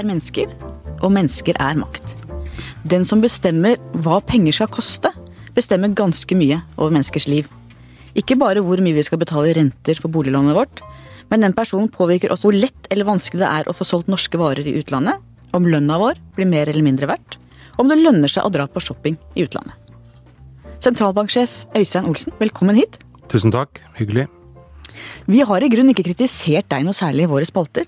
er 0.00 0.08
mennesker, 0.08 0.50
og 1.00 1.12
mennesker 1.14 1.58
er 1.60 1.78
makt. 1.80 2.16
Den 2.88 3.06
som 3.08 3.22
bestemmer 3.22 3.78
hva 4.04 4.20
penger 4.24 4.56
skal 4.56 4.70
koste, 4.72 5.12
bestemmer 5.56 5.92
ganske 5.96 6.36
mye 6.38 6.60
over 6.76 6.92
menneskers 6.94 7.28
liv. 7.28 7.48
Ikke 8.18 8.38
bare 8.38 8.62
hvor 8.64 8.80
mye 8.82 8.96
vi 8.96 9.04
skal 9.06 9.20
betale 9.20 9.50
i 9.50 9.56
renter 9.56 10.00
for 10.00 10.12
boliglånet 10.12 10.56
vårt, 10.56 10.82
men 11.30 11.44
den 11.44 11.54
personen 11.54 11.90
påvirker 11.92 12.32
også 12.32 12.48
hvor 12.48 12.58
lett 12.58 12.88
eller 12.90 13.06
vanskelig 13.06 13.44
det 13.44 13.50
er 13.50 13.68
å 13.70 13.76
få 13.76 13.86
solgt 13.86 14.10
norske 14.10 14.40
varer 14.40 14.66
i 14.66 14.74
utlandet, 14.80 15.20
om 15.54 15.66
lønna 15.66 15.98
vår 16.00 16.18
blir 16.36 16.48
mer 16.50 16.70
eller 16.70 16.86
mindre 16.86 17.08
verdt, 17.10 17.38
og 17.76 17.84
om 17.84 17.92
det 17.92 18.00
lønner 18.00 18.30
seg 18.30 18.46
å 18.46 18.52
dra 18.54 18.66
på 18.70 18.82
shopping 18.82 19.18
i 19.38 19.46
utlandet. 19.46 19.76
Sentralbanksjef 20.80 21.54
Øystein 21.76 22.08
Olsen, 22.08 22.34
velkommen 22.40 22.78
hit. 22.78 22.98
Tusen 23.30 23.52
takk, 23.54 23.82
hyggelig. 23.98 24.26
Vi 25.30 25.42
har 25.46 25.62
i 25.62 25.70
grunnen 25.70 25.92
ikke 25.92 26.08
kritisert 26.08 26.70
deg 26.72 26.86
noe 26.86 26.96
særlig 26.96 27.28
i 27.28 27.30
våre 27.30 27.46
spalter. 27.46 27.86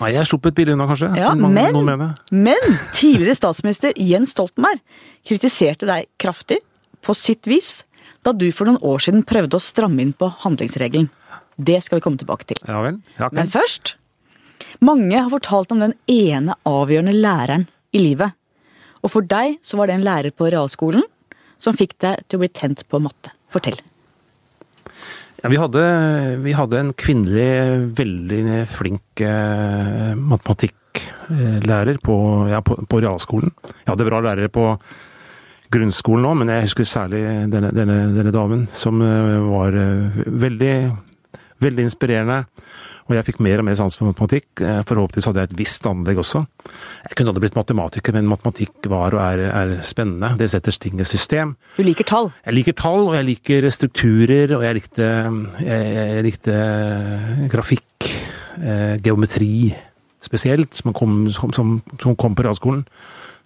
Nei, 0.00 0.14
jeg 0.16 0.28
sluppet 0.30 0.56
billig 0.56 0.72
unna, 0.74 0.86
kanskje. 0.88 1.10
Ja, 1.18 1.34
Mange- 1.36 1.68
men, 1.74 2.14
men 2.32 2.76
tidligere 2.96 3.36
statsminister 3.36 3.92
Jens 4.00 4.32
Stoltenberg 4.32 4.80
kritiserte 5.28 5.88
deg 5.88 6.08
kraftig, 6.20 6.60
på 7.00 7.14
sitt 7.16 7.46
vis, 7.48 7.84
da 8.24 8.32
du 8.36 8.50
for 8.52 8.68
noen 8.68 8.80
år 8.84 9.00
siden 9.00 9.22
prøvde 9.24 9.56
å 9.56 9.64
stramme 9.64 10.02
inn 10.04 10.12
på 10.12 10.28
handlingsregelen. 10.42 11.08
Det 11.56 11.78
skal 11.84 11.98
vi 11.98 12.04
komme 12.04 12.20
tilbake 12.20 12.48
til. 12.48 12.60
Ja 12.68 12.80
vel. 12.84 13.00
Ja. 13.18 13.30
Men 13.32 13.48
først 13.52 13.96
Mange 14.84 15.16
har 15.16 15.30
fortalt 15.32 15.72
om 15.72 15.80
den 15.80 15.94
ene 16.08 16.54
avgjørende 16.68 17.14
læreren 17.16 17.66
i 17.96 18.02
livet. 18.02 18.34
Og 19.00 19.12
for 19.12 19.24
deg 19.24 19.56
så 19.64 19.78
var 19.80 19.88
det 19.88 19.96
en 19.96 20.04
lærer 20.04 20.34
på 20.36 20.50
realskolen 20.52 21.04
som 21.60 21.76
fikk 21.76 21.96
deg 22.04 22.20
til 22.28 22.38
å 22.38 22.42
bli 22.44 22.50
tent 22.52 22.84
på 22.88 23.00
matte. 23.00 23.32
Fortell. 23.52 23.80
Ja, 25.40 25.48
vi, 25.48 25.56
hadde, 25.56 25.82
vi 26.44 26.52
hadde 26.52 26.76
en 26.76 26.90
kvinnelig, 26.92 27.92
veldig 27.96 28.64
flink 28.68 29.22
eh, 29.24 30.10
matematikklærer 30.12 31.96
på, 32.04 32.16
ja, 32.50 32.60
på, 32.60 32.76
på 32.84 33.00
realskolen. 33.00 33.54
Jeg 33.70 33.88
hadde 33.88 34.08
bra 34.10 34.18
lærere 34.26 34.50
på 34.52 34.66
grunnskolen 35.72 36.28
òg, 36.28 36.36
men 36.42 36.52
jeg 36.52 36.66
husker 36.66 36.88
særlig 36.88 37.22
denne, 37.48 37.70
denne, 37.72 37.96
denne 38.12 38.34
damen, 38.36 38.66
som 38.76 39.00
eh, 39.00 39.38
var 39.46 39.80
eh, 39.80 40.20
veldig, 40.44 40.74
veldig 41.64 41.88
inspirerende. 41.88 42.42
Og 43.10 43.16
jeg 43.18 43.26
fikk 43.26 43.40
mer 43.42 43.58
og 43.58 43.66
mer 43.66 43.74
sans 43.78 43.96
for 43.98 44.06
matematikk. 44.06 44.62
Eh, 44.62 44.80
Forhåpentligvis 44.86 45.26
hadde 45.26 45.42
jeg 45.42 45.50
et 45.50 45.56
visst 45.58 45.86
anlegg 45.90 46.20
også. 46.22 46.44
Jeg 47.08 47.16
kunne 47.18 47.32
aldri 47.32 47.42
blitt 47.48 47.58
matematiker, 47.58 48.14
men 48.14 48.28
matematikk 48.30 48.86
var 48.92 49.16
og 49.18 49.22
er, 49.24 49.42
er 49.50 49.72
spennende. 49.86 50.36
Det 50.38 50.46
setter 50.52 50.78
ting 50.78 51.02
i 51.02 51.06
system. 51.08 51.56
Du 51.74 51.82
liker 51.82 52.06
tall. 52.06 52.30
Jeg 52.46 52.54
liker 52.60 52.78
tall, 52.78 53.08
og 53.08 53.16
jeg 53.18 53.26
liker 53.32 53.66
strukturer, 53.74 54.54
og 54.54 54.62
jeg 54.62 54.78
likte, 54.78 55.08
jeg, 55.66 55.92
jeg 55.98 56.26
likte 56.28 56.58
grafikk, 57.50 58.10
eh, 58.62 58.94
geometri 59.02 59.72
spesielt, 60.22 60.76
som 60.78 60.94
kom, 60.94 61.24
som, 61.34 61.50
som, 61.56 61.80
som 61.98 62.14
kom 62.14 62.38
på 62.38 62.46
realskolen. 62.46 62.84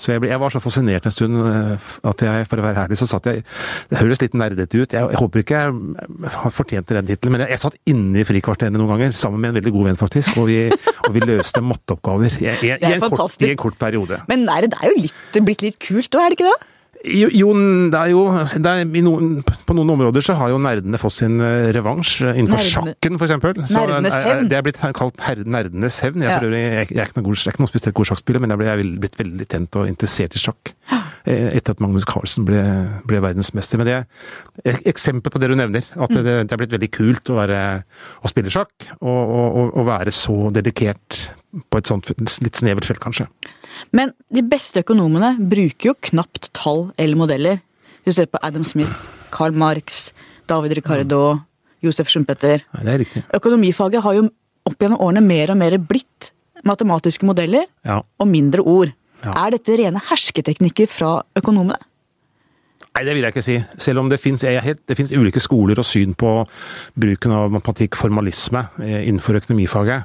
Så 0.01 0.15
jeg, 0.15 0.23
ble, 0.23 0.31
jeg 0.33 0.41
var 0.43 0.53
så 0.55 0.61
fascinert 0.63 1.07
en 1.07 1.15
stund 1.15 1.39
eh, 1.47 1.89
at 2.11 2.25
jeg, 2.27 2.49
for 2.51 2.61
å 2.61 2.67
være 2.67 2.85
ærlig, 2.87 2.99
så 2.99 3.09
satt 3.09 3.29
jeg 3.31 3.45
Det 3.91 4.01
høres 4.01 4.23
litt 4.23 4.35
nerdete 4.39 4.81
ut, 4.81 4.97
jeg, 4.97 5.11
jeg 5.15 5.21
håper 5.21 5.45
ikke 5.45 5.63
jeg 5.65 6.35
har 6.35 6.55
fortjent 6.55 6.91
den 6.91 7.09
tittelen, 7.13 7.37
men 7.37 7.45
jeg, 7.45 7.55
jeg 7.55 7.63
satt 7.63 7.79
inne 7.91 8.21
i 8.21 8.27
frikvarterene 8.27 8.81
noen 8.81 8.95
ganger, 8.95 9.17
sammen 9.19 9.43
med 9.43 9.53
en 9.53 9.59
veldig 9.61 9.75
god 9.77 9.89
venn, 9.91 10.01
faktisk, 10.01 10.39
og 10.43 10.51
vi, 10.51 10.59
og 11.07 11.11
vi 11.15 11.25
løste 11.25 11.63
matteoppgaver 11.71 12.39
i, 12.43 12.51
i, 12.51 12.75
i, 12.75 12.93
en 12.97 13.07
kort, 13.07 13.39
i 13.41 13.53
en 13.53 13.61
kort 13.61 13.81
periode. 13.81 14.21
Men 14.31 14.47
nerd 14.49 14.75
er 14.81 14.91
jo 14.91 15.07
litt, 15.07 15.43
blitt 15.47 15.67
litt 15.67 15.81
kult 15.83 16.11
òg, 16.11 16.25
er 16.25 16.35
det 16.35 16.41
ikke 16.41 16.53
det? 16.53 16.74
Jo, 17.05 17.27
jo, 17.37 17.49
det 17.93 17.99
er 18.01 18.11
jo 18.15 18.21
det 18.65 18.71
er, 18.71 18.85
noen, 19.05 19.43
På 19.69 19.75
noen 19.77 19.91
områder 19.93 20.25
så 20.25 20.33
har 20.41 20.49
jo 20.49 20.57
nerdene 20.63 20.97
fått 20.97 21.19
sin 21.19 21.35
eh, 21.45 21.67
revansj. 21.77 22.23
eh, 22.31 22.39
Innenfor 22.41 22.57
Nerdene- 22.63 22.95
sjakken, 22.95 23.19
for 23.21 23.27
eksempel. 23.29 23.59
Nerdenes 23.61 24.15
er- 24.17 24.21
er- 24.23 24.29
hevn. 24.31 24.49
Det 24.49 24.57
er 24.57 24.63
blitt 24.65 24.81
kalt 24.97 25.21
her, 25.21 25.37
nerdenes 25.45 25.99
hevn. 26.01 26.23
Jeg, 26.25 26.31
Ja. 26.31 26.39
for 26.39 26.47
øvrig, 26.49 26.63
jeg, 26.65 26.89
jeg, 26.89 26.99
er 26.99 27.05
ikke 27.11 27.17
noe 27.21 27.25
god, 27.29 27.37
jeg 27.37 27.47
er 27.47 27.53
ikke 27.53 27.61
noen 27.61 27.73
spesielt 27.75 27.95
god 27.95 28.07
sjakkspiller, 28.09 28.41
men 28.41 28.51
jeg 28.55 28.59
ble- 28.59 28.65
jeg 28.71 28.79
er 28.81 28.99
blitt 29.05 29.19
veldig 29.21 29.49
tent 29.49 29.77
og 29.77 29.87
interessert 29.93 30.35
i 30.35 30.39
sjakk. 30.41 30.73
eh, 31.27 31.51
Etter 31.61 31.71
at 31.77 31.81
Magnus 31.85 32.05
Carlsen 32.09 32.45
ble, 32.49 32.63
ble 33.05 33.21
verdensmester. 33.21 33.77
Men 33.77 33.87
det 33.87 33.95
er 34.01 34.07
et 34.65 34.85
eksempel 34.95 35.29
på 35.31 35.39
det 35.45 35.51
du 35.53 35.57
nevner. 35.61 35.85
At 36.01 36.09
det, 36.09 36.25
det 36.25 36.53
er 36.53 36.57
blitt 36.57 36.73
veldig 36.73 36.91
kult 36.91 37.29
å, 37.29 37.37
være, 37.37 37.85
å 38.25 38.29
spille 38.33 38.49
sjakk, 38.49 38.73
og, 39.03 39.13
og, 39.13 39.57
og, 39.61 39.77
og 39.77 39.87
være 39.93 40.09
så 40.11 40.49
dedikert 40.57 41.29
på 41.71 41.79
et 41.79 41.87
sånt 41.87 42.09
litt 42.41 42.57
snevert 42.57 42.85
felt, 42.89 42.99
kanskje. 43.05 43.29
Men 43.93 44.13
de 44.33 44.43
beste 44.43 44.83
økonomene 44.85 45.35
bruker 45.39 45.91
jo 45.93 45.95
knapt 46.11 46.51
tall 46.57 46.93
eller 46.99 47.17
modeller. 47.17 47.61
Hvis 48.05 48.17
du 48.17 48.21
ser 48.23 48.27
på 48.33 48.41
Adam 48.43 48.65
Smith, 48.65 48.93
Karl 49.35 49.53
Marx, 49.57 50.13
David 50.49 50.77
Ricardo, 50.77 51.41
Josef 51.85 52.09
Schumpeter. 52.13 52.63
Nei, 52.75 52.83
det 52.85 52.93
er 52.95 52.99
riktig. 53.05 53.25
Økonomifaget 53.35 54.03
har 54.05 54.15
jo 54.19 54.27
opp 54.65 54.79
gjennom 54.81 55.01
årene 55.05 55.23
mer 55.25 55.51
og 55.53 55.59
mer 55.61 55.77
blitt 55.79 56.31
matematiske 56.65 57.27
modeller 57.29 57.67
Ja. 57.85 58.03
og 58.19 58.29
mindre 58.29 58.61
ord. 58.65 58.93
Ja. 59.25 59.33
Er 59.47 59.51
dette 59.57 59.77
rene 59.77 60.01
hersketeknikker 60.01 60.89
fra 60.89 61.23
økonomene? 61.37 61.77
Nei, 62.95 63.03
det 63.05 63.15
vil 63.17 63.23
jeg 63.27 63.33
ikke 63.35 63.43
si. 63.43 63.57
Selv 63.83 63.99
om 64.05 64.09
det 64.09 64.21
fins 64.21 64.45
ulike 65.13 65.41
skoler 65.43 65.79
og 65.79 65.85
syn 65.85 66.13
på 66.15 66.47
bruken 66.95 67.33
av 67.35 67.51
matematikk, 67.51 67.97
formalisme, 67.99 68.69
eh, 68.81 69.09
innenfor 69.09 69.41
økonomifaget. 69.41 70.05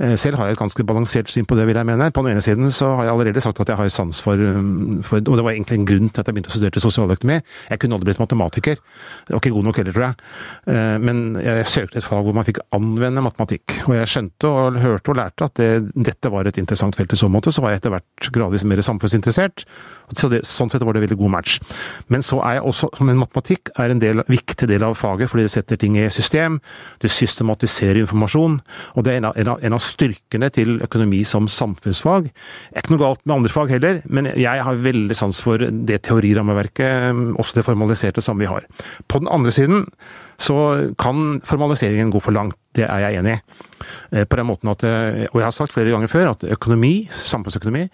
Eh, 0.00 0.14
Selv 0.16 0.36
har 0.38 0.46
jeg 0.46 0.56
et 0.56 0.60
ganske 0.60 0.84
balansert 0.86 1.30
syn 1.30 1.46
på 1.48 1.56
det, 1.58 1.66
vil 1.66 1.76
jeg 1.78 1.86
mene. 1.86 2.10
På 2.14 2.22
den 2.22 2.32
ene 2.32 2.42
siden 2.42 2.70
så 2.74 2.94
har 2.96 3.04
jeg 3.08 3.12
allerede 3.12 3.40
sagt 3.40 3.60
at 3.60 3.68
jeg 3.68 3.76
har 3.76 3.88
sans 3.88 4.20
for, 4.20 4.34
um, 4.34 5.02
for 5.02 5.16
Og 5.18 5.36
det 5.36 5.44
var 5.44 5.52
egentlig 5.52 5.78
en 5.78 5.86
grunn 5.86 6.10
til 6.10 6.20
at 6.20 6.26
jeg 6.26 6.34
begynte 6.34 6.50
å 6.50 6.54
studere 6.56 6.74
til 6.74 6.82
sosialøkonomi. 6.82 7.40
Jeg 7.70 7.78
kunne 7.78 7.94
aldri 7.94 8.10
blitt 8.10 8.22
matematiker. 8.22 8.76
Jeg 9.28 9.34
var 9.34 9.40
ikke 9.42 9.54
god 9.54 9.64
nok 9.64 9.76
heller, 9.76 9.92
tror 9.92 10.06
jeg. 10.08 10.14
Eh, 10.74 10.98
Men 10.98 11.34
jeg 11.36 11.66
søkte 11.66 11.98
et 11.98 12.04
fag 12.04 12.24
hvor 12.24 12.34
man 12.34 12.44
fikk 12.44 12.58
anvende 12.72 13.22
matematikk. 13.22 13.88
Og 13.88 13.94
jeg 13.94 14.06
skjønte 14.06 14.48
og 14.48 14.80
hørte 14.82 15.10
og 15.10 15.16
lærte 15.16 15.44
at 15.44 15.54
det, 15.54 15.92
dette 15.94 16.30
var 16.30 16.46
et 16.46 16.58
interessant 16.58 16.96
felt 16.96 17.12
i 17.12 17.16
så 17.16 17.28
måte. 17.28 17.52
Så 17.52 17.62
var 17.62 17.70
jeg 17.70 17.80
etter 17.82 17.90
hvert 17.90 18.30
gradvis 18.32 18.64
mer 18.64 18.82
samfunnsinteressert. 18.82 19.64
Så 20.14 20.28
det, 20.30 20.44
sånn 20.46 20.70
sett 20.70 20.82
var 20.82 20.92
det 20.92 21.02
en 21.02 21.08
veldig 21.08 21.18
god 21.18 21.30
match. 21.30 21.58
Men 22.08 22.22
så 22.22 22.40
er 22.42 22.58
jeg 22.58 22.62
også, 22.62 22.90
men 23.04 23.18
matematikk 23.18 23.70
er 23.78 23.90
en 23.90 23.98
del, 24.00 24.22
viktig 24.28 24.68
del 24.68 24.82
av 24.82 24.94
faget, 24.94 25.28
fordi 25.30 25.46
det 25.46 25.50
setter 25.52 25.76
ting 25.76 25.96
i 25.98 26.08
system. 26.08 26.60
Du 27.00 27.08
systematiserer 27.08 28.02
informasjon. 28.02 28.60
Og 28.96 29.04
det 29.04 29.12
er 29.14 29.16
en 29.22 29.28
en 29.36 29.48
av, 29.48 29.58
en 29.64 29.72
av 29.72 29.78
styrkene 29.88 30.50
til 30.54 30.76
økonomi 30.84 31.22
som 31.26 31.48
samfunnsfag. 31.50 32.30
Ikke 32.76 32.92
noe 32.92 33.02
galt 33.02 33.24
med 33.24 33.36
andre 33.38 33.52
fag 33.52 33.72
heller, 33.74 34.00
men 34.06 34.30
jeg 34.38 34.64
har 34.64 34.82
veldig 34.84 35.16
sans 35.16 35.40
for 35.44 35.62
det 35.62 36.02
teorirammeverket, 36.06 37.36
også 37.40 37.58
det 37.58 37.66
formaliserte 37.66 38.24
som 38.24 38.38
vi 38.40 38.50
har. 38.50 38.68
På 39.08 39.22
den 39.22 39.30
andre 39.32 39.54
siden 39.54 39.86
så 40.38 40.94
kan 41.00 41.40
formaliseringen 41.46 42.12
gå 42.14 42.22
for 42.22 42.36
langt. 42.36 42.58
Det 42.76 42.86
er 42.86 43.02
jeg 43.02 43.18
enig 43.18 43.38
i. 43.38 43.40
Eh, 44.12 44.24
På 44.24 44.38
den 44.38 44.46
måten 44.46 44.70
at, 44.70 44.84
eh, 44.84 45.26
og 45.32 45.40
jeg 45.40 45.46
har 45.48 45.56
sagt 45.56 45.74
flere 45.74 45.90
ganger 45.90 46.06
før, 46.06 46.30
at 46.30 46.44
økonomi, 46.44 47.08
samfunnsøkonomi, 47.10 47.88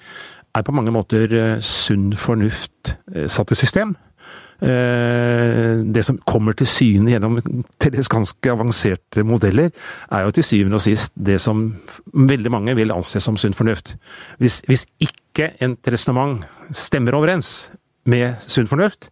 er 0.55 0.63
på 0.63 0.75
mange 0.75 0.93
måter 0.95 1.33
eh, 1.35 1.61
sunn 1.61 2.13
fornuft 2.19 2.95
eh, 3.15 3.27
satt 3.31 3.55
i 3.55 3.59
system. 3.59 3.97
Eh, 4.63 5.83
Det 5.95 6.05
som 6.05 6.19
kommer 6.27 6.55
til 6.55 6.67
syne 6.67 7.11
gjennom 7.11 7.41
til 7.43 7.93
dels 7.93 8.09
ganske 8.09 8.51
avanserte 8.51 9.25
modeller, 9.27 9.71
er 10.11 10.25
jo 10.25 10.35
til 10.35 10.47
syvende 10.47 10.79
og 10.79 10.85
sist 10.85 11.13
det 11.17 11.41
som 11.41 11.75
veldig 12.15 12.51
mange 12.51 12.75
vil 12.77 12.93
anse 12.95 13.21
som 13.21 13.37
sunn 13.37 13.55
fornuft. 13.55 13.97
Hvis, 14.39 14.63
hvis 14.67 14.87
ikke 15.03 15.53
et 15.61 15.91
resonnement 15.91 16.45
stemmer 16.73 17.15
overens 17.19 17.71
med 18.07 18.39
sunn 18.47 18.71
fornuft, 18.71 19.11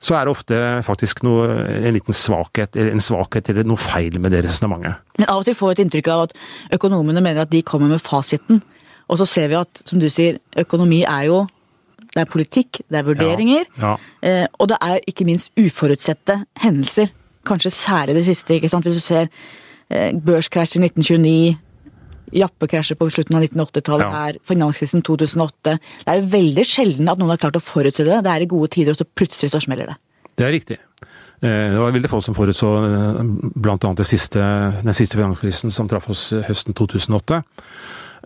så 0.00 0.14
er 0.14 0.26
det 0.26 0.34
ofte 0.34 0.56
faktisk 0.86 1.22
noe, 1.26 1.48
en 1.80 1.96
liten 1.96 2.14
svakhet, 2.14 2.76
eller 2.76 2.94
en 2.94 3.02
svakhet 3.02 3.48
eller 3.50 3.66
noe 3.66 3.80
feil 3.80 4.20
med 4.20 4.34
det 4.34 4.44
resonnementet. 4.46 5.00
Men 5.18 5.28
av 5.32 5.40
og 5.40 5.48
til 5.48 5.56
får 5.56 5.72
vi 5.72 5.76
et 5.76 5.84
inntrykk 5.86 6.10
av 6.12 6.24
at 6.26 6.36
økonomene 6.78 7.22
mener 7.24 7.42
at 7.42 7.52
de 7.52 7.64
kommer 7.66 7.90
med 7.90 8.04
fasiten. 8.04 8.62
Og 9.08 9.20
så 9.20 9.26
ser 9.26 9.48
vi 9.50 9.58
at, 9.58 9.82
som 9.86 10.00
du 10.02 10.08
sier, 10.10 10.38
økonomi 10.58 11.02
er 11.06 11.28
jo 11.30 11.44
Det 12.16 12.22
er 12.24 12.30
politikk, 12.32 12.80
det 12.88 12.96
er 13.02 13.04
vurderinger. 13.04 13.66
Ja, 13.82 13.94
Eh, 14.24 14.46
og 14.58 14.70
det 14.72 14.78
er 14.80 15.02
ikke 15.06 15.26
minst 15.28 15.50
uforutsette 15.60 16.38
hendelser. 16.64 17.10
Kanskje 17.46 17.70
særlig 17.76 18.14
det 18.16 18.24
siste. 18.26 18.54
ikke 18.56 18.70
sant? 18.72 18.86
Hvis 18.88 18.96
du 18.96 19.04
ser 19.04 19.28
eh, 19.90 20.12
børskrasj 20.16 20.78
i 20.80 20.82
1929, 20.88 21.58
jappekrasjet 22.34 22.98
på 22.98 23.06
slutten 23.12 23.36
av 23.38 23.44
1980-tallet 23.44 24.06
Ja. 24.06 24.10
her, 24.24 24.38
finanskrisen 24.48 25.02
2008. 25.06 25.76
Det 26.02 26.08
er 26.10 26.20
jo 26.22 26.26
veldig 26.32 26.64
sjelden 26.66 27.08
at 27.12 27.18
noen 27.20 27.30
har 27.30 27.38
klart 27.38 27.60
å 27.60 27.62
forutse 27.62 28.02
det. 28.04 28.16
Det 28.24 28.32
er 28.32 28.42
i 28.42 28.48
gode 28.50 28.68
tider, 28.74 28.90
og 28.90 28.98
så 28.98 29.04
plutselig 29.06 29.52
så 29.52 29.60
smeller 29.62 29.86
det. 29.92 29.96
Det 30.36 30.46
er 30.48 30.52
riktig. 30.56 30.78
Eh, 31.42 31.70
Det 31.70 31.78
var 31.78 31.92
veldig 31.92 32.10
få 32.10 32.22
som 32.24 32.34
forutså 32.34 32.72
bl.a. 33.54 33.94
siste, 34.02 34.40
den 34.82 34.94
siste 34.94 35.16
finanskrisen 35.20 35.70
som 35.70 35.86
traff 35.88 36.08
oss 36.10 36.32
høsten 36.48 36.74
2008. 36.74 37.42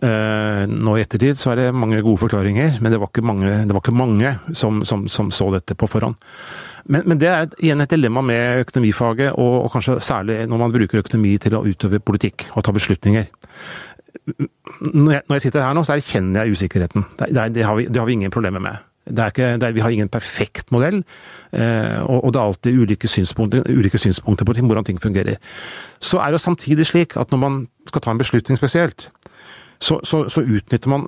Eh, 0.01 0.63
Nå 0.65 0.95
i 0.97 1.03
ettertid 1.03 1.37
så 1.37 1.51
er 1.51 1.59
det 1.59 1.77
mange 1.77 2.01
gode 2.01 2.23
forklaringer, 2.23 2.79
men 2.81 2.93
det 2.93 2.99
var 3.01 3.11
ikke 3.11 3.25
mange, 3.25 3.53
var 3.69 3.81
ikke 3.83 3.93
mange 3.93 4.33
som, 4.57 4.81
som, 4.87 5.05
som 5.11 5.29
så 5.33 5.51
dette 5.53 5.77
på 5.77 5.89
forhånd. 5.89 6.17
Men, 6.89 7.05
men 7.05 7.19
det 7.21 7.29
er 7.29 7.51
igjen 7.61 7.83
et 7.83 7.93
dilemma 7.93 8.23
med 8.25 8.63
økonomifaget, 8.65 9.35
og, 9.37 9.57
og 9.67 9.71
kanskje 9.75 9.99
særlig 10.01 10.39
når 10.49 10.63
man 10.63 10.73
bruker 10.73 11.03
økonomi 11.03 11.35
til 11.41 11.57
å 11.57 11.63
utøve 11.67 12.01
politikk 12.01 12.47
og 12.55 12.65
ta 12.65 12.73
beslutninger. 12.73 13.29
Når 14.81 15.11
jeg, 15.13 15.23
når 15.27 15.35
jeg 15.35 15.45
sitter 15.45 15.65
her 15.65 15.77
nå, 15.77 15.83
så 15.85 15.95
erkjenner 15.95 16.45
jeg 16.45 16.57
usikkerheten. 16.57 17.05
Det, 17.19 17.29
det, 17.35 17.45
det, 17.59 17.67
har, 17.67 17.77
vi, 17.77 17.85
det 17.85 18.01
har 18.01 18.09
vi 18.09 18.17
ingen 18.17 18.33
problemer 18.33 18.63
med. 18.63 18.87
Ikke, 19.11 19.53
er, 19.57 19.71
vi 19.73 19.81
har 19.81 19.93
ingen 19.93 20.11
perfekt 20.13 20.69
modell, 20.71 21.01
eh, 21.57 21.97
og, 22.05 22.19
og 22.25 22.33
det 22.33 22.39
er 22.39 22.49
alltid 22.51 22.83
ulike 22.83 23.09
synspunkter, 23.09 23.65
ulike 23.69 23.97
synspunkter 23.97 24.45
på 24.47 24.53
hvordan 24.61 24.85
ting 24.87 25.01
fungerer. 25.01 25.41
Så 25.99 26.21
er 26.21 26.31
det 26.31 26.41
samtidig 26.41 26.85
slik 26.89 27.17
at 27.17 27.33
når 27.33 27.41
man 27.41 27.63
skal 27.89 28.01
ta 28.05 28.13
en 28.13 28.21
beslutning 28.21 28.59
spesielt, 28.61 29.09
så, 29.81 29.99
så, 30.05 30.23
så 30.29 30.43
utnytter 30.45 30.91
man 30.91 31.07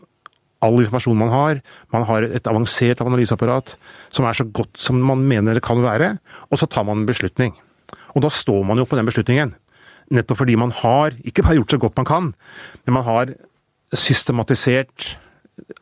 all 0.64 0.80
informasjon 0.80 1.20
man 1.20 1.32
har, 1.34 1.60
man 1.92 2.06
har 2.08 2.26
et 2.26 2.48
avansert 2.48 3.02
analyseapparat 3.04 3.76
som 4.14 4.28
er 4.28 4.38
så 4.38 4.46
godt 4.48 4.80
som 4.80 5.02
man 5.04 5.26
mener 5.28 5.58
det 5.58 5.66
kan 5.66 5.82
være, 5.84 6.16
og 6.50 6.60
så 6.60 6.70
tar 6.72 6.88
man 6.88 7.02
en 7.02 7.10
beslutning. 7.10 7.52
Og 8.16 8.24
da 8.24 8.32
står 8.32 8.64
man 8.68 8.80
jo 8.80 8.88
på 8.88 8.98
den 8.98 9.10
beslutningen. 9.10 9.56
Nettopp 10.14 10.40
fordi 10.44 10.56
man 10.60 10.72
har, 10.84 11.16
ikke 11.26 11.44
bare 11.46 11.58
gjort 11.60 11.76
så 11.76 11.82
godt 11.82 12.00
man 12.00 12.08
kan, 12.08 12.32
men 12.86 12.98
man 13.00 13.06
har 13.08 13.34
systematisert 13.94 15.18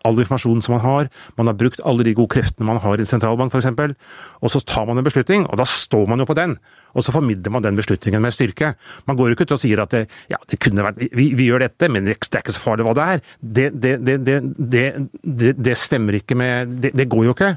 all 0.03 0.19
informasjonen 0.19 0.63
som 0.65 0.75
man 0.75 0.83
har, 0.83 1.09
man 1.37 1.49
har 1.49 1.57
brukt 1.57 1.81
alle 1.87 2.05
de 2.07 2.13
gode 2.17 2.33
kreftene 2.35 2.67
man 2.67 2.81
har 2.83 2.99
i 2.99 3.05
en 3.05 3.09
sentralbank 3.09 3.53
f.eks., 3.55 3.95
og 4.41 4.51
så 4.51 4.61
tar 4.67 4.87
man 4.89 4.99
en 4.99 5.05
beslutning, 5.05 5.45
og 5.47 5.59
da 5.61 5.67
står 5.67 6.07
man 6.09 6.21
jo 6.21 6.27
på 6.29 6.37
den. 6.37 6.57
Og 6.97 7.05
så 7.05 7.13
formidler 7.15 7.53
man 7.53 7.63
den 7.63 7.77
beslutningen 7.79 8.21
med 8.23 8.33
styrke. 8.35 8.73
Man 9.07 9.15
går 9.15 9.29
jo 9.29 9.37
ikke 9.37 9.47
ut 9.47 9.53
og 9.55 9.61
sier 9.63 9.79
at 9.83 9.93
det, 9.93 10.01
ja, 10.31 10.39
det 10.49 10.59
kunne 10.63 10.83
vært, 10.83 10.99
vi, 11.15 11.29
vi, 11.37 11.47
gjør 11.47 11.63
dette, 11.63 11.87
men 11.91 12.07
det 12.07 12.17
er 12.17 12.41
ikke 12.41 12.55
så 12.55 12.63
farlig 12.63 12.87
hva 12.87 12.95
det 12.97 13.05
er. 13.13 13.23
Det, 13.39 13.67
det, 13.79 15.53
det 15.61 15.77
stemmer 15.79 16.19
ikke 16.19 16.37
med 16.39 16.75
det, 16.89 17.07
går 17.11 17.29
jo 17.29 17.35
ikke. 17.37 17.53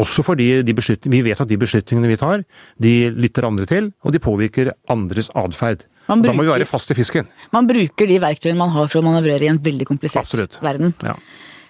Også 0.00 0.24
fordi 0.24 0.48
vi 0.64 1.22
vet 1.26 1.44
at 1.44 1.50
de 1.50 1.60
beslutningene 1.60 2.12
vi 2.14 2.20
tar, 2.20 2.46
de 2.80 2.94
lytter 3.12 3.48
andre 3.50 3.68
til, 3.68 3.92
og 4.00 4.16
de 4.16 4.22
påvirker 4.22 4.72
andres 4.92 5.28
atferd. 5.36 5.84
da 6.08 6.32
må 6.32 6.46
vi 6.46 6.54
være 6.54 6.68
fast 6.68 6.90
i 6.94 6.96
fisken. 6.96 7.28
Man 7.52 7.68
bruker 7.68 8.08
de 8.08 8.18
verktøyene 8.22 8.58
man 8.58 8.72
har 8.74 8.88
for 8.88 9.02
å 9.02 9.06
manøvrere 9.10 9.44
i 9.44 9.52
en 9.52 9.60
veldig 9.60 9.92
komplisert 9.92 10.24
Absolutt. 10.24 10.56
verden. 10.64 10.94
Ja. 11.04 11.18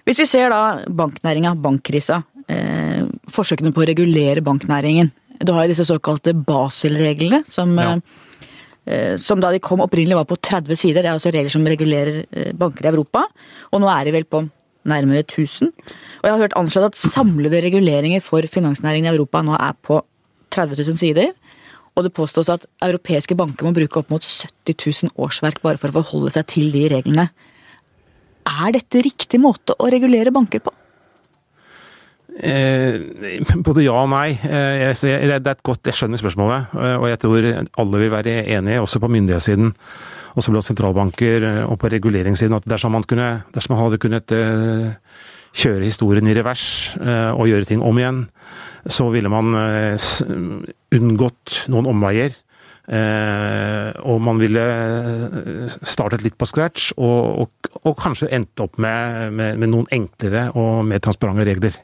Hvis 0.07 0.21
vi 0.23 0.27
ser 0.29 0.51
da 0.53 0.81
banknæringa, 0.89 1.53
bankkrisa, 1.61 2.21
eh, 2.49 3.05
forsøkene 3.31 3.73
på 3.73 3.83
å 3.83 3.87
regulere 3.89 4.43
banknæringen. 4.45 5.11
Du 5.41 5.53
har 5.53 5.65
jo 5.65 5.73
disse 5.73 5.87
såkalte 5.89 6.33
Basel-reglene, 6.37 7.43
som, 7.49 7.73
ja. 7.77 7.97
eh, 8.85 9.17
som 9.17 9.41
da 9.41 9.51
de 9.53 9.61
kom 9.63 9.81
opprinnelig 9.81 10.19
var 10.19 10.29
på 10.29 10.37
30 10.37 10.77
sider. 10.77 11.01
Det 11.01 11.09
er 11.09 11.17
altså 11.17 11.33
regler 11.33 11.53
som 11.53 11.65
regulerer 11.65 12.23
eh, 12.29 12.51
banker 12.53 12.85
i 12.85 12.91
Europa. 12.93 13.25
Og 13.71 13.81
nå 13.81 13.89
er 13.89 14.05
de 14.05 14.15
vel 14.17 14.27
på 14.29 14.43
nærmere 14.89 15.23
1000. 15.25 15.69
Og 16.21 16.25
jeg 16.25 16.33
har 16.33 16.41
hørt 16.41 16.57
anslått 16.57 16.91
at 16.91 17.01
samlede 17.01 17.61
reguleringer 17.61 18.23
for 18.25 18.45
finansnæringen 18.49 19.09
i 19.09 19.13
Europa 19.15 19.43
nå 19.45 19.53
er 19.57 19.77
på 19.85 20.01
30 20.53 20.81
000 20.81 20.97
sider. 20.97 21.31
Og 21.97 22.05
det 22.05 22.13
påstås 22.15 22.49
at 22.49 22.65
europeiske 22.81 23.35
banker 23.35 23.67
må 23.67 23.75
bruke 23.75 23.99
opp 23.99 24.11
mot 24.13 24.23
70 24.23 24.77
000 25.09 25.15
årsverk 25.19 25.61
bare 25.63 25.81
for 25.81 25.91
å 25.91 25.99
forholde 25.99 26.33
seg 26.37 26.47
til 26.49 26.71
de 26.73 26.85
reglene. 26.93 27.27
Er 28.47 28.73
dette 28.75 29.01
riktig 29.05 29.39
måte 29.41 29.75
å 29.77 29.89
regulere 29.91 30.33
banker 30.33 30.63
på? 30.63 30.73
Eh, 32.39 32.95
både 33.59 33.83
ja 33.83 33.97
og 33.99 34.09
nei. 34.13 34.31
Eh, 34.47 34.87
jeg, 34.87 35.19
det 35.27 35.35
er 35.35 35.51
et 35.51 35.65
godt, 35.67 35.83
jeg 35.89 35.97
skjønner 35.97 36.21
spørsmålet, 36.21 36.71
eh, 36.79 36.95
og 36.95 37.09
jeg 37.11 37.19
tror 37.21 37.47
alle 37.83 38.01
vil 38.01 38.13
være 38.13 38.35
enige, 38.55 38.81
også 38.81 39.01
på 39.03 39.11
myndighetssiden, 39.11 39.73
også 40.39 40.53
blant 40.53 40.67
sentralbanker 40.69 41.47
eh, 41.49 41.61
og 41.67 41.77
på 41.81 41.91
reguleringssiden, 41.91 42.55
at 42.55 42.69
dersom 42.71 42.95
man, 42.95 43.05
kunne, 43.07 43.43
dersom 43.51 43.75
man 43.75 43.83
hadde 43.83 43.99
kunnet 44.01 44.31
uh, 44.31 44.93
kjøre 45.51 45.83
historien 45.83 46.27
i 46.31 46.35
revers 46.37 46.63
og 46.95 47.49
gjøre 47.49 47.67
ting 47.67 47.81
om 47.83 47.97
igjen, 47.99 48.21
så 48.87 49.09
ville 49.11 49.27
man 49.29 49.51
unngått 50.95 51.57
noen 51.73 51.89
omveier. 51.91 52.37
Eh, 52.91 53.89
og 54.03 54.17
man 54.19 54.39
ville 54.41 54.61
eh, 54.61 55.75
startet 55.87 56.25
litt 56.25 56.35
på 56.35 56.47
scratch, 56.49 56.91
og, 56.99 57.45
og, 57.45 57.69
og 57.87 57.95
kanskje 58.01 58.27
endt 58.35 58.59
opp 58.63 58.75
med, 58.83 59.31
med, 59.37 59.61
med, 59.61 59.71
noen 59.71 59.87
enklere 59.95 60.49
og 60.59 60.83
mer 60.89 60.99
transparente 61.03 61.47
regler. 61.47 61.77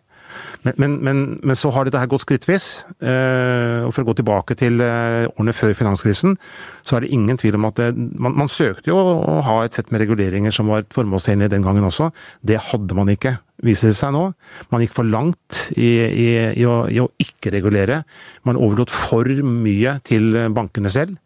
Men, 0.67 0.75
men, 0.77 0.95
men, 1.03 1.23
men, 1.43 1.57
så 1.59 1.71
har 1.73 1.87
dette 1.87 2.01
her 2.01 2.09
gått 2.11 2.25
skrittvis. 2.25 2.67
Eh, 2.99 3.87
og 3.87 3.93
For 3.95 4.03
å 4.03 4.09
gå 4.09 4.17
tilbake 4.19 4.57
til 4.59 4.83
årene 4.83 5.55
før 5.55 5.75
finanskrisen, 5.77 6.37
så 6.83 6.97
er 6.97 7.05
det 7.05 7.13
ingen 7.15 7.39
tvil 7.39 7.57
om 7.59 7.67
at 7.69 7.79
det, 7.79 7.89
man, 7.95 8.35
man, 8.43 8.51
søkte 8.51 8.91
jo 8.91 8.97
å 8.99 9.39
ha 9.45 9.59
et 9.63 9.77
sett 9.77 9.91
med 9.93 10.03
reguleringer 10.03 10.53
som 10.55 10.71
var 10.71 10.87
formålstjenlig 10.93 11.51
den 11.53 11.65
gangen 11.65 11.87
også. 11.87 12.11
Det 12.45 12.59
hadde 12.71 12.97
man 12.97 13.11
ikke 13.13 13.37
viser 13.65 13.91
det 13.91 13.99
seg 13.99 14.13
nå. 14.13 14.25
Man 14.73 14.83
gikk 14.83 14.95
for 14.97 15.07
langt 15.07 15.61
i, 15.73 15.91
i, 16.05 16.27
i, 16.51 16.65
å, 16.67 16.83
i 16.91 16.99
å, 17.01 17.09
ikke 17.21 17.53
regulere. 17.55 18.03
Man 18.47 18.59
overlot 18.59 18.93
for 18.93 19.27
mye 19.27 19.97
til 20.07 20.35
bankene 20.55 20.91
selv. 20.93 21.17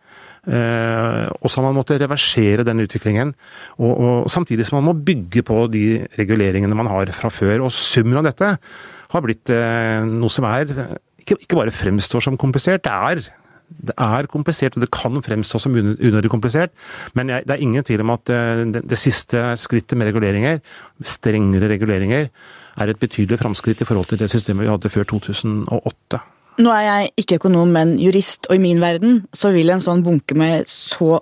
Eh, 0.42 1.28
og 1.30 1.52
så 1.52 1.60
har 1.60 1.68
man 1.68 1.78
måttet 1.78 2.02
reversere 2.02 2.66
den 2.66 2.82
utviklingen. 2.82 3.36
Og, 3.78 3.92
og, 3.92 4.32
samtidig 4.32 4.66
som 4.66 4.80
man 4.80 4.90
må 4.90 4.98
bygge 5.06 5.44
på 5.46 5.68
de 5.74 5.86
reguleringene 6.18 6.78
man 6.78 6.90
har 6.90 7.12
fra 7.16 7.30
før. 7.34 7.68
Og 7.68 7.76
summen 7.76 8.22
av 8.22 8.30
dette 8.30 8.56
har 9.12 9.24
blitt 9.26 9.52
eh, 9.54 10.02
noe 10.08 10.32
som 10.32 10.48
er 10.50 10.72
ikke, 11.22 11.56
bare 11.56 11.74
fremstår 11.76 12.24
som 12.26 12.40
komplisert, 12.40 12.84
det 12.88 12.92
er 12.92 13.24
det 13.72 13.94
er 13.96 14.28
komplisert, 14.28 14.76
og 14.76 14.84
det 14.84 14.90
kan 14.92 15.16
fremstå 15.24 15.60
som 15.64 15.76
unødig 15.78 16.30
komplisert, 16.30 16.74
men 17.16 17.30
jeg, 17.32 17.46
det 17.48 17.56
er 17.56 17.64
ingen 17.64 17.86
tvil 17.88 18.04
om 18.04 18.12
at 18.18 18.32
eh, 18.34 18.66
det, 18.68 18.84
det, 18.90 19.00
siste 19.00 19.44
skrittet 19.56 19.98
med 19.98 20.10
reguleringer, 20.12 20.60
strengere 21.00 21.70
reguleringer, 21.72 22.28
er 22.82 22.92
et 22.92 23.00
betydelig 23.00 23.40
framskritt 23.40 23.82
i 23.84 23.88
forhold 23.88 24.12
til 24.12 24.20
det 24.20 24.30
systemet 24.32 24.66
vi 24.66 24.72
hadde 24.72 24.92
før 24.92 25.08
2008. 25.14 26.22
Nå 26.62 26.72
er 26.76 26.84
jeg 26.84 27.12
ikke 27.24 27.40
økonom, 27.40 27.72
men 27.72 27.96
jurist, 28.00 28.48
og 28.50 28.58
i 28.60 28.64
min 28.64 28.82
verden 28.84 29.22
så 29.34 29.54
vil 29.56 29.72
en 29.72 29.84
sånn 29.84 30.04
bunke 30.04 30.36
med 30.38 30.68
så 30.72 31.22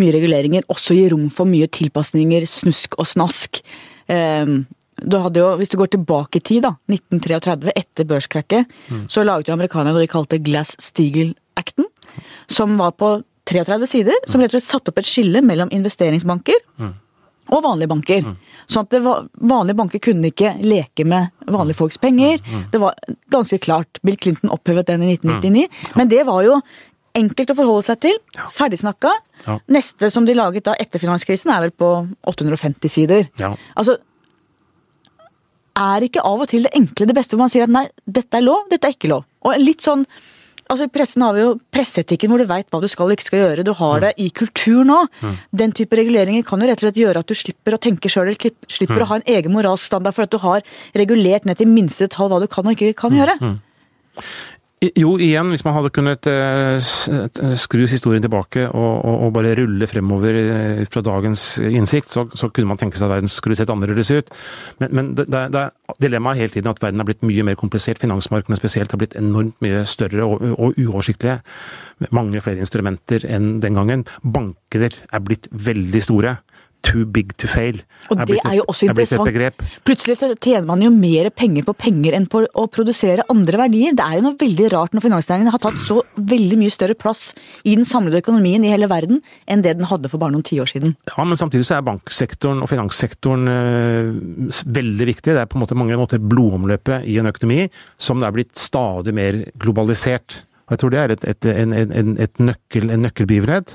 mye 0.00 0.14
reguleringer 0.14 0.68
også 0.70 0.96
gi 0.96 1.08
rom 1.12 1.28
for 1.34 1.48
mye 1.48 1.68
tilpasninger, 1.72 2.46
snusk 2.48 2.96
og 3.00 3.08
snask. 3.08 3.62
Um, 4.10 4.62
du 5.02 5.16
hadde 5.20 5.40
jo, 5.40 5.50
Hvis 5.60 5.72
du 5.72 5.78
går 5.80 5.92
tilbake 5.94 6.40
i 6.40 6.44
tid, 6.44 6.64
da, 6.66 6.74
1933, 6.90 7.72
etter 7.76 8.08
børskrakket, 8.08 8.72
mm. 8.88 9.04
så 9.12 9.24
laget 9.24 9.48
jo 9.48 9.56
amerikanerne 9.56 9.96
noe 9.96 10.04
de 10.04 10.10
kalte 10.10 10.40
Glass-Steagall 10.44 11.34
Acten, 11.60 11.88
som 12.50 12.76
var 12.80 12.96
på 12.98 13.20
33 13.50 13.86
sider, 13.90 14.18
som 14.30 14.42
rett 14.42 14.52
og 14.52 14.60
slett 14.60 14.68
satte 14.68 14.92
opp 14.92 15.00
et 15.00 15.08
skille 15.08 15.42
mellom 15.42 15.70
investeringsbanker 15.74 16.60
mm. 16.80 16.92
og 17.50 17.64
vanlige 17.64 17.90
banker. 17.90 18.26
Mm. 18.26 18.36
Sånn 18.70 18.86
at 18.86 18.98
var, 19.02 19.26
vanlige 19.34 19.78
banker 19.80 20.02
kunne 20.04 20.30
ikke 20.30 20.54
leke 20.62 21.06
med 21.08 21.32
vanlige 21.50 21.80
folks 21.80 21.98
penger. 22.02 22.38
Mm. 22.44 22.68
Det 22.72 22.82
var 22.82 23.00
ganske 23.32 23.58
klart. 23.62 23.98
Bill 24.06 24.20
Clinton 24.20 24.52
opphevet 24.54 24.92
den 24.92 25.02
i 25.06 25.16
1999. 25.16 25.66
Men 25.98 26.12
det 26.12 26.22
var 26.28 26.44
jo 26.46 26.60
enkelt 27.18 27.50
å 27.50 27.56
forholde 27.58 27.88
seg 27.88 28.02
til. 28.06 28.20
Ferdigsnakka. 28.54 29.12
Ja. 29.46 29.56
Neste 29.72 30.12
som 30.14 30.28
de 30.28 30.36
laget 30.36 30.68
da 30.68 30.76
etter 30.78 31.02
finanskrisen, 31.02 31.50
er 31.50 31.66
vel 31.66 31.74
på 31.74 31.90
850 32.30 32.92
sider. 32.92 33.26
Ja. 33.40 33.54
Altså, 33.74 33.98
er 35.78 36.06
ikke 36.06 36.24
av 36.26 36.44
og 36.44 36.50
til 36.50 36.66
det 36.66 36.74
enkle 36.76 37.08
det 37.08 37.16
beste, 37.16 37.36
hvor 37.36 37.44
man 37.44 37.52
sier 37.52 37.66
at 37.66 37.72
nei, 37.72 37.86
dette 38.06 38.38
er 38.38 38.44
lov, 38.44 38.66
dette 38.70 38.88
er 38.88 38.96
ikke 38.96 39.10
lov. 39.12 39.26
Og 39.46 39.58
litt 39.62 39.84
sånn 39.86 40.06
Altså 40.70 40.86
I 40.86 40.90
pressen 40.94 41.24
har 41.26 41.34
vi 41.34 41.42
jo 41.42 41.54
presseetikken 41.74 42.30
hvor 42.30 42.38
du 42.38 42.46
veit 42.46 42.68
hva 42.70 42.78
du 42.78 42.86
skal 42.86 43.08
og 43.10 43.16
ikke 43.16 43.26
skal 43.26 43.40
gjøre. 43.40 43.64
Du 43.66 43.72
har 43.74 43.96
mm. 43.96 44.04
det 44.04 44.10
i 44.22 44.28
kultur 44.30 44.84
nå. 44.86 45.00
Mm. 45.18 45.32
Den 45.62 45.72
type 45.74 45.98
reguleringer 45.98 46.44
kan 46.46 46.62
jo 46.62 46.68
rett 46.70 46.78
og 46.78 46.86
slett 46.86 47.00
gjøre 47.00 47.24
at 47.24 47.32
du 47.32 47.34
slipper 47.34 47.74
å 47.74 47.80
tenke 47.82 48.12
sjøl, 48.12 48.30
eller 48.30 48.54
slipper 48.70 49.00
mm. 49.00 49.02
å 49.02 49.08
ha 49.10 49.18
en 49.18 49.26
egen 49.34 49.56
moralsk 49.56 49.88
standard 49.90 50.14
for 50.14 50.28
at 50.28 50.30
du 50.30 50.38
har 50.44 50.62
regulert 51.00 51.48
ned 51.48 51.58
til 51.58 51.72
minste 51.72 52.06
detalj 52.06 52.30
hva 52.30 52.38
du 52.44 52.46
kan 52.54 52.70
og 52.70 52.78
ikke 52.78 53.00
kan 53.02 53.18
gjøre. 53.18 53.34
Jo, 54.80 55.10
igjen, 55.20 55.50
hvis 55.52 55.60
man 55.66 55.74
hadde 55.76 55.90
kunnet 55.92 56.24
uh, 56.32 56.78
skru 57.60 57.82
historien 57.84 58.24
tilbake 58.24 58.62
og, 58.64 58.94
og, 59.04 59.16
og, 59.26 59.32
bare 59.36 59.50
rulle 59.58 59.84
fremover 59.84 60.38
ut 60.80 60.94
fra 60.94 61.02
dagens 61.04 61.42
innsikt, 61.60 62.08
så, 62.08 62.24
så, 62.32 62.48
kunne 62.48 62.70
man 62.70 62.80
tenke 62.80 62.96
seg 62.96 63.04
at 63.10 63.12
verden 63.18 63.28
skulle 63.28 63.58
sett 63.58 63.68
annerledes 63.68 64.08
ut. 64.08 64.32
Men, 64.80 64.94
men 64.96 65.10
det, 65.18 65.26
det, 65.28 65.42
det 65.52 65.66
er 65.66 66.00
dilemmaet 66.00 66.40
hele 66.40 66.54
tiden 66.54 66.72
at 66.72 66.80
verden 66.80 67.04
har 67.04 67.10
blitt 67.10 67.28
mye 67.28 67.44
mer 67.44 67.60
komplisert. 67.60 68.00
Finansmarkedene 68.00 68.56
spesielt 68.56 68.96
har 68.96 69.02
blitt 69.02 69.18
enormt 69.20 69.60
mye 69.60 69.84
større 69.84 70.24
og, 70.24 70.46
og 70.56 70.80
uoversiktlige. 70.80 71.42
Mange 72.16 72.40
flere 72.40 72.64
instrumenter 72.64 73.28
enn 73.28 73.58
den 73.60 73.76
gangen. 73.76 74.08
Banker 74.24 74.88
er 74.88 75.26
blitt 75.28 75.52
veldig 75.52 76.06
store 76.08 76.38
too 76.86 77.06
big 77.06 77.36
to 77.40 77.48
fail. 77.50 77.78
Og 78.10 78.22
det 78.26 78.38
er, 78.40 78.56
jo 78.58 78.64
også 78.70 78.88
interessant. 78.88 79.60
Plutselig 79.86 80.16
tjener 80.42 80.66
man 80.68 80.82
jo 80.82 80.90
mer 80.94 81.30
penger 81.34 81.66
på 81.68 81.74
penger 81.78 82.16
enn 82.16 82.26
på 82.30 82.42
å 82.48 82.66
produsere 82.72 83.26
andre 83.32 83.60
verdier. 83.60 83.94
Det 83.96 84.06
er 84.06 84.18
jo 84.18 84.24
noe 84.26 84.38
veldig 84.40 84.70
rart 84.74 84.96
når 84.96 85.04
finansnæringen 85.04 85.52
har 85.52 85.62
tatt 85.62 85.78
så 85.84 86.00
veldig 86.16 86.58
mye 86.60 86.74
større 86.74 86.96
plass 86.98 87.30
i 87.64 87.76
den 87.76 87.86
samlede 87.88 88.22
økonomien 88.24 88.64
i 88.64 88.72
hele 88.72 88.88
verden 88.90 89.22
enn 89.50 89.64
det 89.64 89.76
den 89.78 89.88
hadde 89.90 90.10
for 90.10 90.22
bare 90.22 90.34
noen 90.34 90.46
tiår 90.46 90.72
siden. 90.72 90.96
Ja, 91.12 91.24
men 91.24 91.38
samtidig 91.38 91.68
så 91.68 91.78
er 91.78 91.86
banksektoren 91.86 92.64
og 92.64 92.70
finanssektoren 92.72 93.54
øh, 93.54 94.60
veldig 94.80 95.10
viktig. 95.12 95.34
Det 95.34 95.40
er 95.44 95.50
på 95.50 95.60
en 95.60 95.66
måte 95.66 95.78
mange 95.78 95.98
måter 96.00 96.22
blodomløpet 96.22 97.08
i 97.10 97.18
en 97.20 97.30
økonomi 97.30 97.66
som 98.00 98.24
er 98.24 98.34
blitt 98.34 98.56
stadig 98.58 99.14
mer 99.16 99.44
globalisert. 99.60 100.40
Og 100.70 100.76
jeg 100.76 100.78
tror 100.78 100.92
det 100.94 100.98
er 101.00 101.12
et, 101.16 101.24
et, 101.26 101.46
en, 101.50 101.72
en, 101.74 102.12
et 102.22 102.38
nøkkel, 102.38 102.92
en 102.94 103.02
nøkkelbegivenhet. 103.02 103.72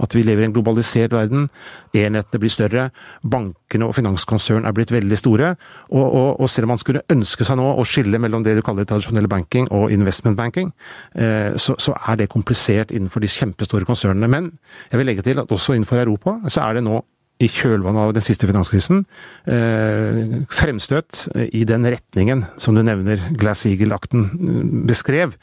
At 0.00 0.14
vi 0.16 0.22
lever 0.24 0.46
i 0.46 0.48
en 0.48 0.54
globalisert 0.56 1.12
verden. 1.12 1.50
Enhetene 1.92 2.40
blir 2.40 2.52
større. 2.52 2.86
Bankene 3.20 3.84
og 3.84 3.92
finanskonsern 3.98 4.64
er 4.64 4.72
blitt 4.72 4.94
veldig 4.94 5.18
store. 5.20 5.50
Og, 5.90 6.06
og, 6.06 6.40
og, 6.40 6.48
selv 6.48 6.64
om 6.64 6.72
man 6.72 6.80
skulle 6.80 7.04
ønske 7.12 7.44
seg 7.44 7.60
nå 7.60 7.68
å 7.68 7.84
skille 7.84 8.20
mellom 8.22 8.46
det 8.46 8.56
du 8.56 8.62
kaller 8.64 8.88
tradisjonelle 8.88 9.28
banking 9.28 9.68
og 9.68 9.92
investment 9.92 10.40
banking, 10.40 10.72
eh, 11.20 11.52
så, 11.60 11.76
så, 11.76 11.92
er 12.08 12.16
det 12.16 12.30
komplisert 12.32 12.94
innenfor 12.96 13.20
de 13.20 13.28
kjempestore 13.28 13.84
konsernene. 13.84 14.30
Men 14.30 14.50
jeg 14.88 15.02
vil 15.02 15.12
legge 15.12 15.26
til 15.26 15.44
at 15.44 15.52
også 15.52 15.76
innenfor 15.76 16.00
Europa 16.00 16.38
så 16.48 16.64
er 16.64 16.78
det 16.78 16.86
nå 16.88 17.02
i 17.38 17.46
kjølvannet 17.46 18.02
av 18.02 18.12
den 18.16 18.24
siste 18.24 18.48
finanskrisen 18.48 19.04
eh, 19.46 20.40
fremstøt 20.50 21.28
i 21.54 21.62
den 21.68 21.86
retningen 21.86 22.42
som 22.58 22.74
du 22.74 22.82
nevner 22.82 23.22
Glass-Eagle-akten 23.38 24.24
eh, 24.26 24.64
beskrev. 24.90 25.36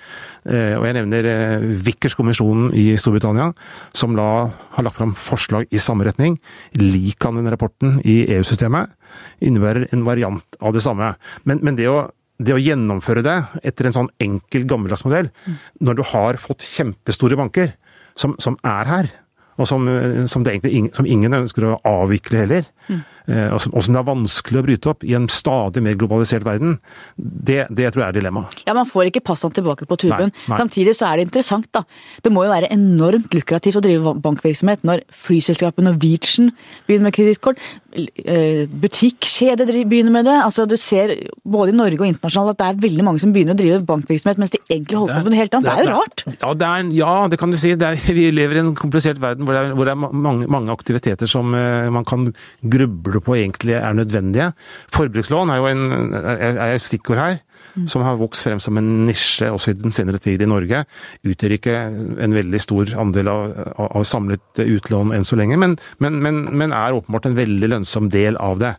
Eh, 0.44 0.76
og 0.76 0.88
jeg 0.90 0.98
nevner 0.98 1.30
eh, 1.32 1.68
Vickers-kommisjonen 1.88 2.74
i 2.76 2.90
Storbritannia, 3.00 3.52
som 3.96 4.18
la, 4.18 4.28
har 4.76 4.88
lagt 4.88 5.00
fram 5.00 5.16
forslag 5.16 5.72
i 5.72 5.82
samme 5.82 6.08
retning. 6.08 6.36
Lik 6.82 7.24
han 7.24 7.40
den 7.40 7.52
rapporten 7.54 8.02
i 8.04 8.24
EU-systemet. 8.36 8.92
innebærer 9.40 9.88
en 9.96 10.04
variant 10.04 10.60
av 10.60 10.76
det 10.76 10.84
samme. 10.84 11.14
Men, 11.48 11.64
men 11.64 11.80
det, 11.80 11.88
å, 11.88 12.10
det, 12.40 12.58
å, 12.58 12.60
gjennomføre 12.62 13.24
det 13.24 13.38
etter 13.64 13.88
en 13.88 14.00
sånn 14.02 14.12
enkel, 14.20 14.68
gammeldags 14.68 15.06
modell, 15.08 15.32
mm. 15.46 15.60
når 15.80 16.00
du 16.00 16.08
har 16.12 16.44
fått 16.44 16.68
kjempestore 16.68 17.40
banker 17.40 17.78
som, 18.20 18.36
som 18.40 18.60
er 18.68 18.92
her, 18.92 19.16
og 19.56 19.68
som, 19.70 19.86
som, 20.28 20.46
egentlig, 20.46 20.90
som, 20.96 21.08
ingen 21.08 21.34
ønsker 21.38 21.68
å 21.70 21.76
avvikle 21.88 22.44
heller, 22.44 22.72
mm. 22.90 23.04
Eh, 23.26 23.50
og 23.50 23.58
som, 23.62 23.74
og 23.74 23.82
som, 23.82 23.96
det 23.96 24.02
er 24.02 24.06
vanskelig 24.06 24.60
å 24.60 24.66
bryte 24.68 24.90
opp 24.92 25.06
i 25.06 25.16
en 25.18 25.26
stadig 25.34 25.82
mer 25.82 25.96
globalisert 25.98 26.46
verden, 26.46 26.76
det, 27.18 27.64
det 27.74 27.90
tror 27.90 28.04
jeg 28.04 28.14
er 28.14 28.18
dilemmaet. 28.20 28.60
Ja, 28.68 28.76
man 28.78 28.86
får 28.86 29.10
ikke 29.10 29.24
passene 29.26 29.56
tilbake 29.56 29.88
på 29.90 29.98
tuben. 29.98 30.30
Nei, 30.30 30.44
nei. 30.52 30.60
Samtidig 30.62 30.94
så 30.98 31.08
er 31.10 31.18
det 31.18 31.26
interessant, 31.32 31.66
da. 31.74 31.82
Det 32.22 32.30
må 32.34 32.44
jo 32.46 32.54
være 32.54 32.70
enormt 32.76 33.34
lukrativt 33.34 33.80
å 33.80 33.84
drive 33.86 34.14
bankvirksomhet 34.22 34.86
når 34.86 35.02
flyselskapet 35.26 35.88
Norwegian 35.88 36.52
begynner 36.86 37.10
med 37.10 37.18
kredittkort. 37.18 37.66
Eh, 37.96 38.66
butikkjeder 38.68 39.70
begynner 39.88 40.12
med 40.12 40.28
det. 40.28 40.36
Altså, 40.44 40.66
du 40.68 40.76
ser 40.80 41.14
både 41.48 41.72
i 41.72 41.78
Norge 41.78 42.02
og 42.02 42.10
internasjonalt 42.10 42.56
at 42.56 42.60
det 42.60 42.68
er 42.68 42.82
veldig 42.84 43.06
mange 43.08 43.22
som 43.24 43.32
begynner 43.36 43.56
å 43.56 43.60
drive 43.60 43.80
bankvirksomhet 43.88 44.42
mens 44.42 44.52
de 44.52 44.60
egentlig 44.68 45.00
holder 45.00 45.16
på 45.16 45.24
med 45.24 45.32
noe 45.32 45.40
helt 45.40 45.56
annet. 45.56 45.70
Det 45.70 45.76
er 45.76 45.88
jo 45.88 45.96
rart. 45.96 46.26
Ja, 46.34 46.52
det, 46.60 46.70
er, 46.70 46.92
ja, 46.98 47.14
det 47.32 47.40
kan 47.40 47.54
du 47.54 47.60
si. 47.60 47.72
Er, 47.76 48.00
vi 48.20 48.28
lever 48.36 48.60
i 48.60 48.64
en 48.66 48.76
komplisert 48.78 49.22
verden 49.24 49.48
hvor 49.48 49.56
det 49.56 49.64
er, 49.64 49.74
hvor 49.78 49.88
det 49.88 49.96
er 49.96 50.02
mange, 50.04 50.50
mange, 50.52 50.76
aktiviteter 50.76 51.30
som 51.30 51.56
uh, 51.56 51.88
man 51.94 52.08
kan 52.08 52.28
gruble 52.76 53.24
på 53.24 53.38
egentlig 53.40 53.78
er 53.80 53.96
nødvendige. 53.96 54.52
Forbrukslån 54.94 55.54
er 55.54 55.62
jo 55.62 55.72
en, 55.72 56.16
er, 56.20 56.64
er 56.74 56.84
stikkord 56.84 57.22
her. 57.22 57.40
Mm. 57.76 57.88
Som 57.92 58.06
har 58.08 58.20
vokst 58.20 58.46
frem 58.48 58.62
som 58.64 58.78
en 58.80 58.90
nisje 59.08 59.50
også 59.52 59.74
i 59.74 59.78
den 59.80 59.92
senere 59.92 60.22
tid 60.24 60.42
i 60.42 60.48
Norge. 60.48 60.86
Utgjør 61.28 61.56
ikke 61.58 61.78
en 62.24 62.36
veldig 62.36 62.62
stor 62.64 62.94
andel 63.02 63.30
av, 63.32 63.56
av 63.76 64.06
samlet 64.08 64.64
utlån 64.64 65.12
enn 65.16 65.28
så 65.28 65.40
lenge, 65.40 65.60
men, 65.60 65.76
men, 66.04 66.22
men, 66.24 66.46
men 66.56 66.76
er 66.76 66.96
åpenbart 66.96 67.28
en 67.30 67.38
veldig 67.38 67.72
lønnsom 67.74 68.08
del 68.14 68.40
av 68.40 68.62
det. 68.64 68.76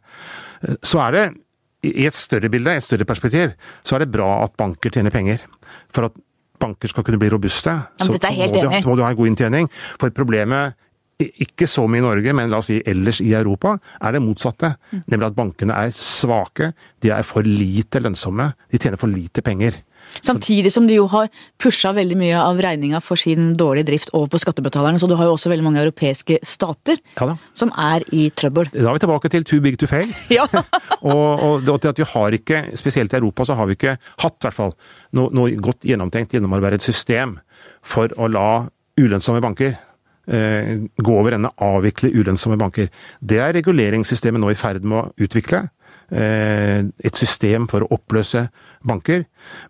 Så 0.80 1.02
er 1.04 1.16
det, 1.16 1.26
i 1.86 2.06
et 2.08 2.16
større 2.16 2.50
bilde, 2.50 2.72
i 2.72 2.80
et 2.80 2.86
større 2.86 3.06
perspektiv, 3.08 3.52
så 3.84 3.96
er 3.96 4.04
det 4.04 4.14
bra 4.14 4.30
at 4.46 4.56
banker 4.58 4.94
tjener 4.94 5.14
penger. 5.14 5.44
For 5.94 6.08
at 6.08 6.16
banker 6.60 6.90
skal 6.90 7.04
kunne 7.04 7.20
bli 7.20 7.30
robuste, 7.32 7.74
så, 8.00 8.06
så, 8.06 8.12
må 8.12 8.16
du, 8.16 8.80
så, 8.80 8.88
må 8.88 8.96
du, 8.96 9.04
ha 9.04 9.12
en 9.12 9.18
god 9.18 9.30
inntjening. 9.32 9.70
For 10.00 10.14
problemet 10.14 10.76
ikke 11.16 11.68
så 11.70 11.86
mye 11.88 12.02
i 12.02 12.04
Norge, 12.04 12.32
men 12.36 12.50
la 12.52 12.60
oss 12.60 12.68
si 12.70 12.78
ellers 12.84 13.22
i 13.24 13.32
Europa, 13.36 13.76
er 14.04 14.16
det 14.16 14.22
motsatte. 14.24 14.74
Nemlig 15.06 15.30
at 15.30 15.38
bankene 15.38 15.76
er 15.86 15.94
svake, 15.96 16.72
de 17.00 17.12
er 17.14 17.24
for 17.26 17.46
lite 17.46 18.02
lønnsomme, 18.02 18.50
de 18.72 18.80
tjener 18.80 19.00
for 19.00 19.12
lite 19.12 19.44
penger. 19.44 19.80
Samtidig 20.22 20.70
som 20.72 20.86
de 20.86 20.96
jo 20.96 21.06
har 21.10 21.28
pusha 21.60 21.90
veldig 21.96 22.16
mye 22.18 22.36
av 22.38 22.60
regninga 22.62 23.00
for 23.04 23.20
sin 23.20 23.54
dårlige 23.58 23.88
drift 23.90 24.12
over 24.14 24.30
på 24.32 24.40
skattebetalerne. 24.42 25.00
Så 25.02 25.08
du 25.10 25.16
har 25.18 25.28
jo 25.28 25.34
også 25.34 25.50
veldig 25.50 25.66
mange 25.66 25.82
europeiske 25.82 26.38
stater 26.46 27.00
ja 27.18 27.34
som 27.56 27.72
er 27.80 28.04
i 28.14 28.28
trøbbel. 28.30 28.70
Da 28.72 28.86
er 28.90 28.96
vi 28.96 29.02
tilbake 29.02 29.30
til 29.32 29.44
too 29.48 29.60
big 29.64 29.78
to 29.80 29.88
fail. 29.90 30.12
Ja. 30.36 30.46
og, 31.12 31.42
og, 31.42 31.66
det 31.66 31.90
at 31.90 31.98
vi 31.98 32.06
har 32.06 32.34
ikke, 32.38 32.62
spesielt 32.76 33.12
i 33.12 33.18
Europa, 33.18 33.44
så 33.44 33.56
har 33.58 33.66
vi 33.66 33.76
ikke 33.76 33.96
hatt 34.22 34.38
hvert 34.42 34.56
fall 34.56 34.72
noe, 35.16 35.30
noe 35.34 35.56
godt 35.62 35.86
gjennomtenkt, 35.86 36.34
gjennomarbeidet 36.36 36.84
system 36.84 37.38
for 37.82 38.12
å 38.16 38.28
la 38.30 38.66
ulønnsomme 39.00 39.42
banker 39.44 39.76
gå 40.26 41.12
over 41.14 41.36
ende, 41.36 41.52
avvikle 41.62 42.10
ulønnsomme 42.10 42.58
banker. 42.58 42.88
Det 43.22 43.38
er 43.38 43.54
reguleringssystemet 43.54 44.42
nå 44.42 44.50
i 44.50 44.58
ferd 44.58 44.82
med 44.82 44.98
å 44.98 45.26
utvikle. 45.26 45.68
Eh, 46.06 46.86
et 47.02 47.18
system 47.18 47.64
for 47.66 47.82
å 47.82 47.88
oppløse 47.96 48.44
banker. 48.86 49.24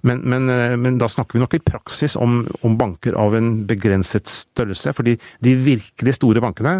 Men, 0.05 0.21
men, 0.29 0.51
eh, 0.53 0.75
men 0.77 0.99
da 1.01 1.09
snakker 1.09 1.39
vi 1.39 1.41
nok 1.41 1.57
i 1.57 1.63
praksis 1.65 2.13
om, 2.21 2.43
om, 2.61 2.75
banker 2.77 3.17
av 3.17 3.33
en 3.39 3.49
begrenset 3.69 4.29
størrelse. 4.29 4.93
Fordi 4.97 5.15
de 5.45 5.55
virkelig 5.57 6.19
store 6.19 6.43
bankene 6.45 6.75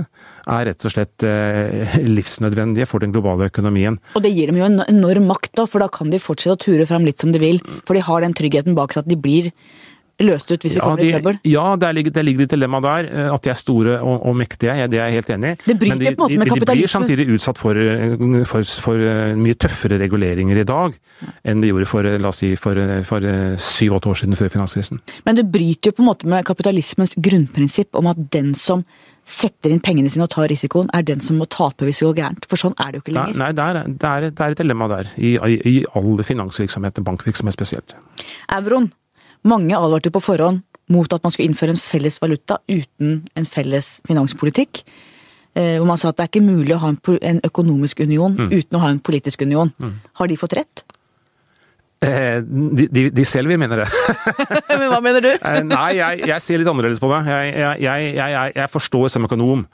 er 0.45 0.69
rett 0.69 0.85
og 0.85 0.93
slett 0.93 1.25
livsnødvendige 2.19 2.89
for 2.91 3.03
den 3.03 3.17
globale 3.17 3.49
økonomien. 3.49 3.97
Og 4.15 4.27
det 4.27 4.35
gir 4.37 4.53
dem 4.53 4.61
jo 4.61 4.69
en 4.69 4.85
enorm 4.85 5.31
makt, 5.33 5.55
da, 5.57 5.65
for 5.65 5.83
da 5.83 5.89
kan 5.93 6.13
de 6.13 6.21
fortsette 6.21 6.59
å 6.59 6.65
ture 6.67 6.89
fram 6.89 7.09
litt 7.09 7.25
som 7.25 7.33
de 7.33 7.41
vil. 7.41 7.63
For 7.89 7.97
de 7.97 8.05
har 8.05 8.23
den 8.23 8.37
tryggheten 8.37 8.77
bak 8.77 8.93
seg 8.93 9.07
at 9.07 9.11
de 9.11 9.19
blir 9.19 9.51
løst 10.25 10.51
ut 10.51 10.63
hvis 10.65 10.77
de 10.77 10.79
ja, 10.79 10.85
kommer 10.85 11.05
i 11.05 11.11
trøbbel? 11.13 11.39
Ja, 11.45 11.65
det 11.81 11.91
ligger, 11.99 12.15
der 12.17 12.25
ligger 12.25 12.47
et 12.47 12.53
dilemma 12.55 12.81
der. 12.85 13.09
Eh, 13.11 13.33
at 13.35 13.45
de 13.45 13.53
er 13.53 13.59
store 13.61 13.99
og, 14.01 14.27
og 14.31 14.37
mektige, 14.39 14.77
det 14.89 15.01
er 15.01 15.11
jeg 15.11 15.19
helt 15.19 15.33
enig 15.37 15.51
i. 15.53 15.57
Det 15.67 15.79
bryter 15.81 15.99
de, 16.01 16.13
på 16.13 16.15
en 16.15 16.23
måte 16.23 16.39
med 16.41 16.53
kapitalismen. 16.53 16.71
De 16.71 16.83
blir 16.83 16.93
samtidig 16.95 17.27
utsatt 17.37 17.61
for, 17.61 17.81
eh, 17.81 18.45
for, 18.49 18.71
for, 18.87 19.03
eh, 19.03 19.35
mye 19.41 19.59
tøffere 19.61 20.01
reguleringer 20.01 20.63
i 20.63 20.69
dag 20.69 20.97
enn 21.49 21.65
de 21.65 21.73
gjorde 21.73 21.89
for 21.89 22.07
la 22.21 22.29
oss 22.29 22.43
si, 22.43 22.53
for, 22.61 22.79
for 23.09 23.25
syv-åtte 23.63 24.11
år 24.13 24.19
siden 24.21 24.37
før 24.37 24.53
finanskrisen. 24.53 25.01
Men 25.29 25.39
det 25.39 25.47
bryter 25.53 25.91
jo 25.91 25.99
på 25.99 26.05
en 26.05 26.11
måte 26.11 26.29
med 26.29 26.45
kapitalismens 26.49 27.17
grunnprinsipp 27.17 27.97
om 27.97 28.11
at 28.13 28.21
den 28.33 28.53
som 28.59 28.85
setter 29.27 29.73
inn 29.75 29.81
pengene 29.83 30.11
sine 30.13 30.27
og 30.27 30.31
tar 30.31 30.47
risikoen, 30.53 30.91
er 30.95 31.03
den 31.07 31.23
som 31.25 31.41
må 31.41 31.49
tape 31.51 31.89
hvis 31.89 31.99
det 32.03 32.07
går 32.11 32.19
gærent. 32.21 32.47
For 32.51 32.61
sånn 32.61 32.77
er 32.79 32.93
det 32.93 33.01
jo 33.01 33.07
ikke 33.07 33.17
lenger. 33.17 33.41
Nei, 33.43 33.49
det 33.59 33.65
er, 33.65 33.81
det 33.89 34.11
er, 34.11 34.29
det 34.29 34.45
er 34.45 34.55
et 34.55 34.61
dilemma 34.63 34.87
der. 34.93 35.11
I, 35.17 35.33
i, 35.35 35.57
i 35.67 35.75
all 35.99 36.23
finansvirksomhet, 36.29 37.03
bankvirksomhet 37.07 37.57
spesielt. 37.57 37.97
Euroen 38.55 38.93
mange 39.49 39.77
advarte 39.77 40.13
på 40.15 40.23
forhånd 40.25 40.63
mot 40.93 41.13
at 41.13 41.23
man 41.25 41.35
skulle 41.35 41.51
innføre 41.51 41.75
en 41.75 41.83
felles 41.83 42.19
valuta 42.23 42.61
uten 42.71 43.21
en 43.35 43.49
felles 43.51 43.97
finanspolitikk. 44.07 44.85
Eh, 45.57 45.79
hvor 45.81 45.89
man 45.89 45.99
sa 46.01 46.13
at 46.13 46.19
det 46.19 46.27
er 46.27 46.33
ikke 46.35 46.45
mulig 46.45 46.75
å 46.77 46.83
ha 46.83 46.93
en, 46.93 47.41
økonomisk 47.47 48.05
union 48.05 48.37
mm. 48.37 48.53
uten 48.53 48.77
å 48.77 48.83
ha 48.83 48.93
en 48.93 49.01
politisk 49.01 49.47
union. 49.47 49.73
Mm. 49.81 49.97
Har 50.21 50.29
de 50.29 50.37
fått 50.39 50.57
rett? 50.59 50.85
Eh, 52.05 52.43
de, 52.45 52.85
de, 52.93 53.07
de, 53.09 53.25
selv 53.25 53.49
vil 53.49 53.59
mene 53.59 53.79
det. 53.81 53.87
Men 54.69 54.91
hva 54.93 55.01
mener 55.01 55.25
du? 55.25 55.31
Eh, 55.49 55.63
nei, 55.65 55.97
jeg, 55.97 56.27
jeg, 56.29 56.45
ser 56.45 56.61
litt 56.61 56.69
annerledes 56.69 57.01
på 57.01 57.09
det. 57.09 57.23
Jeg, 57.31 57.81
jeg, 57.87 58.53
jeg 58.61 58.73
forstår 58.75 59.09
som 59.15 59.27
økonom, 59.27 59.65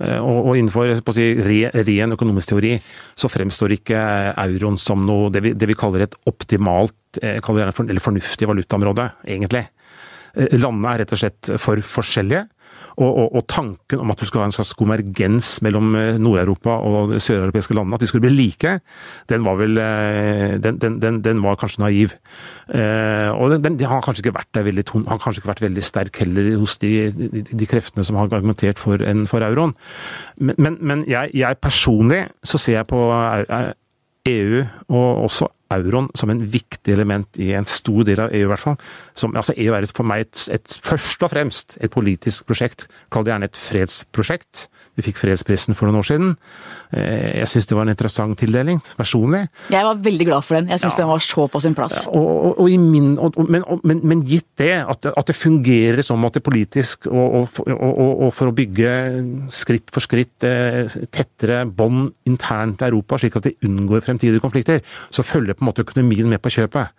og, 0.00 0.38
og 0.38 0.56
innenfor 0.56 0.94
si, 1.12 1.28
re, 1.44 1.60
ren 1.84 2.16
økonomisk 2.16 2.54
teori, 2.54 2.72
så 3.18 3.28
fremstår 3.30 3.76
ikke 3.76 4.00
euroen 4.32 4.80
som 4.80 5.04
noe 5.04 5.28
det 5.34 5.44
vi, 5.44 5.52
det 5.52 5.68
vi 5.68 5.76
kaller 5.78 6.06
et 6.06 6.16
optimalt 6.32 6.96
eller 7.22 8.04
fornuftig 8.04 8.48
valutaområde, 8.48 9.10
egentlig. 9.26 9.66
Landene 10.36 10.92
er 10.92 11.02
rett 11.02 11.14
og 11.16 11.22
slett 11.22 11.50
for 11.62 11.80
forskjellige. 11.80 12.44
Og, 12.96 13.10
og, 13.10 13.26
og, 13.36 13.42
tanken 13.44 14.00
om 14.00 14.12
at 14.12 14.20
du 14.20 14.24
skal 14.24 14.40
ha 14.40 14.46
en 14.48 14.54
slags 14.56 14.72
konvergens 14.76 15.50
mellom 15.64 15.90
eh, 15.98 16.16
Nord-Europa 16.20 16.78
og 16.80 17.10
de 17.12 17.20
søreuropeiske 17.20 17.76
landene, 17.76 17.98
at 17.98 18.04
de 18.04 18.08
skulle 18.08 18.24
bli 18.24 18.32
like, 18.32 18.72
den 19.28 19.44
var 19.44 19.58
vel 19.60 19.76
eh, 19.82 20.54
den, 20.64 20.78
den, 20.80 20.96
den, 21.02 21.18
den 21.24 21.42
var 21.44 21.58
kanskje 21.60 21.82
naiv. 21.84 22.14
Eh, 22.72 23.28
og 23.36 23.52
den, 23.60 23.76
har 23.84 24.00
kanskje 24.04 24.24
ikke 24.24 24.38
vært 24.38 24.62
veldig, 24.64 24.86
har 25.10 25.20
kanskje 25.20 25.42
ikke 25.42 25.52
vært 25.52 25.64
veldig 25.66 25.84
sterk 25.84 26.22
heller 26.24 26.48
hos 26.56 26.78
de, 26.80 26.92
de, 27.12 27.44
de 27.52 27.68
kreftene 27.68 28.06
som 28.06 28.16
har 28.16 28.30
argumentert 28.30 28.80
for, 28.80 29.04
en, 29.04 29.26
for 29.28 29.44
euroen. 29.44 29.76
Men, 30.40 30.56
men, 30.56 30.80
men 30.80 31.04
jeg, 31.04 31.34
jeg, 31.36 31.60
personlig 31.60 32.24
så 32.40 32.60
ser 32.62 32.80
jeg 32.80 32.88
på 32.88 33.02
EU 34.32 34.64
og 34.88 35.26
også 35.28 35.52
euroen 35.74 36.08
som 36.14 36.30
en 36.30 36.42
viktig 36.46 36.94
element 36.94 37.40
i 37.42 37.52
en 37.56 37.66
stor 37.68 38.04
del 38.06 38.22
av 38.26 38.34
EU, 38.34 38.44
i 38.46 38.50
hvert 38.52 38.62
fall. 38.62 38.78
Som, 39.18 39.34
altså 39.38 39.56
EU 39.56 39.74
er 39.74 39.88
for 39.90 40.06
meg 40.08 40.26
et, 40.26 40.46
et, 40.58 40.78
først 40.84 41.22
og 41.26 41.32
fremst 41.32 41.78
et 41.80 41.92
politisk 41.92 42.46
prosjekt. 42.48 42.86
Kall 43.12 43.26
det 43.26 43.34
gjerne 43.34 43.50
et 43.50 43.60
fredsprosjekt. 43.60 44.66
Vi 44.96 45.04
fikk 45.04 45.18
fredsprisen 45.20 45.76
for 45.76 45.88
noen 45.88 46.00
år 46.00 46.06
siden. 46.08 46.30
Eh, 46.96 47.42
jeg 47.42 47.50
syns 47.50 47.66
det 47.68 47.76
var 47.76 47.84
en 47.84 47.92
interessant 47.92 48.38
tildeling, 48.40 48.78
personlig. 48.96 49.42
Jeg 49.68 49.84
var 49.84 49.98
veldig 50.06 50.26
glad 50.30 50.46
for 50.46 50.56
den. 50.56 50.70
Jeg 50.72 50.80
syns 50.80 50.96
ja. 50.96 51.02
den 51.02 51.10
var 51.10 51.24
så 51.24 51.44
på 51.52 51.60
sin 51.60 51.76
plass. 51.76 52.06
Og, 52.08 52.28
og, 52.32 52.62
og 52.64 52.70
min, 52.80 53.10
men, 53.52 53.66
men, 53.84 54.00
men, 54.00 54.22
gitt 54.26 54.48
det, 54.56 54.72
at, 54.80 55.10
at, 55.10 55.26
det 55.28 55.36
fungerer 55.36 56.00
som 56.06 56.24
at 56.24 56.38
det 56.38 56.44
politisk, 56.46 57.10
og, 57.10 57.58
og, 57.66 58.30
for 58.36 58.48
å 58.48 58.54
bygge 58.56 58.94
skritt 59.52 59.92
for 59.92 60.04
skritt 60.04 60.46
eh, 60.48 60.88
tettere 61.12 61.64
bånd 61.68 62.14
internt 62.30 62.80
i 62.80 62.88
Europa, 62.88 63.20
slik 63.20 63.36
at 63.36 63.50
vi 63.50 63.56
unngår 63.68 64.04
fremtidige 64.06 64.40
konflikter, 64.44 64.80
så 65.12 65.26
følger 65.26 65.55
på 65.56 65.64
en 65.64 65.70
måte 65.70 65.84
økonomien 65.86 66.30
med 66.30 66.42
på 66.44 66.52
kjøpet. 66.52 66.94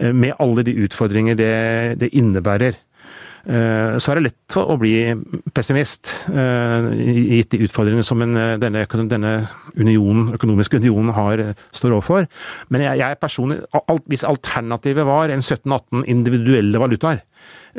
Eh, 0.00 0.12
med 0.12 0.36
alle 0.42 0.64
de 0.66 0.76
utfordringer 0.84 1.38
det, 1.38 1.54
det 2.00 2.12
innebærer. 2.16 2.78
Eh, 3.48 3.96
så 4.02 4.12
er 4.12 4.18
det 4.18 4.24
lett 4.26 4.56
å 4.60 4.76
bli 4.80 4.94
pessimist, 5.56 6.10
eh, 6.28 6.88
gitt 7.38 7.54
de 7.54 7.62
utfordringene 7.64 8.04
som 8.04 8.20
en, 8.24 8.34
denne, 8.60 8.84
denne 9.08 9.32
unionen, 9.78 10.34
økonomiske 10.36 10.82
unionen 10.82 11.14
har, 11.16 11.44
står 11.72 11.96
overfor. 11.96 12.28
Men 12.68 12.84
jeg, 12.84 13.00
jeg 13.00 13.20
personlig, 13.22 13.62
hvis 14.10 14.26
alternativet 14.28 15.06
var 15.08 15.32
en 15.32 15.44
17-18 15.44 16.04
individuelle 16.10 16.82
valutaer, 16.82 17.22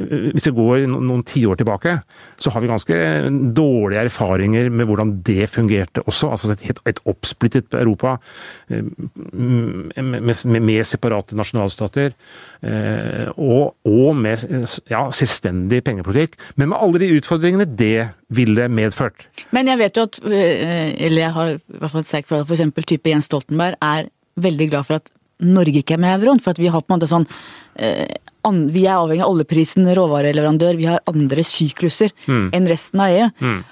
hvis 0.07 0.47
vi 0.47 0.53
går 0.55 0.85
noen 0.89 1.23
tiår 1.27 1.59
tilbake, 1.59 1.95
så 2.39 2.53
har 2.53 2.63
vi 2.63 2.71
ganske 2.71 2.99
dårlige 3.55 4.05
erfaringer 4.07 4.69
med 4.71 4.87
hvordan 4.89 5.15
det 5.25 5.49
fungerte 5.51 6.03
også. 6.05 6.31
Altså 6.31 6.53
et, 6.55 6.81
et 6.87 7.01
oppsplittet 7.09 7.75
Europa 7.77 8.17
eh, 8.69 8.83
med, 9.33 10.21
med, 10.21 10.59
med 10.59 10.87
separate 10.87 11.37
nasjonalstater. 11.37 12.15
Eh, 12.61 13.27
og, 13.35 13.75
og, 13.87 14.15
med 14.15 14.45
ja, 14.91 15.05
selvstendig 15.15 15.83
pengepolitikk. 15.87 16.39
Men 16.55 16.71
med 16.73 16.81
alle 16.81 17.03
de 17.03 17.13
utfordringene 17.19 17.67
det 17.79 18.09
ville 18.35 18.69
medført. 18.69 19.27
Men 19.55 19.71
jeg 19.71 19.81
vet 19.81 19.97
jo 19.97 20.07
at, 20.09 20.21
eh, 20.25 20.95
eller 21.05 21.21
jeg 21.21 21.35
har 21.37 21.53
i 21.55 21.79
hvert 21.79 21.93
fall 21.93 22.05
et 22.05 22.11
sterkt 22.11 22.31
forhold, 22.31 22.49
f.eks. 22.49 22.85
type 22.87 23.09
Jens 23.09 23.29
Stoltenberg 23.29 23.79
er 23.81 24.11
veldig 24.39 24.69
glad 24.71 24.87
for 24.87 24.99
at 24.99 25.11
Norge 25.39 25.81
ikke 25.83 25.93
er 25.95 26.03
med 26.03 26.19
euroen. 26.21 26.41
For 26.43 26.51
at 26.51 26.59
vi 26.59 26.67
har 26.67 26.81
på 26.81 26.93
en 26.93 26.99
måte 26.99 27.09
sånn 27.11 27.27
eh, 27.79 28.07
Vi 28.49 28.85
er 28.87 28.95
avhengig 28.97 29.21
av 29.21 29.29
oljeprisen, 29.33 29.85
råvareleverandør. 29.93 30.77
Vi 30.79 30.85
har 30.87 31.01
andre 31.11 31.43
sykluser 31.45 32.09
Mm. 32.25 32.49
enn 32.55 32.67
resten 32.67 32.99
av 33.03 33.11
EU. 33.11 33.27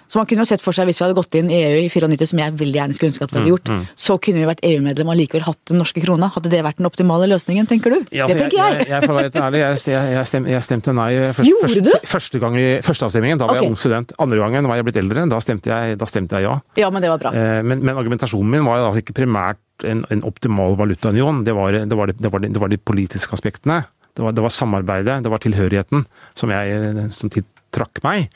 Så 0.08 0.20
man 0.20 0.26
kunne 0.28 0.44
jo 0.44 0.46
sett 0.46 0.62
for 0.62 0.72
seg, 0.76 0.86
hvis 0.86 1.00
vi 1.00 1.06
hadde 1.08 1.16
gått 1.18 1.34
inn 1.40 1.50
i 1.50 1.56
EU 1.64 1.80
i 1.86 1.90
94, 1.90 2.28
som 2.30 2.40
jeg 2.40 2.54
veldig 2.60 2.76
gjerne 2.78 2.94
skulle 2.94 3.10
ønske 3.12 3.24
at 3.24 3.32
vi 3.32 3.40
hadde 3.40 3.48
Mm, 3.50 3.56
gjort, 3.56 3.88
så 3.98 4.18
kunne 4.22 4.38
vi 4.44 4.46
vært 4.46 4.62
EU-medlem 4.64 5.08
og 5.10 5.18
likevel 5.18 5.46
hatt 5.48 5.58
den 5.72 5.80
norske 5.80 6.04
krona. 6.04 6.30
Hadde 6.36 6.50
det 6.52 6.62
vært 6.64 6.78
den 6.78 6.86
optimale 6.86 7.26
løsningen, 7.32 7.66
tenker 7.68 7.90
du? 7.96 8.06
Ja, 8.12 8.28
det 8.28 8.36
altså, 8.36 8.44
tenker 8.44 8.58
jeg. 8.58 8.78
jeg, 8.80 8.88
jeg, 8.90 9.02
får 9.08 9.14
være 9.18 9.28
helt 9.32 9.36
ærlig, 9.48 9.60
jeg, 9.60 10.14
jeg, 10.14 10.26
stem, 10.28 10.46
jeg 10.52 10.62
stemte 10.68 10.94
nei 10.94 11.12
først, 11.34 11.48
Gjorde 11.50 11.68
først, 11.68 11.84
du? 11.84 12.08
første 12.08 12.40
gang 12.40 12.56
i 12.60 12.68
første 12.82 13.06
avstemningen. 13.10 13.38
Da 13.40 13.46
var 13.48 13.56
okay. 13.56 13.64
jeg 13.64 13.72
ung 13.72 13.78
student. 13.80 14.12
Andre 14.20 14.38
gangen 14.38 14.68
var 14.68 14.76
jeg 14.76 14.86
blitt 14.86 15.02
eldre. 15.02 15.26
Da 15.32 15.40
stemte 15.40 15.74
jeg, 15.74 15.98
da 15.98 16.06
stemte 16.06 16.44
ja. 16.44 16.60
Ja, 16.78 16.90
men 16.92 17.02
det 17.02 17.10
var 17.10 17.18
bra. 17.24 17.32
Eh, 17.34 17.64
Men, 17.64 17.82
men 17.84 17.96
argumentasjonen 17.98 18.50
min 18.52 18.64
var 18.68 18.84
da 18.84 18.92
ikke 19.00 19.16
primært 19.18 19.58
en, 19.86 20.06
en 20.14 20.24
optimal 20.26 20.78
valutaunion. 20.80 21.44
Det 21.46 21.54
var, 21.54 21.78
det, 21.78 21.86
det, 21.90 22.32
det 22.48 22.62
var 22.62 22.72
de 22.72 22.82
politiske 22.82 23.38
aspektene. 23.38 23.84
Det 24.18 24.26
var, 24.26 24.34
det 24.34 24.50
samarbeidet, 24.50 25.22
det 25.24 25.30
var 25.30 25.42
tilhørigheten 25.44 26.06
som, 26.38 26.50
jeg, 26.50 27.10
som 27.14 27.30
tiltrakk 27.30 28.02
meg. 28.06 28.32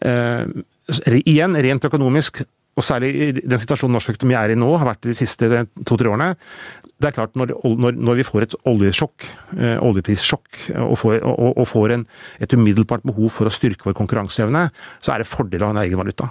Eh, 0.00 0.48
igjen, 1.20 1.58
rent 1.60 1.84
økonomisk, 1.84 2.40
og 2.78 2.86
særlig 2.86 3.10
i 3.10 3.28
den 3.36 3.60
situasjonen 3.60 3.96
norsk 3.98 4.14
økonomi 4.14 4.36
er 4.38 4.54
i 4.54 4.56
nå, 4.56 4.70
har 4.78 4.86
vært 4.88 5.08
de 5.08 5.16
siste 5.18 5.50
to-tre 5.82 6.08
årene. 6.08 6.30
Det 6.96 7.10
er 7.10 7.16
klart, 7.16 7.34
når, 7.38 7.52
når, 7.66 7.98
når 7.98 8.20
vi 8.20 8.26
får 8.26 8.46
et 8.46 8.56
oljesjokk, 8.70 9.26
eh, 9.58 9.76
oljeprissjokk, 9.84 10.62
og 10.86 10.96
får, 11.02 11.18
og, 11.26 11.50
og 11.58 11.68
får 11.68 11.96
en, 11.96 12.06
et 12.40 12.54
umiddelbart 12.54 13.04
behov 13.06 13.34
for 13.34 13.50
å 13.50 13.52
styrke 13.52 13.90
vår 13.90 13.98
konkurranseevne, 13.98 14.68
så 15.02 15.12
er 15.12 15.22
det 15.22 15.28
fordel 15.30 15.66
av 15.66 15.74
en 15.74 15.82
egen 15.84 16.00
valuta. 16.00 16.30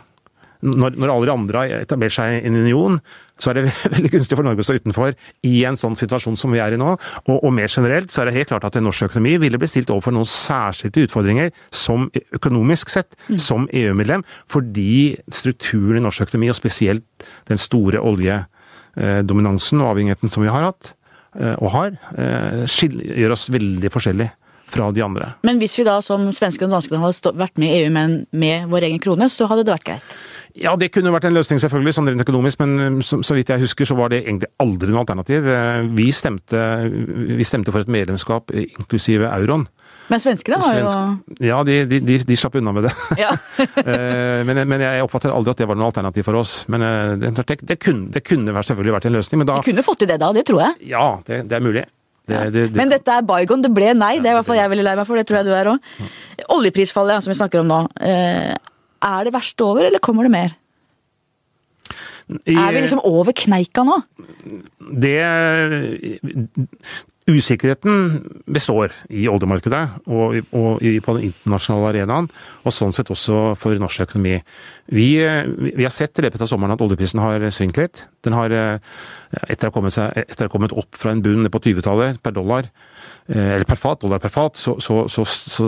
Når, 0.66 0.96
når 0.98 1.14
alle 1.14 1.28
de 1.28 1.34
andre 1.34 1.62
har 1.64 1.86
etablert 1.86 2.16
seg 2.16 2.38
i 2.40 2.50
en 2.50 2.58
union, 2.58 2.98
så 3.38 3.52
er 3.52 3.60
det 3.60 3.74
veldig 3.96 4.12
gunstig 4.16 4.38
for 4.38 4.48
Norge 4.48 4.64
å 4.64 4.68
stå 4.68 4.78
utenfor 4.80 5.14
i 5.48 5.54
en 5.70 5.78
sånn 5.80 5.98
situasjon 6.00 6.38
som 6.40 6.54
vi 6.54 6.62
er 6.64 6.74
i 6.74 6.80
nå. 6.82 6.96
Og, 7.28 7.36
og 7.38 7.54
mer 7.54 7.70
generelt 7.70 8.14
så 8.14 8.24
er 8.24 8.30
det 8.30 8.38
helt 8.40 8.52
klart 8.54 8.68
at 8.68 8.80
norsk 8.82 9.10
økonomi 9.10 9.36
ville 9.44 9.60
bli 9.62 9.70
stilt 9.70 9.92
overfor 9.94 10.16
noen 10.16 10.30
særskilte 10.30 11.06
utfordringer 11.08 11.54
som 11.70 12.10
økonomisk 12.38 12.94
sett, 12.94 13.18
som 13.42 13.70
EU-medlem, 13.70 14.26
fordi 14.52 15.18
strukturen 15.34 16.02
i 16.02 16.06
norsk 16.06 16.28
økonomi, 16.28 16.52
og 16.52 16.60
spesielt 16.60 17.28
den 17.50 17.62
store 17.62 18.02
oljedominansen 18.02 19.84
og 19.84 19.94
avhengigheten 19.94 20.34
som 20.34 20.46
vi 20.46 20.52
har 20.54 20.70
hatt, 20.72 20.94
eh, 21.38 21.56
og 21.58 21.72
har, 21.76 21.98
eh, 22.18 22.66
gjør 22.66 23.38
oss 23.38 23.50
veldig 23.54 23.94
forskjellig 23.94 24.32
fra 24.68 24.92
de 24.92 25.04
andre. 25.04 25.34
Men 25.48 25.60
hvis 25.62 25.78
vi 25.80 25.86
da 25.88 26.00
som 26.04 26.28
svenskene 26.36 26.68
og 26.70 26.78
danskene 26.78 27.00
hadde 27.04 27.36
vært 27.40 27.60
med 27.62 27.72
i 27.72 27.84
EU, 27.84 27.92
men 27.94 28.18
med 28.32 28.68
vår 28.72 28.90
egen 28.90 29.00
krone, 29.04 29.30
så 29.32 29.48
hadde 29.48 29.64
det 29.68 29.76
vært 29.76 29.88
greit. 29.88 30.18
Ja, 30.58 30.74
det 30.80 30.90
kunne 30.96 31.12
vært 31.14 31.28
en 31.30 31.36
løsning, 31.38 31.60
selvfølgelig, 31.62 31.94
sånn 31.94 32.08
rent 32.10 32.24
økonomisk, 32.24 32.60
men 32.64 32.72
um, 32.98 33.00
så, 33.06 33.20
så 33.26 33.36
vidt 33.38 33.52
jeg 33.54 33.62
husker, 33.62 33.86
så 33.86 33.98
var 33.98 34.10
det 34.14 34.24
egentlig 34.24 34.50
aldri 34.64 34.90
noe 34.94 35.04
alternativ. 35.04 35.46
Eh, 35.54 35.88
Vi 35.98 36.08
stemte, 36.16 36.62
vi 37.38 37.46
stemte 37.46 37.74
for 37.76 37.86
et 37.86 37.92
medlemskap, 37.94 38.50
eh, 38.56 38.66
inklusive 38.80 39.30
euroen. 39.30 39.68
Men 40.08 40.22
svenskene 40.24 40.56
har 40.64 40.78
jo 40.80 40.88
Svensk- 40.88 41.42
Ja, 41.44 41.58
de, 41.68 41.82
de, 41.86 42.00
de, 42.00 42.18
de 42.24 42.36
slapp 42.40 42.56
unna 42.56 42.72
med 42.74 42.88
det. 42.88 42.94
ja. 43.26 43.34
Eh, 43.88 44.44
men, 44.48 44.62
men 44.70 44.82
jeg 44.82 45.04
oppfatter 45.04 45.32
aldri 45.36 45.52
at 45.54 45.62
det 45.62 45.68
var 45.70 45.78
noe 45.80 45.90
alternativ 45.92 46.26
for 46.28 46.40
oss. 46.40 46.62
Men 46.72 46.84
det, 47.22 47.34
det, 47.62 47.78
kunne, 47.84 48.08
det 48.16 48.24
kunne 48.26 48.56
selvfølgelig 48.64 48.96
vært 48.98 49.08
en 49.12 49.18
løsning, 49.18 49.42
men 49.44 49.50
da 49.52 49.60
Vi 49.62 49.70
kunne 49.72 49.84
fått 49.86 50.02
til 50.06 50.10
det 50.10 50.18
da, 50.24 50.32
det 50.36 50.46
tror 50.48 50.64
jeg. 50.64 50.80
Ja, 50.96 51.06
det, 51.28 51.44
det 51.52 51.60
er 51.60 51.64
mulig. 51.66 51.86
Det, 52.28 52.40
det, 52.52 52.64
det, 52.74 52.80
Men 52.80 52.90
dette 52.92 53.14
er 53.20 53.24
bygone, 53.24 53.64
det 53.64 53.72
ble 53.72 53.94
nei. 53.96 54.18
Det 54.20 54.28
er 54.28 54.34
i 54.36 54.40
hvert 54.42 54.48
fall 54.50 54.58
jeg 54.60 54.72
veldig 54.74 54.84
lei 54.90 54.96
meg 55.00 55.08
for, 55.08 55.16
det 55.20 55.28
tror 55.30 55.40
jeg 55.40 55.48
du 55.48 55.54
er 55.56 55.70
òg. 55.72 55.92
Oljeprisfallet 56.58 57.24
som 57.24 57.32
vi 57.32 57.38
snakker 57.40 57.62
om 57.64 57.70
nå. 57.72 57.78
Er 59.04 59.24
det 59.28 59.34
verste 59.34 59.62
over, 59.66 59.86
eller 59.88 60.00
kommer 60.00 60.24
det 60.24 60.32
mer? 60.32 60.56
i- 62.46 62.56
Er 62.58 62.72
vi 62.74 62.82
liksom 62.82 63.00
over 63.08 63.32
kneika 63.32 63.84
nå? 63.88 64.02
det 65.00 66.20
Usikkerheten 67.28 68.22
består 68.48 68.94
i 69.12 69.26
oljemarkedet 69.28 69.82
og, 70.08 70.38
og, 70.56 70.78
og 70.80 70.84
på 71.04 71.16
den 71.18 71.26
internasjonale 71.28 71.90
arenaen, 71.92 72.30
og 72.64 72.72
sånn 72.72 72.94
sett 72.96 73.10
også 73.12 73.52
for 73.60 73.76
norsk 73.76 74.06
økonomi. 74.06 74.38
Vi, 74.88 75.08
vi 75.58 75.74
vi 75.76 75.84
har 75.84 75.92
sett 75.92 76.20
i 76.20 76.24
løpet 76.24 76.42
av 76.42 76.48
sommeren 76.48 76.78
at 76.78 76.82
oljeprisen 76.84 77.20
har 77.20 77.44
svingt 77.52 77.78
litt. 77.80 78.06
Den 78.24 78.36
har, 78.38 78.52
eh, 78.52 78.80
etter 79.50 79.68
å 79.68 79.72
ha 79.72 79.76
kommet, 79.76 80.52
kommet 80.52 80.72
opp 80.72 80.96
fra 80.96 81.12
en 81.12 81.22
bunn 81.22 81.50
på 81.52 81.60
20-tallet 81.60 82.22
per 82.24 82.32
dollar, 82.32 82.70
eh, 83.28 83.56
eller 83.56 83.66
per 83.68 83.76
fat, 83.76 84.00
dollar 84.00 84.20
per 84.20 84.32
fat, 84.32 84.56
så, 84.56 84.78
så, 84.80 85.06
så, 85.10 85.26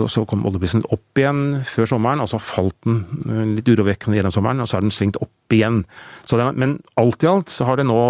så, 0.08 0.24
kom 0.24 0.46
oljeprisen 0.48 0.84
opp 0.88 1.20
igjen 1.20 1.60
før 1.68 1.86
sommeren, 1.92 2.24
og 2.24 2.30
så 2.32 2.40
falt 2.40 2.76
den 2.86 3.04
eh, 3.28 3.54
litt 3.58 3.68
urovekkende 3.68 4.16
gjennom 4.16 4.32
sommeren, 4.32 4.64
og 4.64 4.68
så 4.70 4.78
har 4.78 4.86
den 4.86 4.94
svingt 4.94 5.20
opp 5.20 5.52
igjen. 5.52 5.84
Den, 6.30 6.56
men 6.56 6.74
alt 6.96 7.22
i 7.22 7.28
alt 7.28 7.52
så 7.52 7.68
har 7.68 7.76
det 7.76 7.88
nå 7.90 8.00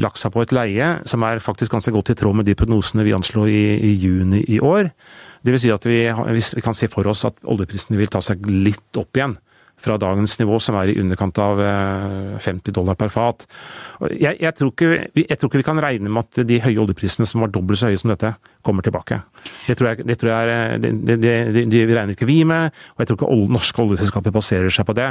lagt 0.00 0.20
seg 0.20 0.32
på 0.32 0.42
et 0.42 0.56
leie 0.56 0.94
som 1.04 1.28
er 1.28 1.44
faktisk 1.44 1.76
ganske 1.76 1.92
godt 1.92 2.14
i 2.14 2.18
tråd 2.18 2.40
med 2.40 2.48
de 2.48 2.56
prognosene 2.56 3.04
vi 3.04 3.12
anslo 3.12 3.44
i, 3.50 3.76
i 3.84 3.94
juni 4.00 4.46
i 4.48 4.62
år. 4.64 4.88
Det 5.44 5.52
vil 5.52 5.60
si 5.60 5.72
at 5.74 5.84
vi, 5.84 6.06
vi 6.08 6.64
kan 6.64 6.76
se 6.76 6.88
for 6.88 7.06
oss 7.10 7.26
at 7.28 7.36
oljeprisene 7.44 8.00
vil 8.00 8.08
ta 8.08 8.22
seg 8.24 8.46
litt 8.48 8.96
opp 8.96 9.18
igjen 9.18 9.36
fra 9.82 9.96
dagens 9.98 10.36
nivå, 10.38 10.58
som 10.62 10.76
er 10.78 10.92
i 10.92 10.96
underkant 11.00 11.38
av 11.42 11.60
eh, 11.62 12.38
50 12.42 12.74
dollar 12.76 12.98
per 12.98 13.10
fat. 13.12 13.46
Jeg, 14.12 14.38
jeg, 14.42 14.54
tror 14.58 14.70
ikke, 14.72 14.90
jeg 15.18 15.38
tror 15.38 15.50
ikke 15.50 15.62
vi 15.62 15.66
kan 15.66 15.82
regne 15.82 16.12
med 16.12 16.26
at 16.26 16.42
de 16.46 16.60
høye 16.62 16.78
oljeprisene 16.84 17.26
som 17.28 17.42
var 17.42 17.52
dobbelt 17.54 17.80
så 17.80 17.90
høye 17.90 18.00
som 18.00 18.12
dette, 18.12 18.34
kommer 18.62 18.86
tilbake. 18.86 19.18
Det 19.66 19.74
tror 19.78 19.90
jeg, 19.90 20.06
det 20.06 20.18
tror 20.20 20.30
jeg 20.30 20.82
det, 20.82 20.92
det, 21.08 21.16
det, 21.72 21.82
regner 21.90 22.14
ikke 22.14 22.28
vi 22.30 22.42
med, 22.46 22.70
og 22.94 23.02
jeg 23.02 23.10
tror 23.10 23.18
ikke 23.18 23.56
norske 23.56 23.82
oljeselskaper 23.82 24.34
baserer 24.34 24.70
seg 24.70 24.86
på 24.86 24.94
det. 24.98 25.08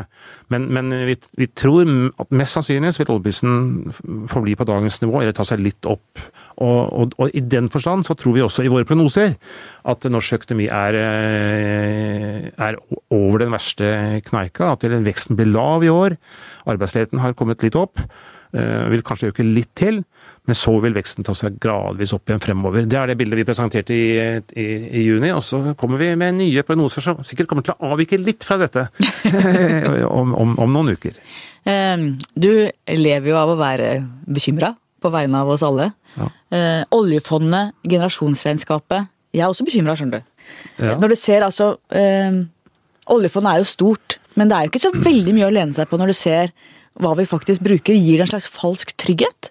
Men, 0.54 0.69
men 0.71 0.93
vi, 1.10 1.17
vi 1.39 1.50
tror 1.52 1.89
at 2.21 2.32
mest 2.32 2.56
sannsynlig 2.56 2.93
vil 3.02 3.12
oljeprisen 3.17 3.91
forbli 4.32 4.56
på 4.56 4.67
dagens 4.69 5.02
nivå, 5.04 5.19
eller 5.19 5.36
ta 5.36 5.47
seg 5.47 5.63
litt 5.63 5.88
opp. 5.89 6.24
Og, 6.62 6.82
og, 6.93 7.15
og 7.17 7.32
i 7.34 7.41
den 7.41 7.69
forstand 7.74 8.06
så 8.06 8.15
tror 8.17 8.36
vi 8.36 8.43
også 8.45 8.65
i 8.65 8.71
våre 8.71 8.88
prognoser 8.88 9.34
at 9.89 10.06
norsk 10.13 10.38
økonomi 10.38 10.67
er, 10.69 10.97
eh, 11.00 12.50
er 12.54 12.78
over 13.10 13.41
den 13.41 13.56
verste 13.56 13.88
kneika, 14.28 14.76
at 14.76 14.86
veksten 14.86 15.39
blir 15.39 15.50
lav 15.50 15.86
i 15.86 15.89
år. 15.91 16.17
Arbeidsledigheten 16.69 17.24
har 17.24 17.34
kommet 17.38 17.63
litt 17.65 17.78
opp, 17.80 18.04
eh, 18.54 18.89
vil 18.93 19.02
kanskje 19.02 19.32
øke 19.32 19.47
litt 19.47 19.74
til. 19.76 20.04
Men 20.50 20.58
så 20.58 20.74
vil 20.82 20.93
veksten 20.93 21.24
ta 21.24 21.36
seg 21.38 21.60
gradvis 21.62 22.13
opp 22.13 22.26
igjen 22.26 22.41
fremover. 22.41 22.88
Det 22.89 22.97
er 22.97 23.12
det 23.12 23.17
bildet 23.19 23.38
vi 23.38 23.45
presenterte 23.45 23.93
i, 23.93 24.17
i, 24.58 24.65
i 24.89 25.04
juni, 25.06 25.30
og 25.30 25.43
så 25.45 25.76
kommer 25.78 26.02
vi 26.02 26.15
med 26.17 26.39
nye 26.39 26.63
prognoser 26.65 27.06
som 27.06 27.21
sikkert 27.21 27.50
kommer 27.50 27.65
til 27.65 27.76
å 27.78 27.93
avvike 27.93 28.17
litt 28.17 28.43
fra 28.43 28.58
dette 28.58 28.88
om, 30.19 30.34
om, 30.34 30.58
om 30.58 30.74
noen 30.74 30.97
uker. 30.97 31.13
Du 31.62 32.52
lever 32.89 33.30
jo 33.30 33.38
av 33.38 33.54
å 33.54 33.60
være 33.60 34.00
bekymra 34.26 34.74
på 35.02 35.12
vegne 35.14 35.42
av 35.42 35.52
oss 35.54 35.64
alle. 35.66 35.92
Ja. 36.16 36.28
Eh, 36.54 36.82
oljefondet, 36.96 37.76
generasjonsregnskapet. 37.88 39.10
Jeg 39.34 39.46
er 39.46 39.52
også 39.52 39.66
bekymra, 39.68 39.96
skjønner 39.98 40.22
du. 40.22 40.30
Ja. 40.84 40.98
Når 41.00 41.14
du 41.14 41.18
ser 41.20 41.46
altså 41.46 41.76
eh, 41.96 42.42
Oljefondet 43.12 43.52
er 43.52 43.62
jo 43.62 43.68
stort, 43.70 44.18
men 44.40 44.50
det 44.50 44.56
er 44.56 44.66
jo 44.66 44.72
ikke 44.72 44.82
så 44.84 44.92
veldig 44.94 45.34
mye 45.36 45.48
å 45.48 45.54
lene 45.54 45.76
seg 45.76 45.90
på 45.90 45.98
når 46.00 46.12
du 46.12 46.16
ser 46.16 46.52
hva 47.02 47.12
vi 47.18 47.26
faktisk 47.28 47.64
bruker. 47.66 47.98
Gir 47.98 48.20
det 48.20 48.28
en 48.28 48.32
slags 48.36 48.50
falsk 48.52 48.94
trygghet? 49.02 49.50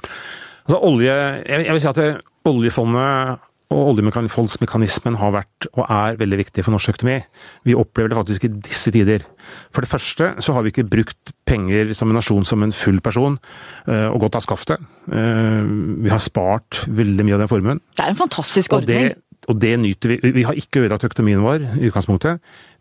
Altså, 0.00 0.78
olje, 0.78 1.12
jeg, 1.12 1.66
jeg 1.66 1.74
vil 1.74 1.82
si 1.82 1.90
at 1.90 2.00
det, 2.00 2.10
oljefondet 2.48 3.42
og 3.70 3.92
oljefondsmekanismen 3.92 5.14
har 5.20 5.30
vært 5.34 5.68
og 5.76 5.84
er 5.86 6.16
veldig 6.18 6.38
viktig 6.40 6.64
for 6.66 6.74
norsk 6.74 6.90
økonomi. 6.94 7.20
Vi 7.68 7.76
opplever 7.78 8.10
det 8.10 8.18
faktisk 8.18 8.46
i 8.48 8.52
disse 8.66 8.90
tider. 8.94 9.22
For 9.70 9.84
det 9.86 9.90
første 9.92 10.32
så 10.42 10.54
har 10.56 10.64
vi 10.66 10.72
ikke 10.74 10.88
brukt 10.90 11.32
penger 11.46 11.92
som 11.94 12.10
en 12.10 12.18
nasjon 12.18 12.44
som 12.46 12.62
en 12.66 12.74
full 12.74 12.98
person, 13.04 13.38
eh, 13.86 14.08
og 14.10 14.20
gått 14.26 14.36
av 14.40 14.42
skaftet. 14.46 14.82
Eh, 15.10 15.62
Vi 16.02 16.10
har 16.10 16.18
spart 16.18 16.84
veldig 16.88 17.24
mye 17.24 17.34
av 17.38 17.40
den 17.46 17.48
formuen. 17.52 17.80
Det 17.96 18.04
er 18.04 18.10
en 18.10 18.16
fantastisk 18.16 18.72
Og 18.72 18.86
det, 18.86 18.96
ordning. 18.96 19.22
og 19.48 19.60
det 19.60 19.78
nyter 19.78 20.08
vi. 20.08 20.32
Vi 20.32 20.42
har 20.42 20.54
ikke 20.54 20.80
ødelagt 20.86 21.04
økonomien 21.04 21.40
vår 21.42 21.60
i 21.80 21.90
utgangspunktet. 21.90 22.40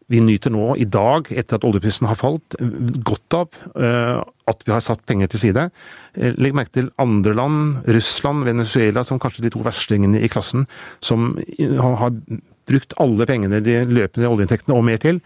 Vi 0.10 0.22
nyter 0.26 0.54
nå, 0.54 0.74
i 0.82 0.88
dag, 0.90 1.30
etter 1.30 1.60
at 1.60 1.66
oljeprisen 1.68 2.08
har 2.10 2.18
falt, 2.18 2.58
godt 3.06 3.38
av 3.38 3.60
eh, 3.78 4.22
at 4.50 4.66
vi 4.66 4.74
har 4.74 4.82
satt 4.82 5.04
penger 5.10 5.30
til 5.30 5.44
side. 5.44 5.68
Eh, 6.18 6.34
Legg 6.42 6.58
merke 6.58 6.74
til 6.80 6.90
andre 7.02 7.36
land, 7.38 7.84
Russland, 7.86 8.48
Venezuela, 8.48 9.06
som 9.06 9.22
kanskje 9.22 9.46
de 9.46 9.54
to 9.54 9.62
verstingene 9.66 10.24
i 10.24 10.32
klassen, 10.32 10.66
som 11.06 11.36
har 11.60 12.18
brukt 12.70 12.98
alle 13.02 13.30
pengene, 13.30 13.62
de 13.66 13.84
løpende 13.90 14.30
oljeinntektene 14.30 14.78
og 14.78 14.86
mer 14.90 15.02
til, 15.02 15.22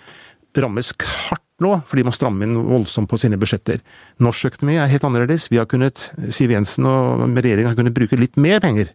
rammes 0.60 0.92
hardt 1.28 1.44
nå, 1.64 1.78
for 1.88 1.98
de 2.00 2.06
må 2.06 2.14
stramme 2.14 2.46
inn 2.46 2.58
voldsomt 2.68 3.10
på 3.10 3.20
sine 3.22 3.38
budsjetter. 3.40 3.80
Norsk 4.24 4.52
økonomi 4.52 4.78
er 4.82 4.92
helt 4.92 5.06
annerledes. 5.08 5.48
Vi 5.52 5.60
har 5.62 5.68
kunnet, 5.70 6.10
Siv 6.34 6.52
Jensen 6.54 6.88
og 6.90 7.24
regjeringen 7.38 7.72
har 7.72 7.78
kunnet 7.80 7.96
bruke 7.96 8.20
litt 8.20 8.36
mer 8.42 8.60
penger, 8.64 8.92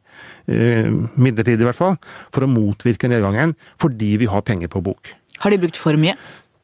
eh, 0.50 0.90
midlertidig 1.16 1.64
i 1.64 1.70
hvert 1.70 1.80
fall, 1.80 1.96
for 2.34 2.44
å 2.44 2.50
motvirke 2.50 3.10
nedgangen, 3.10 3.56
fordi 3.80 4.16
vi 4.18 4.30
har 4.30 4.44
penger 4.44 4.68
på 4.68 4.84
bok. 4.84 5.14
Har 5.42 5.54
de 5.54 5.60
brukt 5.62 5.78
for 5.80 5.98
mye? 6.00 6.16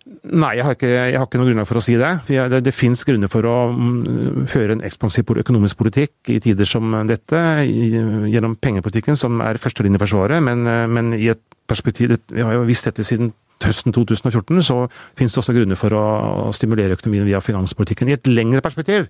Nei, 0.04 0.50
jeg 0.58 0.64
har 0.66 0.74
ikke, 0.76 0.88
jeg 0.90 1.16
har 1.16 1.24
ikke 1.24 1.38
noe 1.40 1.48
grunnlag 1.48 1.68
for 1.68 1.80
å 1.80 1.82
si 1.84 1.94
det. 1.96 2.10
Jeg, 2.28 2.50
det, 2.52 2.60
det 2.66 2.74
finnes 2.76 3.06
grunner 3.08 3.30
for 3.32 3.46
å 3.48 3.54
mm, 3.72 4.44
føre 4.52 4.76
en 4.76 4.84
ekspansiv 4.84 5.30
økonomisk 5.40 5.78
politikk 5.80 6.32
i 6.34 6.37
tider 6.44 6.68
som 6.68 6.92
dette, 7.08 7.40
i, 7.64 7.88
gjennom 8.32 8.58
pengepolitikken, 8.60 9.16
som 9.16 9.40
er 9.44 9.60
førstelinjeforsvaret, 9.62 10.44
men, 10.44 10.66
eh, 10.68 10.84
men 10.90 11.14
i 11.16 11.30
et 11.32 11.40
perspektiv 11.64 12.18
Vi 12.28 12.44
har 12.44 12.52
jo 12.52 12.66
visst 12.68 12.84
dette 12.84 13.04
siden 13.06 13.30
høsten 13.62 13.94
2014, 13.94 14.62
så 14.66 14.78
finnes 15.18 15.34
det 15.34 15.40
også 15.40 15.54
grunner 15.56 15.78
for 15.78 15.94
å 15.96 16.50
stimulere 16.56 16.96
økonomien 16.98 17.26
via 17.28 17.42
finanspolitikken 17.44 18.10
i 18.10 18.16
et 18.16 18.28
lengre 18.30 18.62
perspektiv. 18.64 19.06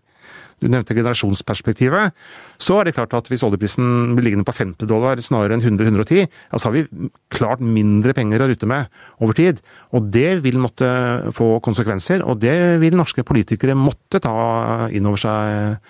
Du 0.63 0.69
nevnte 0.71 0.95
generasjonsperspektivet. 0.95 2.15
Så 2.63 2.79
er 2.79 2.87
det 2.87 2.95
klart 2.97 3.17
at 3.17 3.27
hvis 3.29 3.43
oljeprisen 3.45 4.15
blir 4.15 4.29
liggende 4.29 4.47
på 4.47 4.55
50 4.55 4.89
dollar 4.89 5.21
snarere 5.25 5.57
enn 5.57 5.65
100-110, 5.65 6.29
så 6.55 6.69
har 6.69 6.77
vi 6.77 7.11
klart 7.35 7.65
mindre 7.65 8.15
penger 8.17 8.45
å 8.45 8.49
rutte 8.53 8.69
med 8.71 8.89
over 9.19 9.37
tid. 9.37 9.61
Og 9.97 10.09
det 10.15 10.39
vil 10.47 10.61
måtte 10.63 10.89
få 11.35 11.57
konsekvenser, 11.65 12.23
og 12.23 12.41
det 12.45 12.57
vil 12.85 12.97
norske 12.97 13.27
politikere 13.27 13.77
måtte 13.79 14.23
ta 14.23 14.89
inn 14.95 15.11
over 15.11 15.25
seg 15.25 15.81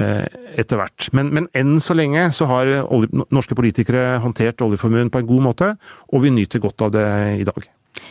Eh, 0.00 0.24
etter 0.56 0.78
hvert. 0.80 1.10
Men, 1.12 1.28
men, 1.36 1.46
enn 1.52 1.76
så 1.84 1.92
lenge 1.92 2.30
så 2.32 2.46
har 2.48 2.70
olje, 2.80 3.10
norske 3.34 3.56
politikere 3.56 4.22
håndtert 4.24 4.64
oljeformuen 4.64 5.10
på 5.12 5.20
en 5.20 5.28
god 5.28 5.44
måte, 5.44 5.68
og 6.08 6.24
vi 6.24 6.32
nyter 6.32 6.62
godt 6.64 6.86
av 6.86 6.94
det 6.94 7.08
i 7.42 7.44
dag. 7.44 7.66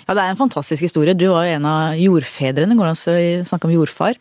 Ja, 0.07 0.15
Det 0.15 0.23
er 0.23 0.33
en 0.33 0.39
fantastisk 0.39 0.87
historie. 0.87 1.17
Du 1.17 1.27
var 1.31 1.47
jo 1.47 1.57
en 1.57 1.67
av 1.69 1.99
jordfedrene, 1.99 2.77
går 2.77 2.89
det 2.89 2.95
an 2.95 3.43
å 3.43 3.49
snakke 3.51 3.69
om 3.69 3.75
jordfar? 3.75 4.19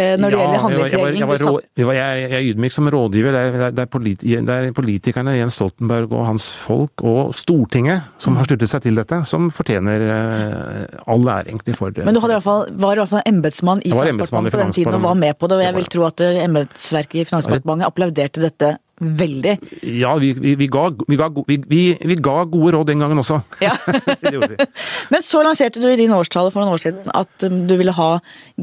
Eh, 0.00 0.14
når 0.16 0.32
det 0.32 0.38
ja, 0.38 0.44
gjelder 0.46 0.62
handlingsregelen? 0.62 1.18
Jeg, 1.20 1.28
var, 1.28 1.42
jeg, 1.76 1.86
var, 1.86 1.96
jeg, 1.98 2.20
jeg 2.22 2.36
er 2.38 2.46
ydmyk 2.48 2.72
som 2.72 2.86
rådgiver. 2.94 3.34
Det 3.34 3.40
er, 3.42 3.74
det, 3.76 3.84
er 3.84 3.90
politi, 3.92 4.36
det 4.48 4.54
er, 4.54 4.68
politikerne, 4.76 5.34
Jens 5.36 5.58
Stoltenberg 5.58 6.14
og 6.16 6.24
hans 6.30 6.46
folk, 6.56 7.04
og 7.04 7.34
Stortinget, 7.36 8.08
som 8.22 8.38
har 8.40 8.48
sluttet 8.48 8.72
seg 8.72 8.86
til 8.86 8.96
dette, 8.96 9.18
som 9.28 9.50
fortjener 9.52 10.06
uh, 10.08 11.02
all 11.12 11.26
ære 11.26 11.52
egentlig 11.52 11.76
for 11.76 11.92
det. 11.92 12.06
Men 12.08 12.16
du 12.16 12.22
i 12.24 12.40
fall, 12.40 12.70
var 12.72 12.96
i 12.96 13.02
hvert 13.02 13.12
fall 13.12 13.26
embetsmann 13.28 13.84
i 13.84 13.92
Finansdepartementet 13.92 14.56
på 14.56 14.62
den 14.62 14.76
tiden 14.78 14.96
og 14.96 15.04
var 15.10 15.20
med 15.20 15.36
på 15.36 15.52
det, 15.52 15.60
og 15.60 15.66
jeg 15.66 15.76
vil 15.76 15.92
tro 15.96 16.08
at 16.08 16.24
eh, 16.24 16.40
embetsverket 16.46 17.20
i 17.20 17.28
Finansdepartementet 17.28 17.92
applauderte 17.92 18.46
dette 18.46 18.72
Veldig. 19.02 19.56
Ja, 19.98 20.14
vi, 20.22 20.32
vi, 20.38 20.54
vi, 20.60 20.68
ga, 20.70 20.88
ga, 20.94 21.42
vi, 21.46 22.16
ga, 22.22 22.36
gode 22.44 22.72
råd 22.76 22.90
den 22.92 23.02
gangen 23.02 23.18
også. 23.18 23.40
Ja. 23.62 23.74
Men 25.12 25.24
så 25.26 25.42
lanserte 25.42 25.82
du 25.82 25.88
i 25.90 25.98
din 25.98 26.14
årstale 26.14 26.52
for 26.54 26.62
noen 26.62 26.76
år 26.76 26.84
siden 26.84 27.10
at 27.10 27.48
um, 27.48 27.64
du 27.66 27.74
ville 27.80 27.94
ha 27.96 28.12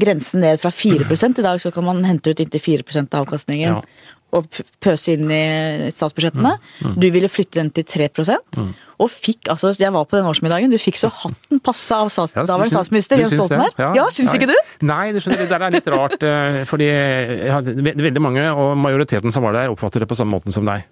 grensen 0.00 0.44
ned 0.44 0.62
fra 0.62 0.72
4 0.72 1.10
I 1.10 1.42
dag 1.44 1.60
så 1.60 1.72
kan 1.74 1.84
man 1.84 2.04
hente 2.08 2.32
ut 2.32 2.40
inntil 2.40 2.64
4 2.82 3.04
av 3.10 3.20
avkastningen. 3.24 3.80
Ja 3.80 4.16
og 4.36 4.60
pøse 4.82 5.14
inn 5.16 5.30
i 5.32 5.90
statsbudsjettene. 5.94 6.52
Mm, 6.60 6.86
mm. 6.86 6.94
Du 7.02 7.08
ville 7.14 7.30
flytte 7.30 7.58
den 7.60 7.70
til 7.74 7.86
3 7.88 8.08
mm. 8.14 8.70
Og 9.00 9.08
fikk 9.10 9.48
altså, 9.50 9.72
Jeg 9.78 9.92
var 9.94 10.04
på 10.04 10.18
den 10.18 10.28
årsmiddagen. 10.28 10.70
Du 10.70 10.78
fikk 10.78 11.00
så 11.00 11.10
hatten 11.22 11.60
passa 11.64 12.02
av 12.04 12.12
stats, 12.12 12.36
ja, 12.36 12.44
daværende 12.48 12.76
statsminister 12.76 13.22
Jens 13.22 13.34
Stoltenberg. 13.34 13.74
Ja, 13.80 13.90
ja, 13.96 14.06
syns 14.14 14.34
ikke 14.36 14.50
du? 14.52 14.56
Nei, 14.86 15.10
det, 15.16 15.24
skjønner, 15.24 15.48
det 15.48 15.58
er 15.58 15.74
litt 15.74 15.90
rart. 15.94 16.20
Eh, 16.22 16.62
fordi 16.68 16.90
ja, 16.90 17.60
veldig 17.64 18.22
mange, 18.22 18.46
og 18.52 18.74
majoriteten 18.78 19.34
som 19.34 19.46
var 19.46 19.56
der, 19.56 19.72
oppfatter 19.72 20.04
det 20.04 20.10
på 20.10 20.18
samme 20.18 20.36
måten 20.36 20.54
som 20.54 20.68
deg. 20.68 20.86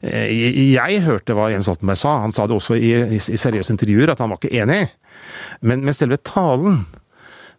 Eh, 0.00 0.30
jeg 0.72 1.02
hørte 1.04 1.36
hva 1.36 1.50
Jens 1.52 1.68
Stoltenberg 1.68 2.00
sa. 2.00 2.20
Han 2.24 2.36
sa 2.36 2.46
det 2.48 2.56
også 2.56 2.78
i, 2.78 2.94
i, 3.18 3.20
i 3.20 3.40
seriøse 3.44 3.74
intervjuer, 3.74 4.14
at 4.14 4.22
han 4.22 4.32
var 4.32 4.40
ikke 4.40 4.54
enig. 4.62 4.84
Men, 5.60 5.84
men 5.84 5.96
selve 5.96 6.20
talen 6.24 6.84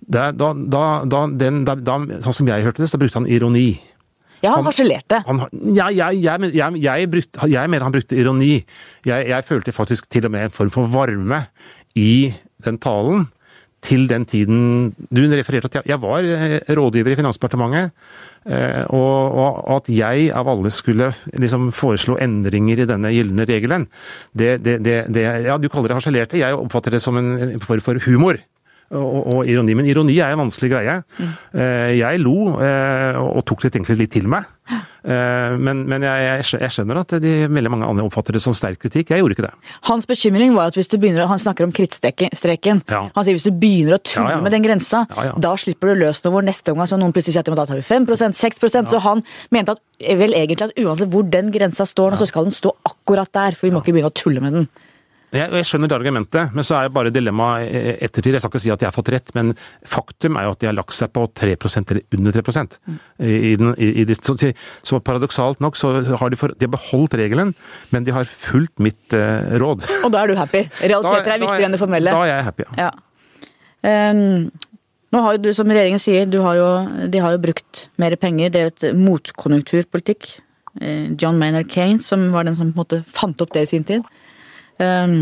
da, 0.01 0.31
da, 0.33 0.53
da, 1.05 1.25
den, 1.29 1.61
Sånn 2.23 2.35
som 2.35 2.49
jeg 2.49 2.65
hørte 2.65 2.83
det, 2.83 2.89
så 2.89 2.99
brukte 3.01 3.21
han 3.21 3.29
ironi. 3.29 3.75
Ja, 4.41 4.55
han 4.57 4.65
harselerte. 4.65 5.21
Ja, 5.75 5.89
jeg, 5.93 6.21
jeg, 6.23 6.53
jeg, 6.55 6.79
jeg, 6.81 7.09
brukte, 7.11 7.49
jeg 7.51 7.69
mener 7.69 7.85
han 7.85 7.93
brukte 7.93 8.17
ironi. 8.17 8.53
Jeg, 9.05 9.45
følte 9.45 9.73
faktisk 9.75 10.09
til 10.09 10.25
og 10.25 10.33
med 10.33 10.47
en 10.47 10.55
form 10.55 10.73
for 10.73 10.89
varme 10.91 11.45
i 11.97 12.33
den 12.65 12.81
talen. 12.81 13.29
Til 13.81 14.03
den 14.05 14.27
tiden 14.29 14.91
Du 15.09 15.23
refererte 15.25 15.79
at 15.79 15.87
jeg 15.89 15.97
var 16.03 16.21
eh, 16.21 16.59
rådgiver 16.69 17.15
i 17.15 17.15
Finansdepartementet. 17.17 17.95
Eh, 18.45 18.83
og, 18.93 19.33
og 19.33 19.71
at 19.79 19.89
jeg 19.89 20.27
av 20.37 20.49
alle 20.49 20.69
skulle 20.69 21.07
liksom 21.33 21.71
foreslå 21.73 22.19
endringer 22.21 22.83
i 22.83 22.85
denne 22.89 23.09
gylne 23.09 23.45
regelen, 23.49 23.87
det, 24.37 24.59
det, 24.65 24.79
det, 24.85 24.99
det 25.09 25.25
Ja, 25.47 25.57
du 25.57 25.65
kaller 25.69 25.89
det 25.89 25.97
harselerte. 25.97 26.37
Jeg 26.37 26.57
oppfatter 26.57 26.93
det 26.93 27.01
som 27.01 27.17
en 27.17 27.57
form 27.61 27.81
for 27.81 27.97
humor 28.05 28.37
og, 28.91 29.19
og, 29.33 29.41
ironi. 29.47 29.75
Men 29.77 29.89
ironi 29.89 30.17
er 30.19 30.33
en 30.33 30.43
vanskelig 30.43 30.71
greie. 30.73 30.97
Mm. 31.17 31.35
Jeg 31.97 32.23
lo, 32.23 32.35
eh, 32.63 33.19
og 33.21 33.45
tok 33.47 33.63
det 33.63 33.75
egentlig 33.75 34.01
litt 34.03 34.15
til 34.17 34.27
meg. 34.31 34.49
Eh, 35.01 35.53
men, 35.57 35.81
men 35.89 36.03
jeg, 36.05 36.43
jeg, 36.53 36.69
skjønner 36.75 36.99
at 37.01 37.15
de 37.23 37.31
veldig 37.49 37.71
mange 37.73 37.87
andre 37.89 38.03
oppfatter 38.05 38.37
det 38.37 38.43
som 38.43 38.55
sterk 38.57 38.81
kritikk. 38.83 39.13
Jeg 39.13 39.23
gjorde 39.23 39.37
ikke 39.37 39.47
det. 39.47 39.53
Hans 39.89 40.07
bekymring 40.09 40.53
var 40.57 40.71
at 40.71 40.77
hvis 40.77 40.91
du 40.91 40.97
begynner, 41.01 41.25
han 41.31 41.41
snakker 41.41 41.67
om 41.67 41.73
krittstreken. 41.75 42.83
Ja. 42.91 43.03
Han 43.15 43.27
sier 43.27 43.37
hvis 43.37 43.47
du 43.47 43.53
begynner 43.55 43.97
å 43.97 44.01
tulle 44.03 44.29
ja, 44.29 44.37
ja. 44.37 44.43
med 44.45 44.53
den 44.55 44.65
grensa, 44.65 45.03
da 45.41 45.55
slipper 45.59 45.91
du 45.91 46.03
løs 46.03 46.21
noe 46.25 46.35
hvor 46.35 46.45
neste 46.45 46.73
omgang 46.73 46.89
så 46.91 46.99
noen 47.01 47.15
plutselig 47.15 47.37
sier 47.37 47.45
at 47.45 47.63
da 47.63 47.67
tar 47.69 47.81
vi 47.81 47.87
5 47.87 48.07
6 48.37 48.61
Så 48.91 49.01
han 49.03 49.25
mente 49.53 49.75
at 49.75 49.81
vel 50.21 50.35
egentlig 50.37 50.69
at 50.69 50.77
uansett 50.81 51.11
hvor 51.13 51.25
den 51.27 51.51
grensa 51.53 51.87
står, 51.87 52.19
så 52.21 52.29
skal 52.29 52.47
den 52.47 52.55
stå 52.55 52.73
akkurat 52.87 53.31
der. 53.33 53.57
For 53.57 53.67
vi 53.67 53.73
må 53.73 53.81
ikke 53.81 53.95
begynne 53.95 54.13
å 54.13 54.19
tulle 54.21 54.43
med 54.43 54.57
den. 54.59 54.69
Jeg, 55.31 55.47
jeg, 55.47 55.67
skjønner 55.67 55.87
det 55.87 55.95
argumentet, 55.95 56.55
men 56.55 56.65
så 56.67 56.75
er 56.77 56.89
bare 56.91 57.11
dilemmaet 57.13 57.71
ettertid. 58.03 58.35
Jeg 58.35 58.43
skal 58.43 58.51
ikke 58.51 58.63
si 58.65 58.71
at 58.73 58.81
jeg 58.83 58.89
har 58.89 58.95
fått 58.95 59.11
rett, 59.13 59.31
men 59.37 59.53
faktum 59.87 60.35
er 60.35 60.47
jo 60.47 60.55
at 60.55 60.63
de 60.63 60.67
har 60.67 60.75
lagt 60.75 60.95
seg 60.97 61.13
på 61.15 61.23
3% 61.39 61.93
eller 61.93 62.17
under 62.17 62.35
3 62.35 62.65
mm. 62.65 62.97
i, 63.29 63.53
den, 63.61 63.71
i, 63.79 63.91
i, 64.03 64.17
så, 64.17 64.35
så, 64.35 64.99
paradoksalt 64.99 65.63
nok 65.63 65.79
så 65.79 65.93
har 66.19 66.33
de, 66.33 66.39
for, 66.39 66.51
de 66.51 66.67
har 66.67 66.73
beholdt 66.75 67.15
regelen, 67.21 67.55
men 67.95 68.07
de 68.07 68.15
har 68.15 68.27
fulgt 68.27 68.83
mitt 68.83 69.15
uh, 69.15 69.55
råd. 69.61 69.87
Og 70.01 70.11
da 70.11 70.25
er 70.25 70.33
du 70.33 70.35
happy? 70.39 70.65
Realiteter 70.83 71.37
er 71.37 71.45
viktigere 71.45 71.69
enn 71.69 71.79
det 71.79 71.81
formelle? 71.85 72.11
Da 72.11 72.27
er 72.27 72.33
jeg 72.33 72.49
happy, 72.51 72.67
ja. 72.67 72.89
ja. 72.89 72.91
Um, 73.81 74.51
nå 75.11 75.23
har 75.23 75.35
jo 75.35 75.43
du, 75.47 75.51
som 75.55 75.71
regjeringen 75.71 75.99
sier, 75.99 76.27
har 76.43 76.59
jo, 76.59 76.69
de 77.11 77.23
har 77.23 77.35
jo 77.35 77.43
brukt 77.43 77.87
mer 77.99 78.15
penger, 78.19 78.51
drevet 78.53 78.91
motkonjunkturpolitikk. 78.95 80.29
Eh, 80.79 81.11
John 81.19 81.39
Maynard 81.39 81.67
Kane, 81.71 81.99
som 81.99 82.29
var 82.31 82.47
den 82.47 82.55
som 82.55 82.71
på 82.71 82.77
en 82.77 82.83
måte 82.83 83.01
fant 83.07 83.43
opp 83.43 83.51
det 83.55 83.65
i 83.65 83.71
sin 83.73 83.87
tid. 83.87 84.07
Um, 84.81 85.17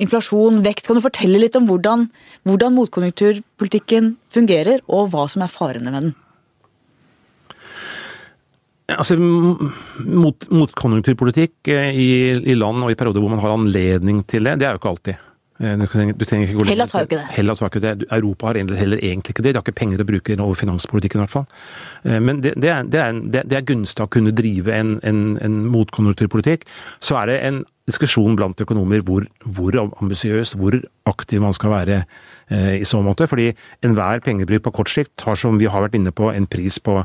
inflasjon, 0.00 0.62
vekt. 0.64 0.86
Kan 0.88 0.98
du 0.98 1.04
fortelle 1.04 1.40
litt 1.40 1.56
om 1.58 1.66
hvordan, 1.68 2.06
hvordan 2.48 2.76
motkonjunkturpolitikken 2.76 4.14
fungerer, 4.34 4.84
og 4.88 5.10
hva 5.12 5.26
som 5.32 5.44
er 5.44 5.52
farene 5.52 5.92
med 5.92 6.08
den? 6.08 6.14
Altså, 8.94 9.16
mot, 9.18 10.44
Motkonjunkturpolitikk 10.46 11.72
eh, 11.74 11.96
i, 11.98 12.10
i, 12.38 12.54
land 12.54 12.84
og 12.86 12.92
i 12.92 12.98
perioder 12.98 13.24
hvor 13.24 13.32
man 13.32 13.42
har 13.42 13.56
anledning 13.56 14.20
til 14.30 14.46
det, 14.46 14.60
det 14.60 14.68
er 14.68 14.76
jo 14.76 14.80
ikke 14.82 14.92
alltid. 14.92 15.24
Eh, 15.58 15.76
du 15.80 15.86
trenger, 15.88 16.16
du 16.16 16.24
trenger 16.28 16.48
ikke 16.48 16.58
gå 16.58 16.66
Hellas 16.68 16.92
har 16.92 17.04
jo 17.04 17.08
ikke 17.08 17.20
det. 17.20 17.28
Hellas 17.36 17.62
har 17.62 17.70
ikke 17.70 17.84
det. 17.84 18.08
Europa 18.12 18.50
har 18.50 18.58
heller 18.60 18.98
egentlig 19.00 19.34
ikke 19.34 19.44
det. 19.46 19.54
De 19.54 19.60
har 19.60 19.64
ikke 19.64 19.80
penger 19.80 20.02
å 20.02 20.08
bruke 20.08 20.36
over 20.36 20.58
finanspolitikken 20.60 21.20
i 21.20 21.24
hvert 21.24 21.32
fall. 21.32 21.46
Eh, 22.04 22.18
men 22.20 22.42
det, 22.44 22.56
det, 22.60 22.72
er, 22.72 22.82
det, 22.84 23.00
er, 23.00 23.46
det 23.46 23.56
er, 23.56 23.64
gunstig 23.66 24.04
å 24.04 24.10
kunne 24.12 24.34
drive 24.36 24.74
en, 24.74 24.98
en, 25.06 25.22
en 25.42 25.56
motkonjunkturpolitikk. 25.72 26.66
Så 27.00 27.16
er 27.22 27.32
det 27.32 27.40
en 27.48 27.64
diskusjon 27.86 28.36
blant 28.36 28.60
økonomer 28.60 29.02
hvor, 29.06 29.26
hvor 29.56 29.78
ambisiøs, 29.86 30.56
hvor 30.58 30.76
aktiv 31.06 31.42
man 31.42 31.54
skal 31.56 31.72
være 31.72 31.98
eh, 32.02 32.76
i 32.80 32.86
så 32.88 33.00
måte. 33.04 33.28
Fordi 33.30 33.52
enhver 33.86 34.24
pengebruk 34.26 34.66
på 34.66 34.76
kort 34.82 34.92
sikt 34.92 35.26
har, 35.26 35.38
som 35.40 35.60
vi 35.62 35.70
har 35.70 35.86
vært 35.86 35.96
inne 35.98 36.12
på, 36.12 36.32
en 36.34 36.48
pris 36.50 36.80
på, 36.82 37.00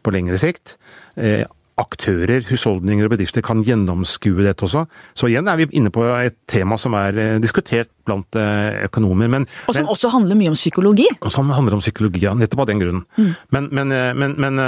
på 0.00 0.14
lengre 0.14 0.40
sikt. 0.40 0.78
Eh, 1.20 1.44
aktører, 1.80 2.44
husholdninger 2.48 3.06
og 3.06 3.14
bedrifter 3.14 3.44
kan 3.44 3.62
gjennomskue 3.66 4.44
dette 4.44 4.66
også. 4.66 4.84
Så 5.16 5.30
igjen 5.30 5.48
er 5.50 5.60
vi 5.60 5.68
inne 5.78 5.92
på 5.94 6.04
et 6.18 6.36
tema 6.50 6.78
som 6.80 6.96
er 6.98 7.18
eh, 7.20 7.38
diskutert 7.42 7.90
blant 8.08 8.36
eh, 8.38 8.84
økonomer. 8.88 9.30
Men, 9.32 9.46
og 9.66 9.76
som 9.76 9.84
men, 9.84 9.92
også 9.94 10.10
handler 10.14 10.38
mye 10.38 10.52
om 10.52 10.58
psykologi? 10.58 11.06
Og 11.20 11.32
som 11.34 11.50
handler 11.54 11.78
om 11.78 11.84
psykologi, 11.84 12.24
ja. 12.26 12.34
Nettopp 12.36 12.64
av 12.64 12.70
den 12.72 12.82
grunnen. 12.82 13.06
Mm. 13.16 13.30
Men, 13.56 13.70
men, 13.76 13.94
eh, 13.96 14.12
men, 14.16 14.60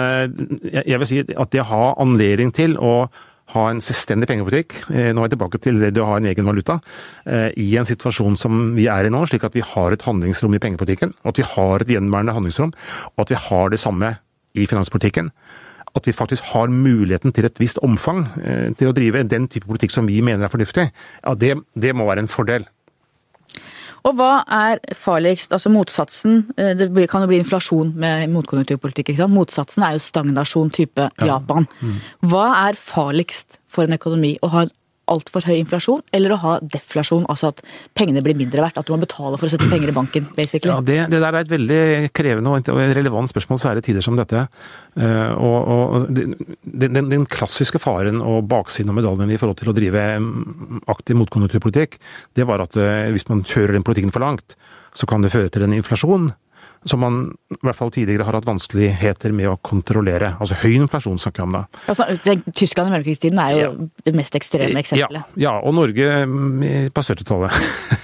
jeg 0.73 1.03
vil 1.03 1.09
si 1.09 1.21
at 1.23 1.53
det 1.53 1.63
å 1.65 1.69
ha 1.73 1.85
anledning 2.03 2.53
til 2.55 2.79
å 2.81 2.95
ha 3.53 3.67
en 3.69 3.83
selvstendig 3.85 4.25
pengepolitikk, 4.31 4.79
nå 4.89 5.21
er 5.21 5.27
jeg 5.27 5.33
tilbake 5.35 5.59
til 5.61 5.81
det 5.83 6.01
å 6.01 6.07
ha 6.09 6.15
en 6.17 6.29
egen 6.31 6.47
valuta, 6.49 6.79
i 7.61 7.67
en 7.77 7.85
situasjon 7.85 8.39
som 8.41 8.71
vi 8.79 8.87
er 8.89 9.05
i 9.05 9.11
nå, 9.13 9.21
slik 9.29 9.45
at 9.45 9.59
vi 9.59 9.65
har 9.75 9.93
et 9.93 10.05
handlingsrom 10.07 10.57
i 10.57 10.61
pengepolitikken, 10.63 11.13
at 11.29 11.37
vi 11.37 11.45
har 11.45 11.85
et 11.85 11.93
gjenværende 11.93 12.33
handlingsrom, 12.39 12.73
og 13.13 13.25
at 13.27 13.35
vi 13.35 13.41
har 13.51 13.75
det 13.75 13.83
samme 13.83 14.15
i 14.57 14.65
finanspolitikken. 14.71 15.29
At 15.97 16.07
vi 16.09 16.15
faktisk 16.17 16.53
har 16.55 16.73
muligheten 16.73 17.35
til 17.37 17.49
et 17.49 17.59
visst 17.61 17.81
omfang 17.85 18.25
eh, 18.41 18.71
til 18.79 18.91
å 18.91 18.95
drive 18.97 19.27
den 19.29 19.49
type 19.53 19.69
politikk 19.69 19.93
som 19.93 20.09
vi 20.09 20.23
mener 20.25 20.47
er 20.47 20.53
fornuftig, 20.53 20.89
ja, 20.93 21.35
det, 21.37 21.59
det 21.77 21.93
må 21.97 22.09
være 22.09 22.25
en 22.25 22.33
fordel. 22.33 22.69
Og 24.03 24.17
hva 24.19 24.43
er 24.51 24.81
farligst? 24.99 25.53
Altså 25.55 25.71
motsatsen 25.71 26.41
eh, 26.59 26.73
Det 26.79 26.89
kan 27.11 27.23
jo 27.23 27.31
bli 27.31 27.39
inflasjon 27.43 27.93
med 27.99 28.33
motkonjunkturpolitikk. 28.35 29.13
ikke 29.13 29.23
sant? 29.23 29.37
Motsatsen 29.37 29.87
er 29.87 29.97
jo 29.97 30.03
stagnasjon 30.03 30.73
type 30.75 31.07
ja. 31.07 31.29
Japan. 31.29 31.69
Mm. 31.81 31.99
Hva 32.33 32.47
er 32.65 32.79
farligst 32.79 33.61
for 33.71 33.87
en 33.87 33.99
økonomi? 33.99 34.35
Å 34.43 34.51
ha 34.55 34.65
en 34.67 34.73
altfor 35.11 35.45
høy 35.49 35.57
inflasjon, 35.59 36.03
eller 36.15 36.35
å 36.35 36.39
ha 36.43 36.53
deflasjon, 36.63 37.25
altså 37.31 37.51
at 37.53 37.63
pengene 37.99 38.23
blir 38.25 38.37
mindre 38.39 38.63
verdt? 38.65 38.79
At 38.81 38.89
du 38.89 38.93
må 38.95 39.01
betale 39.03 39.39
for 39.41 39.49
å 39.49 39.53
sette 39.53 39.69
penger 39.71 39.91
i 39.91 39.97
banken, 39.97 40.29
basically? 40.37 40.71
Ja, 40.71 40.81
Det, 40.85 40.99
det 41.13 41.23
der 41.23 41.29
er 41.33 41.41
et 41.43 41.53
veldig 41.53 42.11
krevende 42.15 42.55
og 42.55 42.83
relevant 42.97 43.33
spørsmål, 43.33 43.61
særlig 43.63 43.85
tider 43.87 44.05
som 44.05 44.19
dette. 44.19 44.47
Uh, 44.93 45.33
og, 45.41 45.59
og 45.73 46.07
den, 46.13 46.99
den, 47.01 47.27
klassiske 47.33 47.81
faren 47.83 48.21
og 48.21 48.45
baksiden 48.51 48.93
av 48.93 48.99
medaljen 49.01 49.33
i 49.33 49.41
forhold 49.41 49.63
til 49.63 49.73
å 49.73 49.77
drive 49.77 50.05
mm, 50.21 50.85
aktiv 50.93 51.19
motkonjunkturpolitikk, 51.21 51.99
det 52.39 52.47
var 52.49 52.65
at 52.67 52.77
uh, 52.79 53.09
hvis 53.15 53.29
man 53.31 53.45
kjører 53.47 53.79
den 53.79 53.87
politikken 53.87 54.15
for 54.15 54.25
langt, 54.25 54.57
så 54.93 55.09
kan 55.09 55.25
det 55.25 55.33
føre 55.33 55.51
til 55.53 55.65
en 55.65 55.75
inflasjon 55.79 56.33
som 56.85 57.03
man 57.03 57.19
i 57.53 57.59
hvert 57.63 57.79
fall 57.79 57.93
tidligere 57.95 58.27
har 58.27 58.37
hatt 58.39 58.49
vanskeligheter 58.49 59.35
med 59.37 59.51
å 59.53 59.57
kontrollere. 59.63 60.33
Altså 60.43 60.59
høy 60.63 60.75
inflasjon 60.81 61.21
snakker 61.23 61.43
jeg 61.43 61.49
om 61.49 61.57
da. 61.57 61.63
Altså, 61.93 62.07
Tyskland 62.59 62.91
i 62.91 62.95
mellomkrigstiden 62.97 63.43
er 63.43 63.53
jo 63.55 63.61
ja. 63.63 63.89
det 64.09 64.15
mest 64.19 64.39
ekstreme 64.39 64.83
eksempelet. 64.83 65.35
Ja, 65.37 65.43
ja 65.45 65.55
og 65.63 65.77
Norge 65.79 66.09
mm, 66.27 66.65
på 66.95 67.05
70-tallet. 67.07 67.61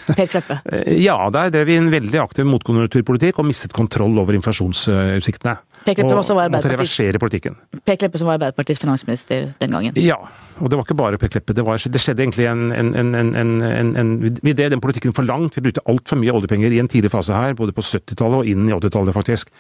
Per 0.09 0.31
Kleppe? 0.31 0.61
ja, 0.99 1.17
der 1.35 1.55
drev 1.55 1.69
vi 1.69 1.79
en 1.81 1.91
veldig 1.93 2.23
aktiv 2.23 2.49
motkonjunkturpolitikk 2.49 3.43
og 3.43 3.51
mistet 3.51 3.75
kontroll 3.77 4.17
over 4.23 4.39
inflasjonsutsiktene. 4.39 5.59
Per 5.89 5.97
Kleppe 5.97 6.19
og, 6.19 6.51
måtte 6.53 6.73
reversere 6.73 7.21
politikken. 7.21 7.57
Per 7.87 7.97
Kleppe 8.01 8.21
som 8.21 8.29
var 8.29 8.37
Arbeiderpartiets 8.37 8.83
finansminister 8.83 9.49
den 9.63 9.73
gangen. 9.75 9.97
Ja, 10.03 10.19
og 10.59 10.69
det 10.69 10.79
var 10.79 10.85
ikke 10.85 10.99
bare 10.99 11.21
Per 11.21 11.33
Kleppe. 11.33 11.57
Det, 11.57 11.65
var, 11.65 11.81
det 11.81 12.03
skjedde 12.03 12.25
egentlig 12.27 12.49
en, 12.51 12.69
en, 12.77 13.15
en, 13.17 13.95
en 13.97 14.13
Vi 14.45 14.53
drev 14.53 14.75
den 14.75 14.83
politikken 14.85 15.17
for 15.17 15.27
langt. 15.29 15.57
Vi 15.57 15.65
brukte 15.65 15.85
altfor 15.89 16.21
mye 16.21 16.35
oljepenger 16.35 16.75
i 16.77 16.83
en 16.83 16.91
tidlig 16.93 17.13
fase 17.15 17.33
her, 17.37 17.57
både 17.59 17.73
på 17.77 17.85
70-tallet 17.87 18.43
og 18.43 18.53
inn 18.53 18.69
i 18.69 18.77
80-tallet, 18.77 19.17
faktisk. 19.17 19.51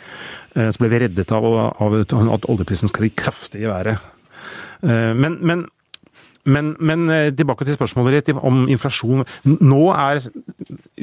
Eh, 0.54 0.68
så 0.68 0.84
ble 0.84 0.92
vi 0.92 1.02
reddet 1.06 1.32
av, 1.34 1.48
av 1.72 1.98
at 2.04 2.48
oljeprisen 2.52 2.92
skal 2.92 3.08
kraftig 3.16 3.64
i 3.64 3.72
været. 3.72 4.04
Eh, 4.84 5.12
men, 5.16 5.40
men 5.40 5.66
men, 6.48 6.76
men, 6.80 7.08
eh, 7.12 7.30
tilbake 7.34 7.66
til 7.66 7.76
spørsmålet 7.76 8.28
ditt 8.28 8.38
om 8.40 8.62
inflasjon. 8.72 9.26
Nå 9.44 9.82
er 9.92 10.22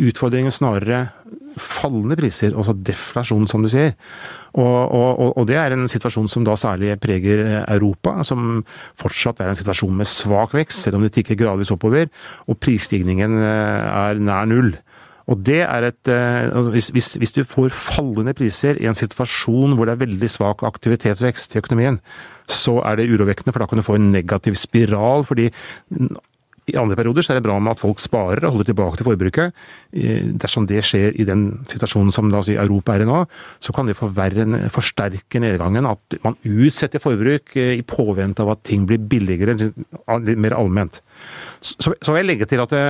utfordringen 0.08 0.54
snarere 0.54 1.10
fallende 1.62 2.18
priser, 2.20 2.56
altså 2.58 2.74
deflasjon, 2.74 3.46
som 3.48 3.64
du 3.64 3.70
sier. 3.72 3.94
Og, 4.56 4.92
og, 4.96 5.34
og, 5.36 5.44
det 5.50 5.58
er 5.60 5.74
en 5.76 5.88
situasjon 5.92 6.30
som 6.32 6.46
da 6.48 6.56
særlig 6.56 6.94
preger 7.04 7.44
Europa, 7.66 8.22
som 8.24 8.62
fortsatt 9.00 9.42
er 9.44 9.52
en 9.52 9.60
situasjon 9.60 9.98
med 10.00 10.08
svak 10.08 10.56
vekst, 10.56 10.86
selv 10.86 11.00
om 11.00 11.04
det 11.04 11.12
tikker 11.18 11.40
gradvis 11.40 11.74
oppover. 11.76 12.08
Og 12.48 12.60
prisstigningen 12.64 13.36
eh, 13.42 13.88
er 13.92 14.22
nær 14.24 14.48
null. 14.48 14.72
Og 15.26 15.42
det 15.42 15.64
er 15.66 15.88
et 15.88 16.12
eh, 16.12 16.46
altså 16.46 16.72
hvis, 16.72 16.88
hvis, 16.94 17.10
hvis, 17.20 17.34
du 17.36 17.42
får 17.48 17.74
fallende 17.74 18.36
priser 18.38 18.78
i 18.80 18.88
en 18.88 18.98
situasjon 18.98 19.74
hvor 19.76 19.90
det 19.90 19.96
er 19.96 20.04
veldig 20.06 20.30
svak 20.30 20.64
aktivitetsvekst 20.68 21.56
i 21.56 21.62
økonomien, 21.64 22.00
så 22.46 22.78
er 22.86 23.02
det 23.02 23.10
urovekkende, 23.10 23.52
for 23.52 23.64
da 23.64 23.68
kan 23.70 23.82
du 23.82 23.86
få 23.86 23.98
en 23.98 24.12
negativ 24.14 24.56
spiral. 24.62 25.26
fordi 25.26 25.50
i 26.66 26.76
andre 26.82 26.98
perioder 26.98 27.22
så 27.22 27.34
er 27.34 27.38
det 27.38 27.46
bra 27.46 27.56
med 27.62 27.76
at 27.76 27.82
folk 27.82 28.00
sparer 28.02 28.42
og 28.48 28.56
holder 28.56 28.70
tilbake 28.72 28.98
til 28.98 29.06
forbruket. 29.06 29.66
Dersom 30.42 30.66
det 30.70 30.82
skjer 30.86 31.14
i 31.14 31.28
den 31.28 31.44
situasjonen 31.70 32.10
som 32.14 32.32
da 32.34 32.42
Europa 32.56 32.96
er 32.96 33.04
i 33.04 33.08
nå, 33.10 33.20
så 33.62 33.76
kan 33.76 33.86
det 33.86 33.98
forverre, 34.00 34.48
forsterke 34.74 35.42
nedgangen. 35.44 35.86
At 35.86 36.18
man 36.26 36.40
utsetter 36.42 37.04
forbruk 37.04 37.54
eh, 37.62 37.76
i 37.78 37.86
påvente 37.86 38.42
av 38.42 38.56
at 38.56 38.64
ting 38.66 38.88
blir 38.90 38.98
billigere, 38.98 39.56
mer 40.34 40.58
allment. 40.58 41.00
Så, 41.62 41.94
vil 41.94 42.22
jeg 42.24 42.30
legge 42.32 42.50
til 42.50 42.66
at 42.66 42.74
det, 42.74 42.84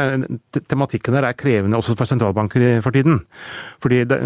eh, 0.56 0.64
tematikken 0.72 1.20
der 1.20 1.28
er 1.28 1.38
krevende 1.38 1.80
også 1.80 1.98
for 2.00 2.08
sentralbanker 2.08 2.80
for 2.86 2.96
tiden. 2.96 3.26
Fordi 3.84 4.06
det, 4.08 4.22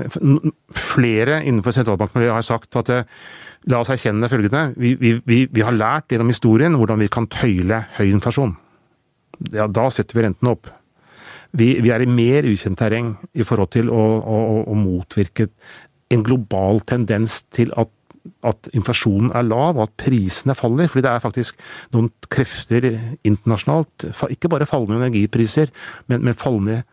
flere 0.78 1.42
innenfor 1.42 1.74
sentralbankmiljøet 1.74 2.38
har 2.38 2.50
sagt 2.54 2.76
at 2.78 2.94
det, 2.94 3.04
eh, 3.06 3.38
La 3.68 3.82
oss 3.82 3.90
erkjenne 3.92 4.30
følgende. 4.32 4.74
Vi, 4.80 4.94
vi, 5.28 5.42
vi 5.52 5.62
har 5.68 5.76
lært 5.76 6.08
gjennom 6.08 6.32
historien 6.32 6.78
hvordan 6.80 7.02
vi 7.04 7.10
kan 7.12 7.28
tøyle 7.28 7.82
høy 7.98 8.06
inflasjon 8.08 8.56
ja, 9.54 9.68
da 9.68 9.88
setter 9.94 10.18
vi 10.18 10.26
rentene 10.26 10.54
opp. 10.56 10.70
Vi, 11.58 11.72
vi 11.82 11.94
er 11.94 12.04
i 12.04 12.10
mer 12.10 12.46
ukjent 12.46 12.78
terreng 12.78 13.14
i 13.34 13.46
forhold 13.48 13.72
til 13.74 13.90
å, 13.90 14.02
å, 14.20 14.42
å 14.70 14.76
motvirke 14.78 15.50
en 16.14 16.26
global 16.26 16.82
tendens 16.90 17.40
til 17.54 17.74
at, 17.80 17.90
at 18.46 18.70
inflasjonen 18.78 19.34
er 19.38 19.48
lav 19.48 19.78
og 19.78 19.88
at 19.88 19.96
prisene 20.02 20.56
faller. 20.58 20.90
fordi 20.90 21.06
det 21.08 21.16
er 21.16 21.26
faktisk 21.26 21.60
noen 21.96 22.12
krefter 22.30 22.92
internasjonalt, 23.24 24.10
ikke 24.30 24.52
bare 24.52 24.70
fallende 24.70 25.02
energipriser, 25.02 25.74
men, 26.08 26.26
men 26.26 26.38
fallende 26.38 26.84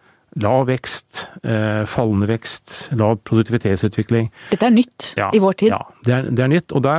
Lav 0.44 0.66
vekst, 0.68 1.30
eh, 1.48 1.82
fallende 1.88 2.26
vekst, 2.28 2.74
lav 3.00 3.16
produktivitetsutvikling. 3.24 4.28
Dette 4.50 4.66
er 4.68 4.74
nytt 4.74 5.14
ja, 5.16 5.30
i 5.32 5.40
vår 5.40 5.56
tid? 5.62 5.72
Ja, 5.72 5.78
det 6.04 6.12
er, 6.12 6.28
det 6.28 6.44
er 6.44 6.50
nytt. 6.52 6.74
Og 6.76 6.82
da 6.84 6.96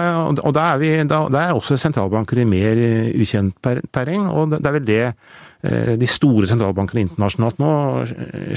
er, 0.64 0.80
vi, 0.82 0.90
er 0.98 1.54
også 1.54 1.78
sentralbanker 1.78 2.42
i 2.42 2.48
mer 2.50 2.82
eh, 2.82 3.12
ukjent 3.14 3.60
terreng. 3.94 4.26
Og 4.34 4.56
det, 4.56 4.64
er 4.66 4.78
vel 4.80 4.88
det 4.88 5.04
eh, 5.06 5.94
de 6.02 6.10
store 6.10 6.50
sentralbankene 6.50 7.06
internasjonalt 7.06 7.62
nå 7.62 7.72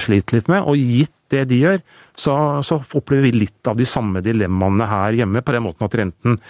sliter 0.01 0.40
litt 0.40 0.49
med. 0.49 0.64
Og 0.64 0.81
gitt 0.81 1.16
det 1.31 1.45
de 1.53 1.61
gjør, 1.61 1.81
så, 2.16 2.35
så 2.66 2.81
opplever 2.81 3.29
vi 3.29 3.45
litt 3.45 3.69
av 3.69 3.77
de 3.79 3.87
samme 3.87 4.25
dilemmaene 4.25 4.88
her 4.88 5.21
hjemme, 5.21 5.45
på 5.45 5.55
den 5.55 5.66
måten 5.69 5.87
at 5.87 6.01
renten, 6.01 6.40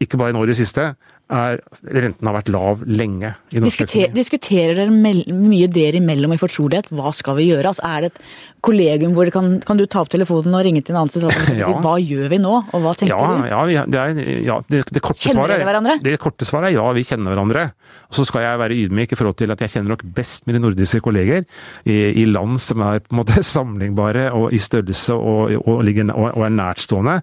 ikke 0.00 0.20
bare 0.20 0.36
nå 0.36 0.44
i 0.44 0.52
det 0.52 0.60
siste, 0.60 0.92
er, 1.30 1.60
renten 1.94 2.28
har 2.28 2.36
vært 2.36 2.50
lav 2.52 2.84
lenge. 2.88 3.32
i 3.54 3.62
norsk 3.62 3.84
Diskuter, 3.84 4.12
Diskuterer 4.14 4.78
dere 4.78 4.90
mye 4.92 5.68
dere 5.70 6.00
imellom 6.00 6.34
i 6.34 6.40
fortrolighet? 6.40 6.90
Hva 6.94 7.12
skal 7.16 7.38
vi 7.38 7.50
gjøre? 7.50 7.70
Altså, 7.70 7.84
er 7.86 8.06
det 8.06 8.12
et 8.12 8.22
kollegium 8.64 9.14
hvor 9.16 9.30
kan, 9.32 9.52
kan, 9.64 9.78
du 9.80 9.86
ta 9.88 10.02
opp 10.04 10.10
telefonen 10.12 10.54
og 10.56 10.64
ringe 10.66 10.82
til 10.84 10.94
en 10.94 11.02
annen 11.02 11.12
sted 11.12 11.24
og 11.28 11.34
si 11.34 11.56
hva 11.60 11.94
gjør 12.02 12.32
vi 12.32 12.40
nå, 12.42 12.54
og 12.60 12.84
hva 12.84 12.94
tenker 12.98 13.14
ja, 13.14 13.60
du? 13.64 13.72
Ja, 13.72 13.84
det, 13.86 14.02
er, 14.02 14.20
ja 14.44 14.58
det, 14.68 14.82
det, 14.90 15.02
korte 15.04 15.32
svaret, 15.32 15.56
dere 15.56 15.68
hverandre? 15.68 15.96
Det 16.04 16.16
korte 16.20 16.48
svaret 16.48 16.70
er 16.70 16.76
ja, 16.76 16.86
vi 16.96 17.06
kjenner 17.06 17.34
hverandre. 17.34 17.70
Og 18.10 18.18
så 18.18 18.26
skal 18.26 18.44
jeg 18.44 18.60
være 18.60 18.76
ydmyk 18.84 19.14
i 19.14 19.18
forhold 19.18 19.38
til 19.38 19.54
at 19.54 19.62
jeg 19.64 19.74
kjenner 19.74 19.94
nok 19.94 20.04
best 20.16 20.46
mine 20.50 20.60
nordiske 20.62 21.00
kolleger 21.04 21.44
i, 21.84 21.96
i 22.20 22.26
land 22.28 22.58
som 22.62 22.82
er 22.86 23.02
på 23.04 23.14
en 23.14 23.20
måte 23.22 23.42
sammenlignbare 23.54 24.28
i 24.54 24.60
størrelse 24.62 25.14
og, 25.16 25.54
og, 25.62 25.82
ligger, 25.86 26.10
og, 26.14 26.30
og 26.34 26.46
er 26.46 26.54
nærtstående. 26.54 27.16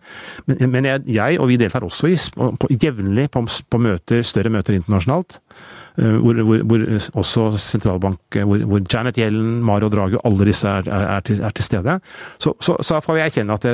Men, 0.47 0.63
men 0.73 0.89
jeg, 0.91 1.05
jeg, 1.19 1.39
og 1.43 1.51
vi 1.51 1.59
deltar 1.59 1.85
også 1.87 2.11
i, 2.11 2.17
på, 2.35 2.71
jevnlig 2.71 3.27
på, 3.33 3.43
på 3.43 3.81
møter, 3.83 3.96
større 4.23 4.53
møter 4.53 4.77
internasjonalt. 4.77 5.39
Eh, 5.97 6.17
hvor, 6.21 6.37
hvor, 6.45 6.61
hvor, 6.69 6.81
også 7.17 7.43
sentralbank, 7.57 8.19
eh, 8.35 8.43
hvor, 8.45 8.61
hvor, 8.69 8.81
Janet 8.93 9.17
Yellen, 9.17 9.63
Mario 9.65 9.89
Draghi, 9.89 10.19
alle 10.23 10.45
disse 10.45 10.69
er, 10.69 10.85
er, 10.85 11.05
er, 11.15 11.23
til, 11.25 11.39
er 11.41 11.55
til, 11.57 11.65
stede. 11.65 11.95
Så, 12.37 12.53
så, 12.61 12.75
så 12.85 12.99
får 13.01 13.17
vi 13.17 13.23
erkjenne 13.23 13.55
at 13.57 13.65
det, 13.65 13.73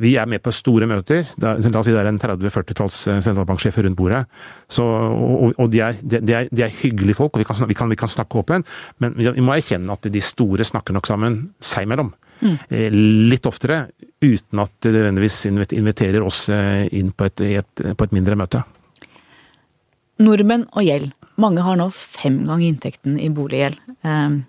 vi 0.00 0.14
er 0.16 0.24
med 0.26 0.40
på 0.40 0.52
store 0.54 0.88
møter. 0.88 1.26
Det 1.36 1.50
er, 1.50 1.60
la 1.68 1.82
oss 1.82 1.90
si 1.90 1.92
det 1.92 2.00
er 2.00 2.08
en 2.08 2.20
30-40-talls 2.22 3.02
eh, 3.12 3.20
sentralbanksjefer 3.26 3.84
rundt 3.84 4.00
bordet. 4.00 4.22
Så, 4.64 4.86
og, 4.86 5.52
og 5.58 5.68
de, 5.74 5.82
er, 5.84 6.00
de, 6.00 6.22
de, 6.24 6.62
er, 6.64 6.72
hyggelige 6.80 7.18
folk, 7.20 7.36
og 7.36 7.44
vi 7.44 7.48
kan, 7.50 7.60
vi 7.68 7.76
kan, 7.76 7.92
vi 7.92 8.00
kan 8.00 8.14
snakke 8.14 8.40
åpent. 8.40 8.72
Men 9.04 9.12
vi 9.18 9.44
må 9.44 9.58
erkjenne 9.58 9.92
at 9.92 10.08
de 10.08 10.24
store 10.24 10.64
snakker 10.64 10.96
nok 10.96 11.10
sammen 11.10 11.38
seg 11.60 11.84
imellom. 11.84 12.14
Mm. 12.38 12.56
Litt 13.28 13.44
oftere, 13.50 13.88
uten 14.22 14.64
at 14.64 14.72
det 14.86 14.94
nødvendigvis 14.94 15.40
inviterer 15.76 16.24
oss 16.24 16.46
inn 16.48 17.10
på 17.12 17.28
et, 17.28 17.44
et, 17.60 17.88
på 17.92 18.08
et 18.08 18.14
mindre 18.14 18.38
møte. 18.38 18.62
Nordmenn 20.22 20.66
og 20.72 20.86
gjeld. 20.86 21.12
Mange 21.38 21.62
har 21.62 21.78
nå 21.78 21.88
fem 21.94 22.40
ganger 22.46 22.66
inntekten 22.66 23.18
i 23.22 23.28
boliggjeld. 23.34 23.78
Um, 24.02 24.42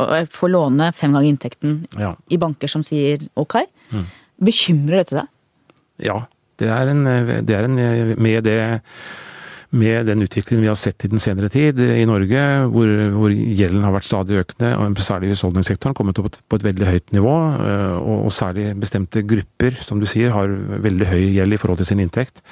og 0.00 0.30
får 0.32 0.52
låne 0.52 0.92
fem 0.96 1.12
ganger 1.12 1.28
inntekten 1.28 1.80
ja. 2.00 2.14
i 2.32 2.38
banker 2.40 2.70
som 2.70 2.84
sier 2.86 3.26
ok. 3.38 3.58
Mm. 3.92 4.06
Bekymrer 4.42 5.02
dette 5.02 5.18
deg? 5.18 5.34
Ja, 6.06 6.22
det 6.60 6.70
er 6.72 6.92
en, 6.92 7.04
det 7.44 7.58
er 7.58 7.68
en 7.68 7.76
med 8.22 8.46
det 8.46 8.56
med 9.72 10.04
den 10.04 10.20
utviklingen 10.20 10.60
vi 10.66 10.68
har 10.68 10.76
sett 10.76 11.06
i 11.06 11.08
den 11.08 11.20
senere 11.22 11.48
tid 11.48 11.78
i 11.80 12.04
Norge, 12.04 12.40
hvor, 12.68 12.90
hvor 13.14 13.32
gjelden 13.32 13.86
har 13.86 13.94
vært 13.94 14.04
stadig 14.04 14.42
økende, 14.42 14.74
og 14.76 15.00
særlig 15.00 15.30
husholdningssektoren 15.32 15.96
kommet 15.96 16.20
opp 16.20 16.36
på 16.36 16.58
et 16.58 16.66
veldig 16.66 16.90
høyt 16.90 17.14
nivå, 17.16 17.32
og, 18.02 18.18
og 18.26 18.34
særlig 18.36 18.66
bestemte 18.82 19.24
grupper, 19.24 19.78
som 19.80 20.02
du 20.02 20.04
sier, 20.08 20.34
har 20.36 20.52
veldig 20.84 21.08
høy 21.08 21.22
gjeld 21.38 21.56
i 21.56 21.60
forhold 21.62 21.80
til 21.80 21.88
sin 21.88 22.04
inntekt. 22.04 22.44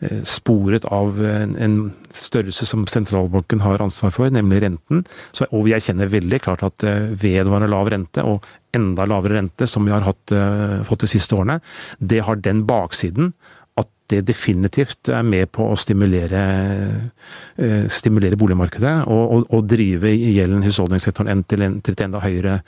Eh, 0.00 0.22
sporet 0.28 0.84
av 0.92 1.16
en 1.24 1.76
størrelse 2.12 2.66
som 2.68 2.82
sentralbanken 2.90 3.62
har 3.64 3.80
ansvar 3.80 4.12
for, 4.12 4.28
nemlig 4.28 4.60
renten. 4.66 5.06
Så, 5.32 5.48
og 5.48 5.64
vi 5.64 5.72
erkjenner 5.72 6.10
veldig 6.12 6.40
klart 6.44 6.64
at 6.66 6.84
eh, 6.84 7.08
vedvarende 7.16 7.70
lav 7.72 7.88
rente, 7.92 8.24
og 8.24 8.44
enda 8.76 9.06
lavere 9.08 9.38
rente 9.38 9.68
som 9.70 9.88
vi 9.88 9.94
har 9.94 10.04
hatt, 10.04 10.34
eh, 10.36 10.82
fått 10.84 11.06
de 11.06 11.12
siste 11.14 11.38
årene, 11.38 11.62
det 11.96 12.26
har 12.26 12.42
den 12.44 12.66
baksiden 12.68 13.32
at 13.80 13.88
det 14.12 14.20
definitivt 14.28 15.08
er 15.12 15.24
med 15.26 15.48
på 15.52 15.64
å 15.68 15.76
stimulere, 15.76 16.42
stimulere 17.92 18.38
boligmarkedet 18.38 18.92
og, 19.02 19.24
og, 19.34 19.42
og, 19.50 19.66
drive 19.68 20.12
gjelden 20.14 20.64
husholdningssektoren 20.64 21.42
til, 21.44 21.64
til, 21.84 21.96
et 21.96 22.04
enda 22.06 22.22
høyere 22.22 22.60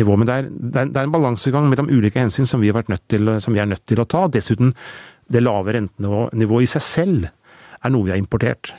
nivå. 0.00 0.16
Men 0.16 0.30
det 0.30 0.36
er, 0.36 0.48
det 0.48 0.84
er, 0.86 1.02
en 1.02 1.12
balansegang 1.12 1.68
mellom 1.68 1.90
ulike 1.92 2.22
hensyn 2.22 2.48
som 2.48 2.64
vi, 2.64 2.72
til, 3.10 3.34
som 3.44 3.52
vi, 3.52 3.60
er 3.60 3.68
nødt 3.74 3.84
til 3.90 4.00
å 4.00 4.08
ta. 4.08 4.24
Dessuten 4.32 4.72
det 5.32 5.42
lave 5.42 5.76
rentenivået 5.76 6.66
i 6.66 6.72
seg 6.74 6.84
selv 6.84 7.28
er 7.84 7.92
noe 7.92 8.06
vi 8.06 8.14
har 8.14 8.20
importert. 8.20 8.72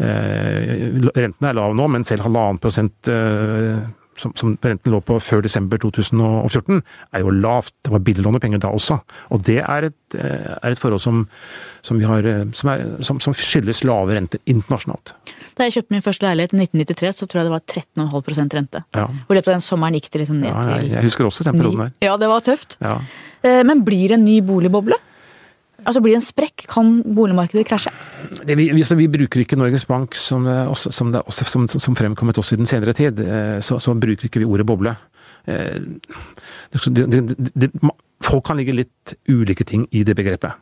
Eh, 0.00 1.00
renten 1.12 1.48
er 1.48 1.56
lav 1.56 1.74
nå, 1.76 1.88
men 1.92 2.06
selv 2.08 2.24
halvannen 2.24 2.60
prosent 2.60 3.08
eh, 3.12 3.80
som, 4.20 4.32
som, 4.36 4.52
renten 4.64 4.92
lå 4.92 5.00
på 5.04 5.16
før 5.20 5.42
desember 5.44 5.80
2014, 5.80 6.80
er 7.16 7.24
jo 7.24 7.32
lavt. 7.32 7.72
Det 7.84 7.92
var 7.92 8.04
billig 8.04 8.24
låne 8.24 8.40
penger 8.40 8.62
da 8.64 8.72
også. 8.76 8.98
Og 9.32 9.44
det 9.48 9.58
er 9.62 9.88
et, 9.90 10.16
eh, 10.16 10.54
er 10.56 10.72
et 10.72 10.80
forhold 10.80 11.00
som, 11.04 11.22
som, 11.84 12.00
har, 12.04 12.28
som, 12.56 12.72
er, 12.72 12.86
som, 13.04 13.20
skyldes 13.36 13.82
lave 13.88 14.16
renter 14.16 14.40
internasjonalt. 14.48 15.14
Da 15.56 15.68
jeg 15.68 15.78
kjøpte 15.78 15.96
min 15.96 16.04
første 16.04 16.28
leilighet 16.28 16.56
i 16.56 16.62
1993, 16.64 17.20
så 17.20 17.28
tror 17.28 17.42
jeg 17.42 17.50
det 17.50 17.56
var 17.56 17.64
13,5 17.68 18.56
rente. 18.56 18.84
Ja. 18.96 19.08
Og 19.08 19.34
i 19.34 19.40
løpet 19.40 19.52
av 19.52 19.58
den 19.58 19.68
sommeren 19.68 19.96
gikk 19.96 20.08
det 20.12 20.24
liksom 20.24 20.40
ned 20.40 20.52
ja, 20.52 20.64
jeg, 20.78 20.92
jeg 20.94 21.08
husker 21.08 21.28
også 21.28 21.48
den 21.48 21.60
perioden 21.60 21.86
der. 21.86 21.94
Ja, 22.08 22.16
det 22.20 22.32
var 22.32 22.44
tøft. 22.44 22.76
Ja. 22.80 23.00
Men 23.40 23.84
blir 23.84 24.12
det 24.12 24.20
en 24.20 24.26
ny 24.28 24.40
boligboble? 24.44 25.00
Altså 25.84 26.02
Blir 26.04 26.14
det 26.14 26.20
en 26.20 26.26
sprekk, 26.26 26.64
kan 26.70 26.90
boligmarkedet 27.04 27.66
krasje? 27.68 27.92
Det, 28.44 28.56
vi, 28.58 28.70
vi, 28.76 28.84
vi, 28.84 29.08
bruker 29.10 29.44
ikke 29.44 29.58
Norges 29.58 29.86
Bank, 29.88 30.14
som, 30.18 30.46
som, 30.76 31.12
det, 31.14 31.22
som, 31.30 31.66
som 31.70 31.96
fremkommet 31.98 32.38
også 32.38 32.56
i 32.56 32.60
den 32.60 32.68
senere 32.70 32.94
tid, 32.96 33.22
eh, 33.24 33.58
så, 33.64 33.78
så 33.82 33.94
bruker 33.98 34.28
ikke 34.28 34.42
vi 34.42 34.48
ordet 34.48 34.68
boble. 34.68 34.94
Eh, 35.50 35.80
det, 36.70 37.70
folk 38.24 38.44
kan 38.46 38.60
ligge 38.60 38.76
litt 38.76 39.16
ulike 39.30 39.66
ting 39.66 39.86
i 39.90 40.04
det 40.06 40.16
begrepet. 40.18 40.58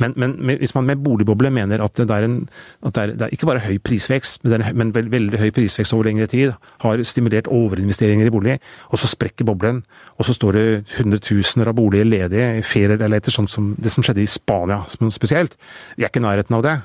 Men, 0.00 0.14
men 0.16 0.58
hvis 0.60 0.74
man 0.76 0.86
med 0.88 1.02
boligboble 1.04 1.50
mener 1.54 1.82
at 1.84 1.96
det 1.98 2.10
er, 2.10 2.26
en, 2.26 2.38
at 2.86 2.96
det 2.96 3.02
er, 3.02 3.14
det 3.14 3.26
er 3.26 3.36
ikke 3.36 3.48
bare 3.50 3.64
høy 3.64 3.78
prisvekst, 3.84 4.42
men, 4.44 4.58
en, 4.58 4.76
men 4.76 4.92
veld, 4.94 5.10
veldig 5.12 5.40
høy 5.40 5.50
prisvekst 5.56 5.94
over 5.96 6.08
lengre 6.08 6.28
tid 6.30 6.54
har 6.84 7.02
stimulert 7.06 7.50
overinvesteringer 7.52 8.28
i 8.28 8.34
bolig, 8.34 8.58
og 8.90 9.00
så 9.02 9.10
sprekker 9.10 9.48
boblen, 9.48 9.82
og 10.16 10.28
så 10.28 10.36
står 10.36 10.58
det 10.58 10.66
hundretusener 10.96 11.70
av 11.70 11.78
boliger 11.78 12.08
ledige 12.08 12.50
i 12.60 12.66
ferieleiligheter, 12.66 13.34
sånn 13.34 13.50
som 13.50 13.72
det 13.78 13.92
som 13.94 14.06
skjedde 14.06 14.24
i 14.24 14.30
Spania 14.30 14.82
spesielt. 15.14 15.56
Vi 15.96 16.04
er 16.04 16.10
ikke 16.10 16.22
i 16.22 16.26
nærheten 16.26 16.58
av 16.58 16.64
det. 16.66 16.76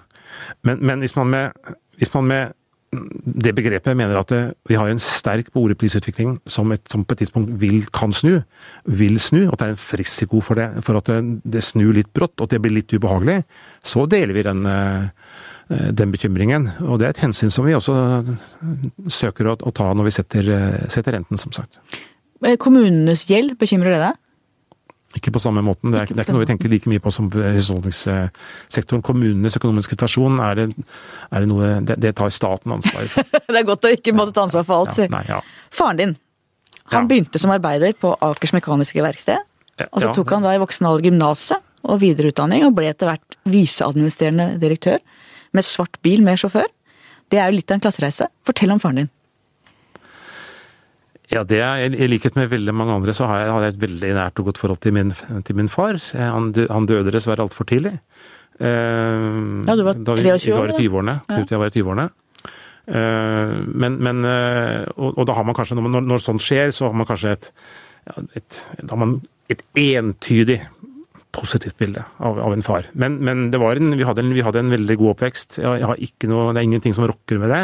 Men, 0.68 0.82
men 0.82 1.04
hvis, 1.04 1.16
man 1.18 1.30
med, 1.32 1.76
hvis 2.00 2.14
man 2.14 2.28
med 2.30 2.58
det 2.91 3.54
begrepet 3.56 3.95
mener 3.95 4.19
at 4.19 4.32
det, 4.34 4.39
vi 4.67 4.75
har 4.75 4.89
en 4.91 4.99
sterk 4.99 5.54
boligprisutvikling 5.56 6.36
som, 6.49 6.73
som, 6.91 7.06
på 7.08 7.15
et 7.15 7.21
tidspunkt 7.23 7.54
vil, 7.62 7.86
kan 7.95 8.12
snu, 8.12 8.41
vil 8.84 9.19
snu, 9.23 9.45
og 9.45 9.56
at 9.56 9.62
det 9.62 9.69
er 9.69 9.77
en 9.77 10.01
risiko 10.01 10.41
for 10.43 10.60
det, 10.60 10.67
for 10.84 10.99
at 10.99 11.08
det, 11.08 11.21
det 11.56 11.63
snur 11.63 11.95
litt 11.95 12.12
brått, 12.12 12.36
og 12.39 12.49
at 12.49 12.58
det 12.58 12.62
blir 12.65 12.75
litt 12.75 12.91
ubehagelig, 12.91 13.41
så 13.80 14.04
deler 14.12 14.36
vi 14.36 14.43
den, 14.43 14.67
eh, 14.67 15.08
den 15.95 16.12
bekymringen. 16.12 16.67
Og 16.84 16.99
det 16.99 17.08
er 17.08 17.15
et 17.15 17.23
hensyn 17.23 17.54
som 17.54 17.67
vi 17.67 17.77
også 17.77 17.95
søker 19.08 19.54
å, 19.54 19.56
å 19.56 19.75
ta 19.75 19.88
når 19.95 20.10
vi 20.10 20.15
setter, 20.17 20.51
setter 20.91 21.15
renten, 21.15 21.39
som 21.39 21.56
sagt. 21.56 21.80
Eh, 22.43 22.58
kommunenes 22.60 23.23
gjeld, 23.30 23.56
bekymrer 23.62 23.95
det 23.95 24.04
deg? 24.04 24.19
Ikke 25.17 25.34
på 25.36 25.41
samme 25.43 25.63
måten. 25.65 25.91
Det 25.91 26.00
er, 26.00 26.10
det 26.12 26.19
er, 26.19 26.24
ikke 26.24 26.36
noe 26.38 26.45
vi 26.45 26.50
tenker 26.54 26.71
like 26.71 26.89
mye 26.91 27.02
på 27.04 27.12
som 27.12 27.28
husholdningssektoren. 27.34 29.04
Kommunenes 29.04 29.58
økonomiske 29.60 29.97
situasjon 29.97 30.39
er 30.43 30.60
det, 30.60 30.67
er 31.28 31.43
det 31.43 31.50
noe 31.52 31.71
det, 31.88 31.97
det, 32.04 32.13
tar 32.19 32.32
staten 32.32 32.78
ansvar 32.78 33.10
for. 33.12 33.28
det 33.52 33.60
er 33.60 33.67
godt 33.67 33.88
å 33.89 33.91
ikke 33.91 34.15
måtte 34.15 34.36
ta 34.38 34.45
ansvar 34.47 34.67
for 34.67 34.86
alt. 34.86 35.02
Ja, 35.04 35.24
ja. 35.28 35.41
Faren 35.76 36.00
din, 36.00 36.15
han 36.93 37.04
ja. 37.04 37.10
begynte 37.12 37.41
som 37.43 37.52
arbeider 37.52 37.95
på 38.00 38.13
Akers 38.24 38.56
Mekaniske 38.56 39.04
Verksted. 39.04 39.43
Og 39.89 40.04
så 40.04 40.12
tok 40.15 40.32
han 40.36 40.45
da 40.45 40.56
i 40.56 40.62
voksen 40.62 40.88
alder 40.88 41.10
gymnaset 41.10 41.63
og 41.82 42.02
videreutdanning, 42.04 42.63
og 42.67 42.76
ble 42.78 42.91
etter 42.91 43.10
hvert 43.10 43.39
viseadministrerende 43.50 44.60
direktør 44.62 45.02
med 45.58 45.67
svart 45.67 45.97
bil 46.06 46.21
med 46.24 46.39
sjåfør. 46.39 46.69
Det 47.32 47.39
er 47.39 47.50
jo 47.50 47.58
litt 47.58 47.71
av 47.71 47.80
en 47.80 47.84
klassereise. 47.88 48.28
Fortell 48.47 48.74
om 48.74 48.80
faren 48.82 49.04
din. 49.04 49.12
Ja, 51.32 51.46
det 51.48 51.62
er, 51.63 51.94
I 51.96 52.10
likhet 52.12 52.36
med 52.36 52.50
veldig 52.52 52.74
mange 52.76 52.98
andre 53.00 53.13
så 53.15 53.28
har 53.30 53.46
jeg, 53.46 53.52
har 53.56 53.65
jeg 53.65 53.76
et 53.76 53.84
veldig 53.86 54.13
nært 54.17 54.39
og 54.41 54.50
godt 54.50 54.60
forhold 54.60 54.82
til 54.84 54.96
min, 54.98 55.13
til 55.48 55.56
min 55.56 55.72
far. 55.72 56.00
Han, 56.20 56.52
han 56.70 56.89
døde 56.89 57.13
dessverre 57.13 57.46
altfor 57.46 57.70
tidlig. 57.70 57.94
Eh, 58.60 59.30
ja, 59.67 59.78
du 59.78 59.86
var 59.88 59.96
23 59.96 60.04
år? 60.04 60.04
Da 60.04 60.17
vi 60.20 60.28
var 60.28 60.74
i 60.74 60.76
20-årene. 60.82 61.15
Knut 61.30 61.46
og 61.46 61.56
jeg 61.56 61.62
var 61.62 61.72
i 61.72 61.78
20-årene. 61.78 62.10
Eh, 62.91 63.56
men, 63.86 63.98
men 64.04 64.28
eh, 64.28 64.84
og, 64.98 65.15
og, 65.15 65.24
da 65.30 65.38
har 65.38 65.48
man 65.48 65.58
kanskje, 65.58 65.80
når, 65.80 66.04
når 66.10 66.24
sånt 66.24 66.44
skjer, 66.44 66.76
så 66.76 66.89
har 66.89 67.00
man 67.00 67.10
kanskje 67.10 67.36
et, 67.38 67.50
et, 68.38 68.62
da 68.82 68.94
har 68.94 69.04
man 69.06 69.17
et 69.52 69.63
entydig 69.78 70.60
positivt 71.32 71.78
bilde 71.80 72.04
av, 72.20 72.39
av, 72.44 72.52
en 72.52 72.65
far. 72.65 72.89
Men, 72.91 73.15
men 73.24 73.46
en, 73.48 73.94
vi, 73.96 74.04
hadde 74.08 74.24
en, 74.24 74.34
vi, 74.36 74.44
hadde 74.44 74.65
en, 74.65 74.74
veldig 74.74 74.98
god 75.00 75.13
oppvekst. 75.13 75.62
Jeg, 75.62 75.80
jeg 75.80 75.88
har 75.88 76.04
ikke 76.08 76.30
noe, 76.32 76.50
det 76.52 76.60
er 76.60 76.67
ingenting 76.67 76.96
som 76.98 77.08
rokker 77.08 77.39
med 77.39 77.54
det. 77.54 77.62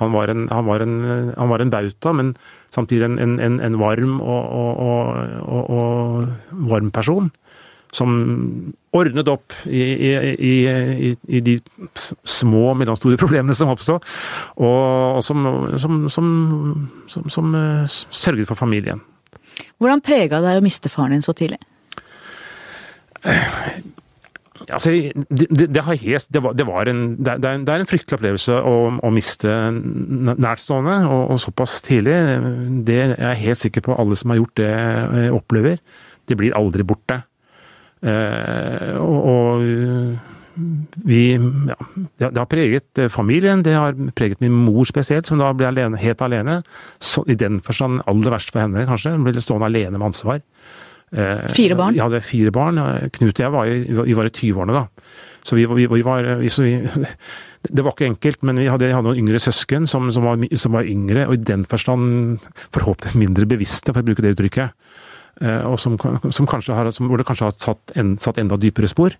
Han 0.00 0.14
var 0.16 0.32
en, 0.32 0.46
han 0.48 0.64
var 0.68 0.86
han 0.86 1.52
var 1.52 1.66
bauta, 1.74 2.14
men 2.16 2.32
samtidig 2.74 3.08
en, 3.10 3.78
varm 3.80 4.18
og, 4.20 4.42
og, 4.54 5.70
og, 5.70 6.26
varm 6.70 6.90
person. 6.94 7.30
Som 7.90 8.10
ordnet 8.94 9.26
opp 9.26 9.50
i, 9.66 9.80
i, 9.82 10.10
i, 10.38 11.10
i 11.26 11.40
de 11.42 11.56
små 12.22 12.68
og 12.70 12.76
mellomstore 12.78 13.18
problemene 13.18 13.56
som 13.58 13.72
oppstod, 13.72 14.06
og, 14.62 15.18
som, 15.26 15.48
som, 15.74 16.04
som, 16.12 16.28
som 17.10 17.56
uh, 17.56 17.82
sørget 17.90 18.46
for 18.46 18.54
familien. 18.54 19.02
Hvordan 19.82 20.04
prega 20.06 20.38
det 20.38 20.52
deg 20.52 20.60
å 20.60 20.64
miste 20.64 20.92
faren 20.92 21.16
din 21.16 21.26
så 21.26 21.34
tidlig? 21.34 21.58
Altså, 24.72 24.92
det, 25.30 25.66
det, 25.74 25.82
helt, 25.84 26.28
det, 26.32 26.42
det, 26.58 26.66
var 26.68 26.90
en, 26.90 27.02
det, 27.18 27.36
er 27.44 27.80
en, 27.80 27.88
fryktelig 27.88 28.18
opplevelse 28.18 28.58
å, 28.66 28.76
å 29.02 29.12
miste 29.14 29.50
nærtstående, 29.74 30.96
og, 31.08 31.22
og, 31.34 31.40
såpass 31.42 31.80
tidlig. 31.86 32.16
Det 32.86 33.00
er 33.04 33.14
jeg 33.16 33.42
helt 33.44 33.62
sikker 33.64 33.86
på 33.88 33.96
alle 33.98 34.18
som 34.18 34.34
har 34.34 34.40
gjort 34.42 34.56
det, 34.60 34.72
eh, 34.72 35.30
opplever. 35.34 35.80
Det 36.28 36.38
blir 36.38 36.56
aldri 36.58 36.86
borte. 36.86 37.22
Eh, 38.00 38.96
og, 39.00 39.18
og 39.30 39.64
vi 41.06 41.22
ja, 41.36 41.76
det, 42.18 42.36
har 42.36 42.48
preget 42.50 43.00
familien, 43.12 43.62
det 43.64 43.74
har 43.76 43.96
preget 44.16 44.40
min 44.42 44.54
mor 44.66 44.88
spesielt, 44.88 45.28
som 45.28 45.40
da 45.40 45.52
ble 45.56 45.68
alene, 45.70 46.00
helt 46.00 46.22
alene. 46.24 46.60
Så, 46.98 47.24
I 47.30 47.38
den 47.38 47.60
forstand 47.64 48.02
aller 48.10 48.34
verst 48.34 48.52
for 48.52 48.64
henne, 48.64 48.86
kanskje. 48.88 49.14
Hun 49.16 49.26
ble 49.26 49.40
stående 49.40 49.70
alene 49.70 49.98
med 49.98 50.10
ansvar. 50.10 50.42
Eh, 51.10 51.46
fire 51.56 51.76
barn? 51.78 51.96
Jeg 51.98 52.06
hadde 52.06 52.22
fire 52.22 52.52
barn. 52.54 52.80
Knut 53.16 53.34
og 53.34 53.44
jeg 53.44 53.54
var 53.54 53.70
i, 53.70 53.78
vi 53.88 54.16
var 54.18 54.28
i 54.28 54.34
20-årene 54.34 54.76
da. 54.76 54.84
Så 55.46 55.56
vi, 55.56 55.64
vi, 55.64 55.86
vi 55.88 56.04
var 56.04 56.26
så 56.52 56.66
Det 57.70 57.84
var 57.84 57.92
ikke 57.92 58.08
enkelt, 58.08 58.42
men 58.48 58.56
vi 58.56 58.70
hadde, 58.72 58.88
hadde 58.88 59.04
noen 59.04 59.20
yngre 59.20 59.40
søsken 59.42 59.84
som, 59.88 60.06
som, 60.14 60.24
var, 60.24 60.40
som, 60.56 60.72
var, 60.72 60.86
yngre, 60.88 61.26
og 61.28 61.34
i 61.36 61.42
den 61.44 61.66
forstand 61.68 62.38
forhåpentligvis 62.72 63.20
mindre 63.20 63.44
bevisste, 63.50 63.92
for 63.92 64.00
å 64.00 64.06
bruke 64.06 64.24
det 64.24 64.32
uttrykket. 64.32 64.72
Eh, 65.44 65.66
og 65.68 65.76
som, 65.82 65.98
som 66.32 66.48
kanskje 66.48 66.78
har, 66.78 66.88
hvor 66.88 67.20
det 67.20 67.26
kanskje 67.28 67.50
har 67.50 67.58
tatt 67.60 67.92
en, 68.00 68.14
satt 68.22 68.40
enda 68.40 68.56
dypere 68.60 68.88
spor. 68.88 69.16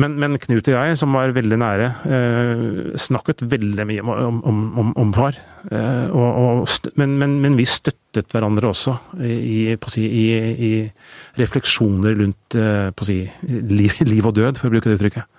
Men, 0.00 0.16
men, 0.20 0.36
Knut 0.40 0.68
og 0.70 0.76
jeg, 0.76 0.98
som 0.98 1.16
var 1.16 1.32
veldig 1.36 1.58
nære, 1.60 1.88
eh, 2.16 2.60
snakket 3.00 3.42
veldig 3.50 3.86
mye 3.88 4.04
om, 4.04 4.38
om, 4.46 4.60
om, 4.80 4.92
om 5.02 5.10
far. 5.14 5.36
Eh, 5.68 6.06
og, 6.08 6.28
og, 6.62 6.92
men, 7.00 7.18
men, 7.20 7.36
men, 7.42 7.58
vi 7.58 7.66
støttet 7.68 8.30
hverandre 8.32 8.70
også 8.70 8.94
i, 9.20 9.74
si, 9.92 10.06
i, 10.06 10.24
i 10.68 10.70
refleksjoner 11.40 12.16
rundt 12.22 12.56
eh, 12.56 13.04
si, 13.06 13.18
liv, 13.50 13.98
liv, 14.06 14.24
og 14.24 14.38
død, 14.38 14.60
for 14.60 14.70
å 14.70 14.74
bruke 14.76 14.88
det 14.88 14.96
uttrykket. 15.00 15.36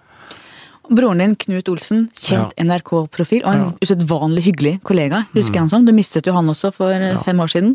Broren 0.91 1.23
din, 1.23 1.37
Knut 1.39 1.69
Olsen, 1.71 2.03
kjent 2.19 2.51
ja. 2.57 2.65
NRK-profil 2.65 3.45
og 3.45 3.51
en 3.53 3.63
ja. 3.63 3.71
usedvanlig 3.85 4.43
hyggelig 4.49 4.73
kollega. 4.87 5.23
husker 5.31 5.55
mm. 5.55 5.63
han 5.63 5.71
som. 5.71 5.87
Du 5.87 5.93
mistet 5.95 6.27
jo 6.27 6.35
han 6.35 6.51
også 6.51 6.73
for 6.75 6.91
ja. 6.91 7.15
fem 7.23 7.39
år 7.39 7.53
siden. 7.53 7.71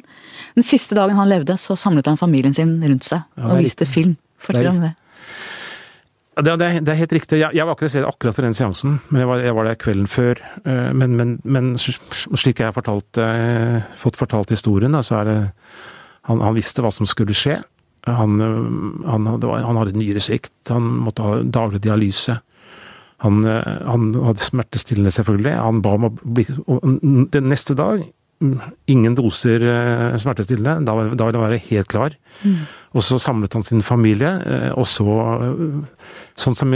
Den 0.58 0.66
siste 0.66 0.98
dagen 0.98 1.16
han 1.16 1.30
levde, 1.30 1.56
så 1.56 1.78
samlet 1.80 2.10
han 2.10 2.20
familien 2.20 2.54
sin 2.54 2.76
rundt 2.84 3.08
seg 3.08 3.24
og 3.40 3.56
viste 3.64 3.88
film. 3.88 4.18
Fortell 4.42 4.68
om 4.74 4.84
det. 4.84 4.92
Det, 6.36 6.52
det, 6.60 6.66
det, 6.84 6.92
er 6.92 6.98
helt 7.00 7.14
riktig. 7.16 7.38
Jeg, 7.40 7.56
jeg 7.56 7.64
var 7.64 7.78
ikke 7.80 8.02
akkurat 8.04 8.36
for 8.36 8.44
den 8.44 8.56
seansen, 8.56 8.98
men 9.08 9.22
jeg 9.22 9.28
var, 9.30 9.40
jeg 9.40 9.56
var 9.56 9.68
der 9.70 9.78
kvelden 9.80 10.08
før. 10.10 10.40
Eh, 10.68 10.90
men, 10.92 11.14
men, 11.16 11.30
men, 11.48 11.70
slik 11.80 12.60
jeg 12.60 12.68
har 12.68 12.76
fortalt, 12.76 13.16
eh, 13.22 13.78
fått 13.96 14.18
fortalt 14.20 14.52
historien, 14.52 14.92
da, 14.92 15.00
så 15.06 15.22
er 15.22 15.30
det 15.30 15.38
han, 16.28 16.42
han, 16.44 16.56
visste 16.58 16.84
hva 16.84 16.90
som 16.92 17.08
skulle 17.08 17.36
skje. 17.36 17.56
Han, 18.04 18.36
eh, 18.44 19.08
han, 19.08 19.30
var, 19.40 19.64
han 19.64 19.80
hadde 19.80 19.96
nyresvikt, 19.96 20.52
han 20.68 20.90
måtte 21.06 21.24
ha 21.24 21.40
daglig 21.40 21.80
dialyse. 21.86 22.36
Han, 23.24 23.40
han 23.48 24.10
hadde 24.26 24.44
smertestillende, 24.44 25.14
selvfølgelig. 25.16 25.56
Han 25.56 25.80
ba 25.80 25.94
om 25.96 26.10
å 26.10 26.12
bli 26.20 26.44
Den 27.32 27.48
neste 27.48 27.72
dag 27.78 28.02
ingen 28.92 29.14
doser 29.16 29.62
smertestillende. 30.20 30.84
Da, 30.84 30.96
da 31.16 31.28
ville 31.28 31.40
han 31.40 31.46
være 31.46 31.62
helt 31.70 31.88
klar. 31.92 32.16
Mm. 32.42 32.66
Og 32.96 33.04
så 33.04 33.18
samlet 33.20 33.56
han 33.56 33.64
sin 33.64 33.84
familie, 33.84 34.30
eh, 34.46 34.70
og 34.76 34.88
så 34.88 35.18
eh, 35.36 36.06
Sånn 36.36 36.56
som 36.56 36.74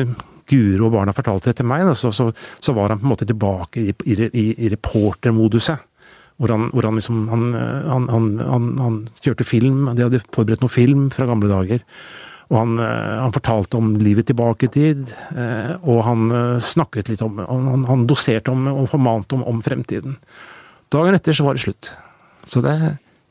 Guro 0.51 0.87
og 0.88 0.94
barna 0.94 1.12
fortalte 1.12 1.51
det 1.51 1.59
til 1.61 1.68
meg, 1.68 1.85
så, 1.94 2.09
så, 2.11 2.31
så, 2.33 2.73
var 2.75 2.90
han 2.90 2.99
på 2.99 3.05
en 3.05 3.12
måte 3.12 3.27
tilbake 3.29 3.83
i, 3.83 3.92
i, 4.09 4.46
i 4.57 4.70
reportermoduset. 4.73 5.85
Hvor 6.40 6.55
han, 6.55 6.70
hvor 6.73 6.88
han 6.88 6.96
liksom 6.96 7.27
han, 7.29 8.07
han, 8.09 8.31
han, 8.81 8.96
kjørte 9.20 9.44
film, 9.44 9.90
de 9.92 10.07
hadde 10.07 10.23
forberedt 10.33 10.64
noe 10.64 10.73
film 10.73 11.05
fra 11.12 11.29
gamle 11.29 11.51
dager. 11.53 11.85
Og 12.49 12.57
han, 12.57 12.81
han, 12.81 13.35
fortalte 13.37 13.77
om 13.77 13.92
livet 14.01 14.31
tilbake 14.31 14.66
i 14.66 14.73
tid, 14.73 15.05
eh, 15.37 15.77
og 15.85 16.01
han 16.09 16.33
snakket 16.64 17.12
litt 17.12 17.23
om 17.23 17.44
Han, 17.44 17.85
han 17.87 18.09
doserte 18.09 18.51
om 18.51 18.64
og 18.73 18.88
formante 18.90 19.37
om, 19.37 19.44
om, 19.53 19.61
fremtiden. 19.62 20.16
Dagen 20.90 21.14
etter 21.14 21.37
så 21.37 21.46
var 21.46 21.57
det 21.57 21.64
slutt. 21.64 21.92
Så 22.48 22.62
det, 22.64 22.76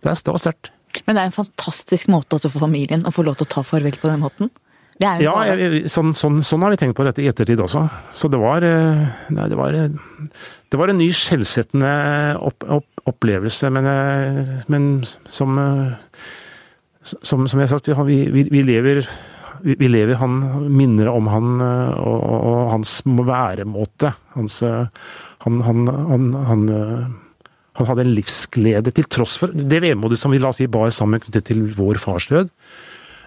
det, 0.04 0.14
det 0.14 0.32
var 0.32 0.42
sterkt. 0.42 0.72
Men 1.06 1.16
det 1.16 1.22
er 1.22 1.30
en 1.30 1.36
fantastisk 1.36 2.10
måte 2.10 2.38
også 2.38 2.52
for 2.54 2.66
familien 2.66 3.06
å 3.06 3.14
få 3.14 3.26
lov 3.26 3.38
til 3.40 3.48
å 3.48 3.54
ta 3.54 3.64
farvel 3.68 3.98
på 4.00 4.10
den 4.10 4.24
måten? 4.24 4.52
ja, 5.00 5.16
jeg, 5.48 5.86
sånn, 5.88 6.12
sånn, 6.18 6.42
sånn, 6.44 6.64
har 6.66 6.74
vi 6.74 6.80
tenkt 6.82 6.98
på 6.98 7.06
dette 7.08 7.24
i 7.24 7.30
ettertid 7.32 7.62
også. 7.64 7.86
Så 8.12 8.28
det 8.32 8.40
var, 8.42 8.66
eh, 8.68 9.06
nei, 9.32 9.48
det 9.48 9.56
var, 9.56 9.74
eh, 9.74 9.88
det 10.68 10.80
var 10.80 10.92
en 10.92 11.00
ny 11.00 11.08
skjellsettende 11.16 11.92
opp, 12.44 12.66
opp, 12.68 13.04
opplevelse, 13.08 13.72
men, 13.72 13.88
eh, 13.88 14.52
men 14.68 14.90
som, 15.32 15.56
som, 17.06 17.48
som 17.48 17.62
jeg 17.62 17.64
har 17.64 17.72
sagt, 17.78 17.94
vi, 18.10 18.26
vi, 18.34 18.44
vi 18.52 18.64
lever 18.68 19.06
vi 19.60 19.90
lever 19.90 20.16
han 20.16 20.36
minner 20.72 21.10
om 21.12 21.26
han 21.28 21.48
og, 21.60 22.20
og, 22.24 22.44
og 22.48 22.60
hans 22.72 22.94
væremåte. 23.04 24.14
Hans 24.38 24.62
han, 24.64 25.58
han, 25.66 25.82
han, 25.90 26.30
han 26.48 26.64
han 27.80 27.88
hadde 27.88 28.06
en 28.08 28.14
livsglede 28.14 28.92
til 28.96 29.08
tross 29.08 29.38
for 29.40 29.56
det 29.56 29.82
vemodet 29.86 30.20
som 30.20 30.34
vi 30.34 30.42
la 30.42 30.52
oss 30.52 30.60
si 30.60 30.68
bar 30.72 30.92
sammen 30.92 31.22
knyttet 31.24 31.48
til 31.50 31.70
vår 31.78 32.00
fars 32.02 32.28
død. 32.32 32.52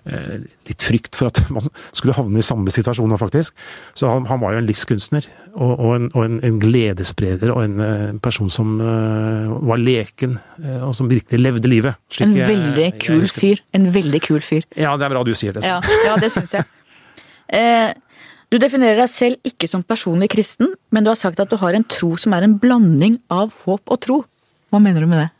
eh, 0.04 0.42
litt 0.66 0.82
frykt 0.82 1.16
for 1.16 1.30
at 1.30 1.40
man 1.54 1.68
skulle 1.94 2.16
havne 2.16 2.42
i 2.42 2.44
samme 2.44 2.72
situasjon 2.74 3.16
faktisk. 3.20 3.54
Så 3.94 4.10
han, 4.10 4.26
han 4.28 4.42
var 4.42 4.54
jo 4.54 4.62
en 4.62 4.68
livskunstner, 4.68 5.28
og, 5.54 5.72
og, 5.72 5.94
en, 5.96 6.10
og 6.12 6.26
en, 6.26 6.38
en, 6.44 6.60
gledesspreder, 6.60 7.52
og 7.54 7.64
en, 7.64 7.80
en 7.86 8.20
person 8.22 8.50
som 8.52 8.76
uh, 8.82 9.56
var 9.70 9.80
leken, 9.80 10.36
uh, 10.60 10.88
og 10.88 10.94
som 10.98 11.10
virkelig 11.10 11.40
levde 11.40 11.70
livet. 11.70 12.00
en 12.20 12.34
veldig 12.34 12.88
jeg, 12.88 12.98
kul 13.06 13.24
jeg 13.24 13.34
fyr. 13.36 13.66
En 13.78 13.88
veldig 13.94 14.22
kul 14.26 14.42
fyr. 14.44 14.66
Ja, 14.76 14.96
det 14.98 15.08
er 15.08 15.14
bra 15.14 15.24
du 15.24 15.34
sier 15.38 15.56
det. 15.56 15.64
Ja, 15.64 15.80
ja, 16.06 16.18
det 16.20 16.32
syns 16.34 16.58
jeg. 16.58 16.68
Eh, 17.52 17.90
du 18.52 18.58
definerer 18.60 18.98
deg 19.00 19.08
selv 19.08 19.48
ikke 19.48 19.68
som 19.68 19.82
personlig 19.84 20.30
kristen, 20.32 20.74
men 20.92 21.04
du 21.04 21.08
har 21.08 21.18
sagt 21.20 21.40
at 21.40 21.48
du 21.48 21.58
har 21.60 21.76
en 21.76 21.84
tro 21.88 22.14
som 22.20 22.32
er 22.36 22.46
en 22.46 22.54
blanding 22.60 23.18
av 23.32 23.50
håp 23.66 23.92
og 23.92 24.00
tro. 24.04 24.18
Hva 24.72 24.80
mener 24.80 25.04
du 25.04 25.10
med 25.10 25.20
det? 25.20 25.30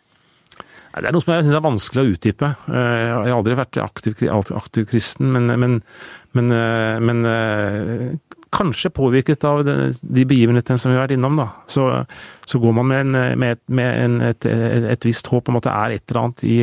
Det 0.92 1.08
er 1.08 1.14
noe 1.14 1.24
som 1.24 1.32
jeg 1.32 1.46
syns 1.46 1.56
er 1.56 1.64
vanskelig 1.64 2.02
å 2.02 2.10
utdype. 2.12 2.48
Eh, 2.68 2.96
jeg 3.00 3.12
har 3.16 3.30
aldri 3.32 3.54
vært 3.56 3.78
aktiv, 3.80 4.18
aktiv 4.28 4.84
kristen, 4.90 5.30
men, 5.32 5.48
men, 5.56 5.78
men, 6.36 6.52
eh, 6.52 6.98
men, 7.00 7.22
eh, 7.24 8.36
kanskje 8.52 8.90
påvirket 8.92 9.44
av 9.48 9.62
de 9.64 10.24
begivenhetene 10.28 10.78
som 10.78 10.92
vi 10.92 10.98
har 10.98 11.06
vært 11.06 11.16
innom. 11.16 11.38
Da. 11.40 11.48
Så, 11.70 11.86
så 12.48 12.60
går 12.60 12.74
man 12.76 12.88
med, 12.90 13.00
en, 13.06 13.38
med, 13.40 13.56
et, 13.56 13.62
med 13.72 13.98
en, 14.04 14.16
et, 14.28 14.46
et, 14.46 14.86
et, 14.92 15.06
visst 15.08 15.30
håp 15.32 15.48
om 15.48 15.58
at 15.58 15.66
det 15.66 15.72
er 15.72 15.96
et 15.96 16.12
eller 16.12 16.20
annet 16.22 16.44
i 16.46 16.56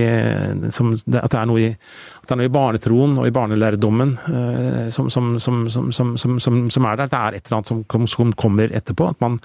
som, 0.75 0.93
At 0.93 1.31
det 1.33 1.39
er 1.41 1.49
noe 1.49 1.63
i, 1.65 1.69
det 1.73 2.35
er 2.35 2.41
noe 2.41 2.49
i 2.49 2.53
barnetroen 2.53 3.17
og 3.17 3.27
i 3.29 3.33
barnelærdommen 3.33 4.15
som, 4.93 5.09
som, 5.09 5.37
som, 5.39 6.89
er 6.91 6.99
der. 6.99 7.07
At 7.07 7.13
Det 7.15 7.21
er 7.21 7.39
et 7.39 7.49
eller 7.49 7.59
annet 7.59 7.71
som, 8.13 8.33
kommer 8.37 8.75
etterpå. 8.81 9.09
At 9.09 9.23
man 9.25 9.39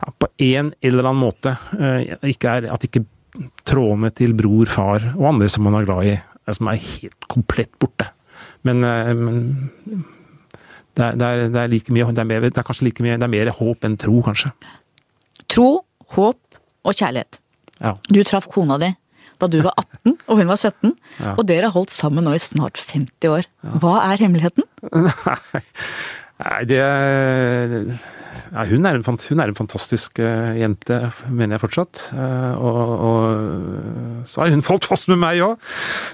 ja, 0.00 0.10
på 0.10 0.30
en 0.50 0.72
eller 0.82 1.10
annen 1.10 1.22
måte 1.22 1.54
ikke 2.26 2.58
er 2.58 2.72
At 2.74 2.88
ikke 2.88 3.06
trådene 3.68 4.10
til 4.16 4.34
bror, 4.36 4.68
far 4.70 5.12
og 5.14 5.30
andre 5.34 5.48
som 5.52 5.66
man 5.66 5.76
er 5.78 5.88
glad 5.88 6.10
i, 6.10 6.18
som 6.54 6.70
er 6.70 6.82
helt 6.82 7.26
komplett 7.30 7.74
borte. 7.82 8.08
Men, 8.66 8.84
eh, 8.84 9.14
men 9.14 10.04
det, 10.96 11.04
er, 11.04 11.16
er, 11.20 11.56
er, 11.68 12.36
er 12.36 12.46
er 12.48 12.66
kanskje 12.66 12.88
like 12.88 13.04
mye, 13.04 13.18
det 13.20 13.26
er 13.26 13.32
mer 13.32 13.50
håp 13.58 13.84
enn 13.84 13.98
tro, 14.00 14.20
kanskje. 14.24 14.52
Tro, 15.52 15.68
håp 16.16 16.60
og 16.86 16.94
kjærlighet. 16.96 17.40
Ja. 17.82 17.92
Du 18.08 18.22
traff 18.24 18.48
kona 18.48 18.78
di 18.80 18.94
da 19.36 19.48
du 19.52 19.58
var 19.60 19.74
18 19.76 20.14
og 20.30 20.38
hun 20.38 20.48
var 20.48 20.56
17, 20.56 20.94
ja. 21.20 21.34
og 21.36 21.42
dere 21.48 21.68
har 21.68 21.74
holdt 21.74 21.92
sammen 21.92 22.24
nå 22.24 22.32
i 22.36 22.40
snart 22.40 22.80
50 22.80 23.28
år. 23.28 23.48
Hva 23.82 23.98
er 24.06 24.22
hemmeligheten? 24.24 24.64
Nei, 26.40 26.60
det 26.68 26.80
ja, 28.52 28.64
hun, 28.70 28.86
er 28.86 28.98
en, 28.98 29.04
hun, 29.04 29.40
er 29.42 29.50
en, 29.50 29.58
fantastisk 29.58 30.20
uh, 30.22 30.52
jente, 30.58 30.98
mener 31.30 31.56
jeg 31.56 31.64
fortsatt. 31.64 32.02
Uh, 32.12 32.54
og, 32.60 32.78
og, 33.08 34.26
så 34.28 34.42
har 34.44 34.54
hun 34.54 34.64
falt 34.66 34.86
fast 34.88 35.10
med 35.12 35.20
meg 35.22 35.42
òg, 35.44 35.66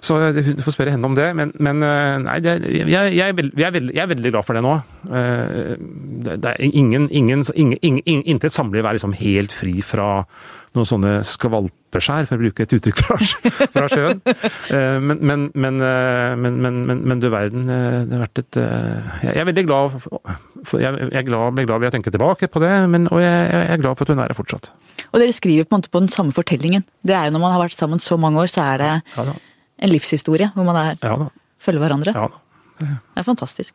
så 0.05 0.18
hun 0.33 0.64
får 0.64 0.76
spørre 0.76 0.95
henne 0.95 1.09
om 1.09 1.16
det. 1.18 1.28
Men, 1.39 1.53
men 1.62 1.83
nei, 2.26 2.39
det, 2.45 2.59
jeg, 2.68 2.89
jeg, 2.91 3.28
er 3.28 3.37
veld, 3.39 3.53
er 3.59 3.76
veld, 3.76 3.93
jeg, 3.93 4.03
er 4.05 4.12
veldig 4.14 4.35
glad 4.35 4.49
for 4.49 4.59
det 4.59 4.64
nå. 4.64 4.78
Det, 5.09 6.39
det, 6.43 6.55
er 6.55 6.59
ingen, 6.68 7.09
ingen, 7.11 7.45
ingen, 7.55 7.78
ingen 7.83 8.28
Intet 8.33 8.55
samliv 8.55 8.87
er 8.87 8.97
liksom 8.97 9.16
helt 9.18 9.55
fri 9.57 9.80
fra 9.85 10.24
noen 10.77 10.89
sånne 10.89 11.12
skvalpeskjær, 11.29 12.27
for 12.29 12.39
å 12.39 12.43
bruke 12.43 12.64
et 12.64 12.75
uttrykk 12.77 13.01
fra, 13.03 13.16
fra 13.75 13.89
sjøen. 13.93 14.23
Men, 15.03 15.49
men, 15.53 15.79
men, 15.83 16.81
men, 17.03 17.23
du 17.23 17.29
verden, 17.33 17.68
det 17.68 18.16
har 18.16 18.25
vært 18.25 18.43
et 18.43 18.61
Jeg 19.29 19.43
er 19.43 19.49
veldig 19.49 19.64
glad 19.68 19.97
for, 20.03 20.79
jeg, 20.81 21.09
er 21.11 21.27
glad, 21.27 21.57
ble 21.57 21.66
glad 21.66 21.83
ved 21.83 21.91
å 21.91 21.95
tenke 21.97 22.12
tilbake 22.14 22.49
på 22.53 22.62
det, 22.62 22.70
men, 22.93 23.09
og 23.12 23.23
jeg, 23.23 23.47
jeg, 23.51 23.68
er 23.75 23.83
glad 23.83 23.99
for 23.99 24.07
at 24.07 24.14
hun 24.14 24.23
er 24.23 24.31
her 24.31 24.39
fortsatt. 24.39 24.70
Og 25.11 25.18
dere 25.20 25.35
skriver 25.37 25.66
på 25.66 25.75
en 25.75 25.83
måte 25.83 25.93
på 25.93 26.03
den 26.05 26.12
samme 26.12 26.35
fortellingen. 26.37 26.87
Det 27.03 27.16
er 27.16 27.29
jo 27.29 27.37
Når 27.37 27.45
man 27.45 27.57
har 27.57 27.64
vært 27.64 27.79
sammen 27.79 28.03
så 28.03 28.18
mange 28.20 28.43
år, 28.43 28.53
så 28.53 28.64
er 28.64 28.83
det 28.83 28.93
ja, 29.16 29.27
en 29.83 29.93
livshistorie 29.93 30.53
hvor 30.55 30.68
man 30.68 30.79
er, 30.79 31.01
ja, 31.03 31.18
følger 31.62 31.85
hverandre. 31.85 32.14
Ja, 32.16 32.31
det 32.83 33.23
er 33.23 33.27
fantastisk. 33.27 33.75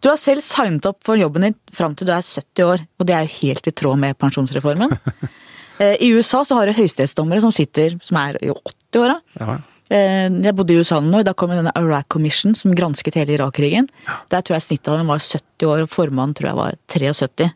Du 0.00 0.10
har 0.10 0.18
selv 0.20 0.44
signet 0.46 0.86
opp 0.88 1.02
for 1.06 1.18
jobben 1.20 1.48
din 1.48 1.56
fram 1.74 1.96
til 1.96 2.08
du 2.08 2.14
er 2.14 2.24
70 2.24 2.66
år, 2.66 2.86
og 2.98 3.08
det 3.08 3.16
er 3.16 3.26
jo 3.26 3.34
helt 3.40 3.68
i 3.70 3.74
tråd 3.74 4.00
med 4.02 4.18
pensjonsreformen. 4.20 4.94
Eh, 5.78 5.96
I 6.00 6.10
USA 6.16 6.42
så 6.44 6.58
har 6.58 6.68
du 6.68 6.76
høyesterettsdommere 6.76 7.42
som 7.44 7.54
sitter, 7.54 7.96
som 8.04 8.18
er 8.20 8.38
i 8.42 8.50
80-åra. 8.52 9.18
Ja. 9.40 9.58
Eh, 9.92 10.26
jeg 10.42 10.56
bodde 10.56 10.74
i 10.74 10.80
USA 10.80 10.98
nå, 11.04 11.22
da 11.26 11.34
kom 11.36 11.52
denne 11.54 11.74
Iraq 11.78 12.08
Commission 12.12 12.56
som 12.58 12.74
gransket 12.74 13.18
hele 13.20 13.36
Irak-krigen. 13.36 13.90
Der 14.32 14.42
tror 14.42 14.58
jeg 14.58 14.66
snittet 14.66 14.92
av 14.92 15.00
dem 15.00 15.12
var 15.12 15.22
70 15.22 15.70
år, 15.70 15.84
og 15.84 15.92
formannen 15.92 16.36
tror 16.36 16.50
jeg 16.50 16.60
var 16.60 16.78
73. 16.92 17.50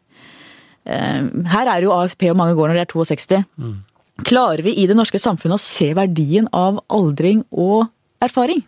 Eh, 0.91 1.23
her 1.55 1.73
er 1.75 1.87
jo 1.87 1.95
AFP 1.97 2.31
og 2.31 2.39
mange 2.41 2.59
går 2.59 2.71
når 2.71 2.81
de 2.81 2.85
er 2.85 2.93
62. 2.93 3.45
Mm. 3.61 3.79
Klarer 4.27 4.63
vi 4.67 4.77
i 4.77 4.87
det 4.89 4.97
norske 4.99 5.21
samfunnet 5.21 5.57
å 5.57 5.65
se 5.65 5.93
verdien 5.97 6.49
av 6.53 6.83
aldring 6.93 7.45
og 7.51 7.89
erfaring? 8.23 8.63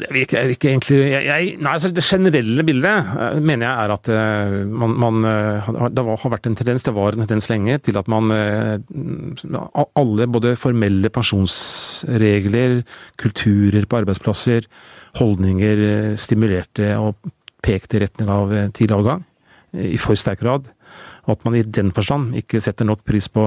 Jeg 0.00 0.08
vil 0.14 0.22
ikke, 0.24 0.42
ikke 0.54 0.68
egentlig 0.70 0.98
jeg, 1.04 1.48
nei, 1.60 1.72
altså 1.74 1.90
Det 1.92 2.04
generelle 2.06 2.64
bildet 2.64 3.10
uh, 3.12 3.36
mener 3.44 3.66
jeg 3.66 3.84
er 3.84 3.92
at 3.92 4.08
uh, 4.08 4.54
man, 4.64 4.94
man 4.96 5.26
uh, 5.26 5.90
Det 5.92 6.04
har 6.08 6.32
vært 6.32 6.48
en 6.48 6.56
tendens, 6.56 6.86
det 6.86 6.94
var 6.96 7.12
en 7.12 7.26
tendens 7.26 7.50
lenge, 7.52 7.76
til 7.84 7.98
at 8.00 8.08
man 8.08 8.32
Alle 8.32 10.28
både 10.32 10.54
formelle 10.56 11.12
pensjonsregler, 11.12 12.80
kulturer 13.20 13.84
på 13.84 14.00
arbeidsplasser, 14.00 14.68
holdninger 15.20 16.16
stimulerte 16.16 16.94
og 16.96 17.18
pekte 17.62 17.98
i 17.98 18.06
retning 18.06 18.30
av 18.32 18.54
tidlig 18.74 18.96
avgang 18.96 19.26
i 19.72 19.98
for 20.00 20.18
sterk 20.18 20.40
grad. 20.40 20.70
Og 21.26 21.36
at 21.36 21.44
man 21.46 21.56
i 21.56 21.62
den 21.62 21.92
forstand 21.94 22.32
ikke 22.38 22.60
setter 22.64 22.88
nok 22.88 23.04
pris 23.06 23.28
på 23.30 23.44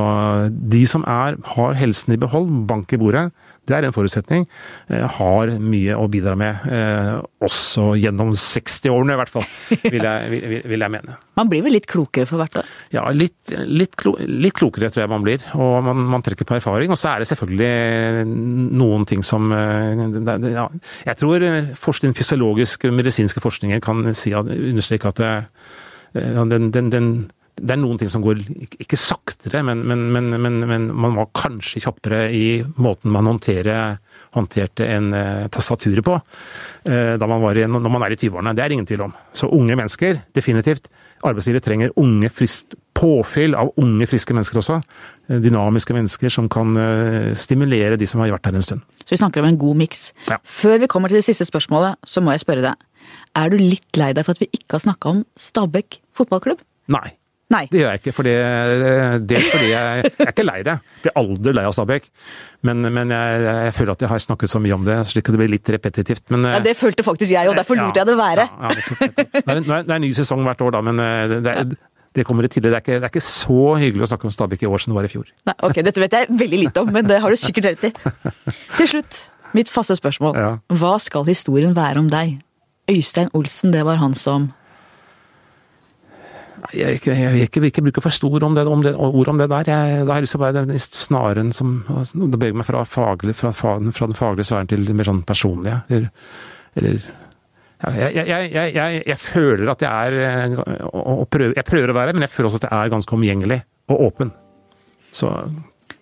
de 0.49 0.85
som 0.89 1.03
er, 1.09 1.39
har 1.57 1.75
helsen 1.77 2.15
i 2.15 2.21
behold, 2.21 2.47
bank 2.69 2.93
i 2.95 3.01
bordet 3.01 3.27
det 3.65 3.75
er 3.77 3.87
en 3.87 3.95
forutsetning. 3.95 4.45
Eh, 4.93 5.05
har 5.17 5.51
mye 5.61 5.95
å 5.97 6.05
bidra 6.11 6.35
med, 6.37 6.65
eh, 6.69 7.15
også 7.45 7.93
gjennom 7.97 8.33
60-årene 8.37 9.15
i 9.15 9.19
hvert 9.19 9.31
fall, 9.31 9.45
vil 9.83 10.05
jeg, 10.05 10.29
vil, 10.33 10.59
vil 10.65 10.85
jeg, 10.85 10.93
mene. 10.93 11.17
Man 11.39 11.49
blir 11.51 11.65
vel 11.65 11.75
litt 11.75 11.87
klokere 11.89 12.29
for 12.29 12.41
hvert 12.41 12.59
år? 12.61 12.69
Ja, 12.93 13.03
litt, 13.11 13.53
litt, 13.67 13.97
klo, 13.99 14.15
litt 14.21 14.55
klokere 14.55 14.91
tror 14.93 15.03
jeg 15.03 15.11
man 15.11 15.25
blir. 15.25 15.43
Og 15.59 15.81
man, 15.83 16.05
man, 16.13 16.23
trekker 16.23 16.47
på 16.47 16.55
erfaring. 16.55 16.93
Og 16.93 16.99
så 16.99 17.09
er 17.11 17.19
det 17.19 17.27
selvfølgelig 17.27 18.23
noen 18.79 19.03
ting 19.09 19.25
som 19.25 19.51
eh, 19.51 20.05
ja, 20.53 20.69
Jeg 21.09 21.19
tror 21.19 21.43
forskning, 21.81 22.15
fysiologisk, 22.15 22.87
medisinske 22.87 23.43
forskninger 23.43 23.83
kan 23.83 24.13
si, 24.15 24.31
understreke 24.31 25.11
at 25.11 25.19
det, 25.19 25.33
den, 26.15 26.69
den, 26.71 26.93
den 26.93 27.09
det 27.55 27.71
er 27.71 27.79
noen 27.79 27.99
ting 27.99 28.09
som 28.11 28.23
går 28.23 28.41
ikke 28.83 28.97
saktere, 28.99 29.61
men, 29.63 29.83
men, 29.87 30.07
men, 30.11 30.59
men 30.67 30.87
man 30.91 31.15
var 31.15 31.29
kanskje 31.35 31.81
kjappere 31.85 32.25
i 32.35 32.47
måten 32.75 33.13
man 33.13 33.29
håndtere, 33.29 33.97
håndterte 34.35 34.87
en 34.91 35.13
uh, 35.15 35.45
tastaturet 35.53 36.05
på 36.05 36.19
da 36.85 37.25
man 37.25 37.41
var 37.41 37.57
i, 37.57 37.63
når 37.65 37.89
man 37.89 38.03
er 38.05 38.13
i 38.13 38.17
20-årene. 38.19 38.51
Det 38.53 38.61
er 38.61 38.73
ingen 38.75 38.85
tvil 38.85 39.07
om. 39.07 39.13
Så 39.33 39.47
unge 39.49 39.73
mennesker, 39.73 40.19
definitivt. 40.37 40.85
Arbeidslivet 41.25 41.63
trenger 41.65 41.95
unge, 41.97 42.29
frist, 42.29 42.75
påfyll 42.93 43.57
av 43.57 43.71
unge, 43.81 44.05
friske 44.05 44.35
mennesker 44.37 44.61
også. 44.61 44.77
Uh, 45.31 45.39
dynamiske 45.41 45.95
mennesker 45.97 46.35
som 46.35 46.51
kan 46.51 46.77
stimulere 47.39 47.97
de 47.97 48.05
som 48.09 48.21
har 48.21 48.35
vært 48.35 48.51
her 48.51 48.59
en 48.59 48.67
stund. 48.67 48.85
Så 49.01 49.15
vi 49.15 49.21
snakker 49.23 49.41
om 49.41 49.49
en 49.49 49.57
god 49.63 49.81
miks. 49.81 50.11
Ja. 50.29 50.37
Før 50.45 50.77
vi 50.83 50.91
kommer 50.91 51.09
til 51.09 51.23
det 51.23 51.25
siste 51.25 51.47
spørsmålet, 51.49 51.97
så 52.05 52.21
må 52.21 52.35
jeg 52.35 52.45
spørre 52.45 52.67
deg. 52.67 52.85
Er 53.35 53.51
du 53.51 53.57
litt 53.59 53.97
lei 53.97 54.13
deg 54.15 54.27
for 54.27 54.37
at 54.37 54.45
vi 54.45 54.51
ikke 54.53 54.77
har 54.77 54.85
snakka 54.85 55.15
om 55.15 55.25
Stabæk 55.39 56.03
fotballklubb? 56.15 56.61
Nei. 56.93 57.15
Nei. 57.53 57.65
Det 57.69 57.77
gjør 57.77 57.91
jeg 57.93 58.01
ikke. 58.01 58.13
Fordi, 58.17 58.33
dels 59.29 59.49
fordi 59.53 59.67
jeg, 59.69 60.03
jeg, 60.05 60.13
er 60.25 60.31
ikke 60.31 60.45
lei 60.47 60.59
det. 60.65 60.75
Jeg 60.81 61.03
blir 61.05 61.17
aldri 61.21 61.53
lei 61.53 61.65
av 61.69 61.75
Stabæk. 61.77 62.07
Men, 62.65 62.87
men 62.95 63.13
jeg, 63.13 63.41
jeg, 63.45 63.73
føler 63.77 63.93
at 63.93 64.05
jeg 64.05 64.11
har 64.11 64.23
snakket 64.23 64.53
så 64.55 64.61
mye 64.63 64.77
om 64.77 64.87
det, 64.87 64.95
slik 65.11 65.29
at 65.29 65.35
det 65.35 65.41
blir 65.43 65.51
litt 65.53 65.73
repetitivt. 65.75 66.23
Men, 66.33 66.47
ja, 66.55 66.61
Det 66.65 66.73
følte 66.79 67.05
faktisk 67.05 67.35
jeg, 67.35 67.51
og 67.51 67.57
derfor 67.59 67.77
lot 67.77 67.99
jeg 67.99 68.09
det 68.09 68.15
være. 68.17 68.47
Ja, 68.49 68.71
ja, 68.71 69.11
det, 69.19 69.51
er, 69.51 69.61
det 69.61 69.83
er 69.85 69.99
en 69.99 70.07
ny 70.07 70.09
sesong 70.17 70.41
hvert 70.47 70.65
år, 70.65 70.73
da, 70.73 70.81
men 70.89 71.03
det, 71.03 71.39
det, 71.45 71.53
er, 71.53 71.93
det 72.17 72.25
kommer 72.25 72.47
i 72.47 72.49
tillegg. 72.49 72.73
Det 72.73 72.79
er, 72.79 72.85
ikke, 72.85 72.97
det 72.97 73.09
er 73.09 73.13
ikke 73.13 73.25
så 73.27 73.61
hyggelig 73.83 74.07
å 74.07 74.09
snakke 74.09 74.29
om 74.29 74.33
Stabæk 74.33 74.65
i 74.65 74.71
år 74.71 74.81
som 74.81 74.93
det 74.95 74.99
var 74.99 75.09
i 75.09 75.13
fjor. 75.13 75.29
Nei, 75.45 75.57
ok, 75.69 75.79
Dette 75.85 76.01
vet 76.01 76.17
jeg 76.17 76.41
veldig 76.41 76.63
lite 76.65 76.81
om, 76.81 76.91
men 76.97 77.13
det 77.13 77.21
har 77.21 77.29
du 77.29 77.39
sikkert 77.39 77.69
rett 77.73 77.87
i. 77.91 77.93
Til 78.79 78.91
slutt, 78.95 79.21
mitt 79.53 79.69
faste 79.69 79.97
spørsmål. 80.01 80.41
Hva 80.81 80.97
skal 81.03 81.29
historien 81.29 81.77
være 81.77 82.01
om 82.01 82.09
deg? 82.09 82.39
Øystein 82.89 83.29
Olsen, 83.37 83.73
det 83.73 83.85
var 83.85 84.01
han 84.01 84.13
som 84.17 84.49
jeg, 86.73 86.99
jeg, 87.05 87.17
jeg, 87.19 87.31
vil 87.33 87.43
ikke, 87.45 87.61
vil 87.61 87.71
ikke 87.71 87.83
bruke 87.87 88.03
for 88.05 88.15
stor 88.15 88.43
om 88.47 88.55
det, 88.55 88.65
om 88.67 88.81
det, 88.83 88.95
ord 88.95 89.27
om 89.31 89.37
det 89.41 89.49
der. 89.51 89.69
Jeg, 89.69 90.05
da 90.05 90.13
har 90.13 90.21
jeg 90.21 90.25
lyst 90.25 90.35
til 90.35 90.41
å 90.41 90.45
være 90.45 90.63
den 90.65 90.79
snaren 90.79 91.51
som 91.55 91.75
altså, 91.91 92.29
beveger 92.33 92.57
meg 92.57 92.67
fra, 92.67 92.83
faglig, 92.87 93.35
fra, 93.37 93.51
fra, 93.55 93.77
den 93.81 93.93
faglige 93.95 94.49
sfæren 94.49 94.71
til 94.71 94.87
det 94.87 94.95
mer 94.95 95.09
sånn 95.09 95.21
personlige. 95.27 95.81
Eller, 95.89 96.09
eller 96.79 97.03
jeg, 97.85 99.17
føler 99.19 99.69
at 99.73 99.83
jeg 99.83 100.23
er 100.25 100.55
og 100.95 101.27
prøver, 101.29 101.53
Jeg 101.57 101.67
prøver 101.67 101.91
å 101.91 101.97
være, 101.97 102.15
men 102.15 102.25
jeg 102.25 102.33
føler 102.33 102.49
også 102.49 102.61
at 102.63 102.69
jeg 102.69 102.79
er 102.79 102.93
ganske 102.95 103.17
omgjengelig 103.17 103.59
og 103.91 104.01
åpen. 104.07 104.31
Så 105.11 105.29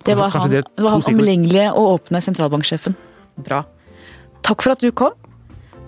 Det 0.05 0.15
var 0.17 0.29
han, 0.33 0.49
det 0.51 0.63
var 0.77 0.95
han 0.95 1.03
omgjengelige 1.07 1.73
og 1.73 1.97
åpne 1.97 2.21
sentralbanksjefen. 2.21 2.95
Bra. 3.43 3.63
Takk 4.43 4.63
for 4.63 4.75
at 4.75 4.83
du 4.83 4.91
kom. 4.91 5.15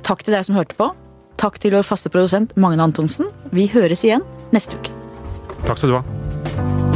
Takk 0.05 0.23
til 0.23 0.35
deg 0.35 0.45
som 0.47 0.57
hørte 0.57 0.77
på. 0.77 0.89
Takk 1.41 1.59
til 1.59 1.75
vår 1.75 1.83
faste 1.83 2.09
produsent 2.11 2.53
Magne 2.55 2.85
Antonsen. 2.85 3.27
Vi 3.51 3.67
høres 3.71 4.05
igjen 4.05 4.23
neste 4.55 4.79
uke. 4.79 4.93
Takk 5.65 5.81
skal 5.81 5.89
du 5.91 5.99
ha. 5.99 6.94